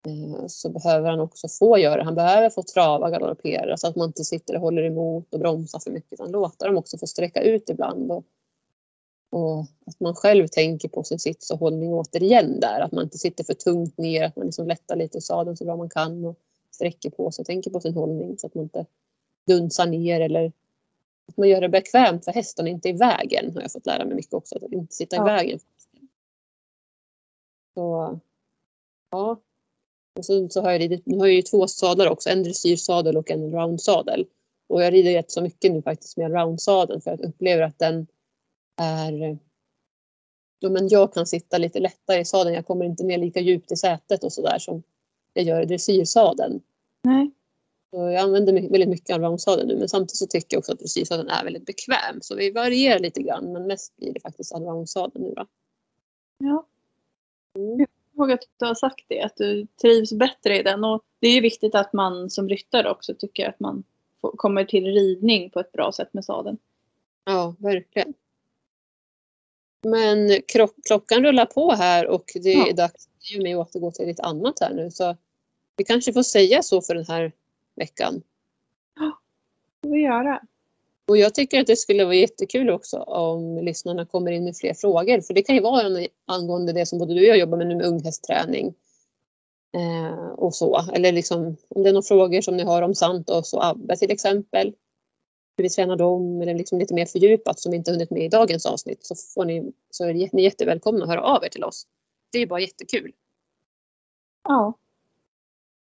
Eh, 0.07 0.47
så 0.47 0.69
behöver 0.69 1.11
han 1.11 1.21
också 1.21 1.49
få 1.49 1.79
göra 1.79 1.97
det. 1.97 2.05
Han 2.05 2.15
behöver 2.15 2.51
få 2.51 2.63
trava, 2.63 3.11
galoppera 3.11 3.77
så 3.77 3.87
att 3.87 3.97
man 3.97 4.09
inte 4.09 4.25
sitter 4.25 4.55
och 4.55 4.61
håller 4.61 4.83
emot 4.83 5.35
och 5.35 5.41
bromsar 5.41 5.79
för 5.79 5.91
mycket. 5.91 6.13
Utan 6.13 6.31
låta 6.31 6.67
dem 6.67 6.77
också 6.77 6.99
få 6.99 7.07
sträcka 7.07 7.43
ut 7.43 7.71
ibland. 7.71 8.13
Och, 8.13 8.25
och 9.31 9.61
att 9.87 10.01
man 10.01 10.15
själv 10.15 10.47
tänker 10.49 10.89
på 10.89 11.03
sin 11.03 11.19
sits 11.19 11.51
och 11.51 11.59
hållning 11.59 11.93
återigen 11.93 12.61
där. 12.61 12.81
Att 12.81 12.93
man 12.93 13.05
inte 13.05 13.19
sitter 13.19 13.45
för 13.45 13.55
tungt 13.55 13.99
ner. 13.99 14.25
Att 14.25 14.37
man 14.37 14.47
liksom 14.47 14.67
lättar 14.67 14.97
lite 14.97 15.19
i 15.19 15.21
sadeln 15.21 15.57
så 15.57 15.65
bra 15.65 15.77
man 15.77 15.91
kan. 15.91 16.25
Och 16.25 16.39
sträcker 16.71 17.11
på 17.11 17.31
sig 17.31 17.43
och 17.43 17.47
tänker 17.47 17.71
på 17.71 17.81
sin 17.81 17.95
hållning. 17.95 18.39
Så 18.39 18.47
att 18.47 18.55
man 18.55 18.65
inte 18.65 18.87
dunsar 19.47 19.87
ner 19.87 20.21
eller 20.21 20.53
att 21.29 21.37
man 21.37 21.49
gör 21.49 21.61
det 21.61 21.69
bekvämt 21.69 22.25
för 22.25 22.33
hästen, 22.33 22.67
inte 22.67 22.89
i 22.89 22.93
vägen. 22.93 23.55
Har 23.55 23.61
jag 23.63 23.73
fått 23.73 23.87
lära 23.87 24.05
mig 24.05 24.15
mycket 24.15 24.35
också. 24.35 24.57
Att 24.57 24.73
inte 24.73 24.95
sitta 24.95 25.17
i 25.17 25.19
Ja. 25.19 25.25
vägen. 25.25 25.59
Så 27.75 28.21
ja. 29.11 29.41
Och 30.19 30.25
så, 30.25 30.49
så 30.49 30.61
har 30.63 30.71
jag 30.73 30.81
ridit, 30.81 31.07
nu 31.07 31.19
har 31.19 31.27
jag 31.27 31.35
ju 31.35 31.43
två 31.43 31.67
sadlar 31.67 32.11
också. 32.11 32.31
En 32.31 32.43
dressyrsadel 32.43 33.17
och 33.17 33.31
en 33.31 33.53
roundsadel. 33.53 34.27
Och 34.67 34.83
jag 34.83 34.93
rider 34.93 35.13
rätt 35.13 35.31
så 35.31 35.43
mycket 35.43 35.73
nu 35.73 35.83
faktiskt 35.83 36.17
med 36.17 36.33
roundsadeln 36.33 37.01
för 37.01 37.11
att 37.11 37.21
jag 37.21 37.29
upplever 37.29 37.63
att 37.63 37.79
den 37.79 38.07
är 38.81 39.39
Ja, 40.59 40.71
men 40.71 40.89
jag 40.89 41.13
kan 41.15 41.27
sitta 41.27 41.59
lite 41.59 41.81
lättare 41.81 42.21
i 42.21 42.25
sadeln. 42.25 42.55
Jag 42.55 42.67
kommer 42.67 42.85
inte 42.85 43.05
ner 43.05 43.19
lika 43.19 43.41
djupt 43.41 43.73
i 43.73 43.77
sätet 43.77 44.25
och 44.25 44.33
sådär 44.33 44.59
som 44.59 44.83
jag 45.33 45.45
gör 45.45 45.63
i 45.63 45.65
dressyrsadeln. 45.65 46.61
Nej. 47.03 47.31
Så 47.95 48.01
jag 48.01 48.17
använder 48.17 48.53
väldigt 48.53 48.89
mycket 48.89 49.15
av 49.15 49.39
nu 49.67 49.77
men 49.77 49.89
samtidigt 49.89 50.17
så 50.17 50.27
tycker 50.27 50.57
jag 50.57 50.59
också 50.59 50.73
att 50.73 50.79
dressyrsadeln 50.79 51.29
är 51.29 51.45
väldigt 51.45 51.67
bekväm. 51.67 52.21
Så 52.21 52.37
vi 52.37 52.51
varierar 52.51 52.99
lite 52.99 53.23
grann 53.23 53.53
men 53.53 53.67
mest 53.67 53.97
blir 53.97 54.13
det 54.13 54.21
faktiskt 54.21 54.55
allroundsadeln 54.55 55.25
nu 55.25 55.35
då. 55.35 55.47
Ja. 56.39 56.67
Mm. 57.59 57.79
Jag 57.79 57.89
ihåg 58.15 58.33
att 58.33 58.45
du 58.57 58.67
har 58.67 58.75
sagt 58.75 59.05
det, 59.09 59.23
att 59.23 59.37
du 59.37 59.67
trivs 59.83 60.13
bättre 60.13 60.59
i 60.59 60.63
den. 60.63 60.85
Och 60.85 61.05
det 61.19 61.29
är 61.29 61.33
ju 61.33 61.41
viktigt 61.41 61.75
att 61.75 61.93
man 61.93 62.31
som 62.31 62.49
ryttare 62.49 62.91
också 62.91 63.15
tycker 63.15 63.49
att 63.49 63.61
man 63.61 63.85
får, 64.21 64.33
kommer 64.37 64.65
till 64.65 64.85
ridning 64.85 65.51
på 65.51 65.61
ett 65.61 65.73
bra 65.73 65.93
sätt 65.93 66.15
med 66.15 66.25
sadeln. 66.25 66.59
Ja, 67.25 67.55
verkligen. 67.59 68.15
Men 69.83 70.43
krock, 70.49 70.75
klockan 70.85 71.25
rullar 71.25 71.47
på 71.47 71.73
här 71.73 72.07
och 72.07 72.25
det 72.35 72.53
är 72.55 72.67
Ja. 72.67 72.73
dags 72.73 73.09
för 73.33 73.43
mig 73.43 73.55
att 73.55 73.59
återgå 73.59 73.91
till 73.91 74.07
lite 74.07 74.23
annat 74.23 74.61
här 74.61 74.75
nu. 74.75 74.91
Så 74.91 75.17
vi 75.77 75.85
kanske 75.85 76.13
får 76.13 76.23
säga 76.23 76.63
så 76.63 76.83
för 76.83 76.95
den 76.95 77.07
här 77.07 77.33
veckan. 77.77 78.23
Det 79.81 79.89
får 79.89 79.95
vi 79.95 80.01
göra. 80.01 80.41
Och 81.09 81.17
jag 81.17 81.35
tycker 81.35 81.61
att 81.61 81.67
det 81.67 81.77
skulle 81.77 82.05
vara 82.05 82.15
jättekul 82.15 82.71
också 82.71 82.99
om 82.99 83.59
lyssnarna 83.59 84.07
kommer 84.07 84.33
in 84.33 84.45
med 84.45 84.57
fler 84.57 84.75
frågor. 84.75 85.21
För 85.21 85.35
det 85.35 85.43
kan 85.43 85.55
ju 85.55 85.61
vara 85.61 85.83
en- 85.83 86.09
angående 86.27 86.73
det 86.73 86.87
som 86.87 86.99
både 86.99 87.15
du 87.15 87.21
och 87.21 87.27
jag 87.27 87.39
jobbar 87.39 87.59
med 87.59 87.67
nu 87.67 87.77
med 87.77 87.87
unghästträning. 87.87 88.75
Eh, 89.77 90.29
och 90.29 90.55
så. 90.55 90.81
Eller 90.93 91.13
liksom 91.13 91.57
om 91.69 91.83
det 91.83 91.89
är 91.89 91.93
några 91.93 92.03
frågor 92.03 92.41
som 92.41 92.57
ni 92.57 92.63
har 92.63 92.83
om 92.83 92.95
Santos 92.95 93.53
och 93.55 93.67
Abbe 93.67 93.97
till 93.97 94.11
exempel. 94.11 94.75
Hur 95.57 95.63
vi 95.63 95.71
tränar 95.71 95.97
dem 95.97 96.43
eller 96.43 96.55
liksom 96.55 96.79
lite 96.79 96.95
mer 96.95 97.07
fördjupat 97.07 97.61
som 97.61 97.71
vi 97.71 97.77
inte 97.77 97.91
hunnit 97.91 98.11
med 98.11 98.23
i 98.25 98.29
dagens 98.29 98.67
avsnitt. 98.67 99.07
Så, 99.07 99.15
får 99.35 99.45
ni, 99.45 99.73
så 99.91 100.05
är 100.05 100.15
ni 100.33 100.43
jättevälkomna 100.43 101.03
att 101.03 101.11
höra 101.11 101.23
av 101.23 101.45
er 101.45 101.49
till 101.49 101.65
oss. 101.65 101.87
Det 102.33 102.39
är 102.39 102.47
bara 102.47 102.61
jättekul. 102.61 103.13
Ja. 104.49 104.75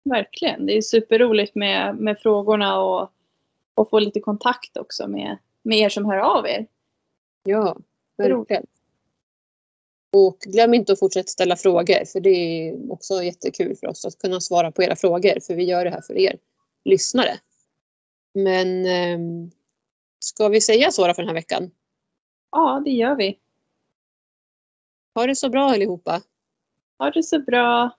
Verkligen. 0.03 0.65
Det 0.65 0.77
är 0.77 0.81
superroligt 0.81 1.55
med, 1.55 1.95
med 1.95 2.19
frågorna 2.19 2.81
och, 2.81 3.11
och 3.73 3.89
få 3.89 3.99
lite 3.99 4.19
kontakt 4.19 4.77
också 4.77 5.07
med, 5.07 5.37
med 5.61 5.77
er 5.77 5.89
som 5.89 6.05
hör 6.05 6.17
av 6.17 6.47
er. 6.47 6.67
Ja, 7.43 7.77
verkligen. 8.17 8.65
Och 10.13 10.39
glöm 10.39 10.73
inte 10.73 10.93
att 10.93 10.99
fortsätta 10.99 11.27
ställa 11.27 11.55
frågor 11.55 12.05
för 12.05 12.19
det 12.19 12.29
är 12.29 12.91
också 12.91 13.23
jättekul 13.23 13.75
för 13.75 13.87
oss 13.87 14.05
att 14.05 14.17
kunna 14.17 14.41
svara 14.41 14.71
på 14.71 14.83
era 14.83 14.95
frågor 14.95 15.39
för 15.39 15.55
vi 15.55 15.63
gör 15.63 15.85
det 15.85 15.91
här 15.91 16.01
för 16.01 16.17
er 16.17 16.37
lyssnare. 16.85 17.39
Men 18.33 18.85
eh, 18.85 19.49
ska 20.19 20.47
vi 20.47 20.61
säga 20.61 20.91
så 20.91 21.07
då 21.07 21.13
för 21.13 21.21
den 21.21 21.29
här 21.29 21.35
veckan? 21.35 21.71
Ja, 22.51 22.81
det 22.85 22.91
gör 22.91 23.15
vi. 23.15 23.39
Ha 25.15 25.27
det 25.27 25.35
så 25.35 25.49
bra 25.49 25.69
allihopa. 25.69 26.21
Ha 26.99 27.11
det 27.11 27.23
så 27.23 27.39
bra. 27.39 27.97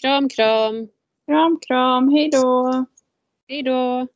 Kram 0.00 0.28
kram. 0.28 0.88
Kram, 1.26 1.58
kram. 1.66 2.08
Hej 2.08 2.30
då. 2.30 2.84
Hej 3.48 3.62
då. 3.62 4.06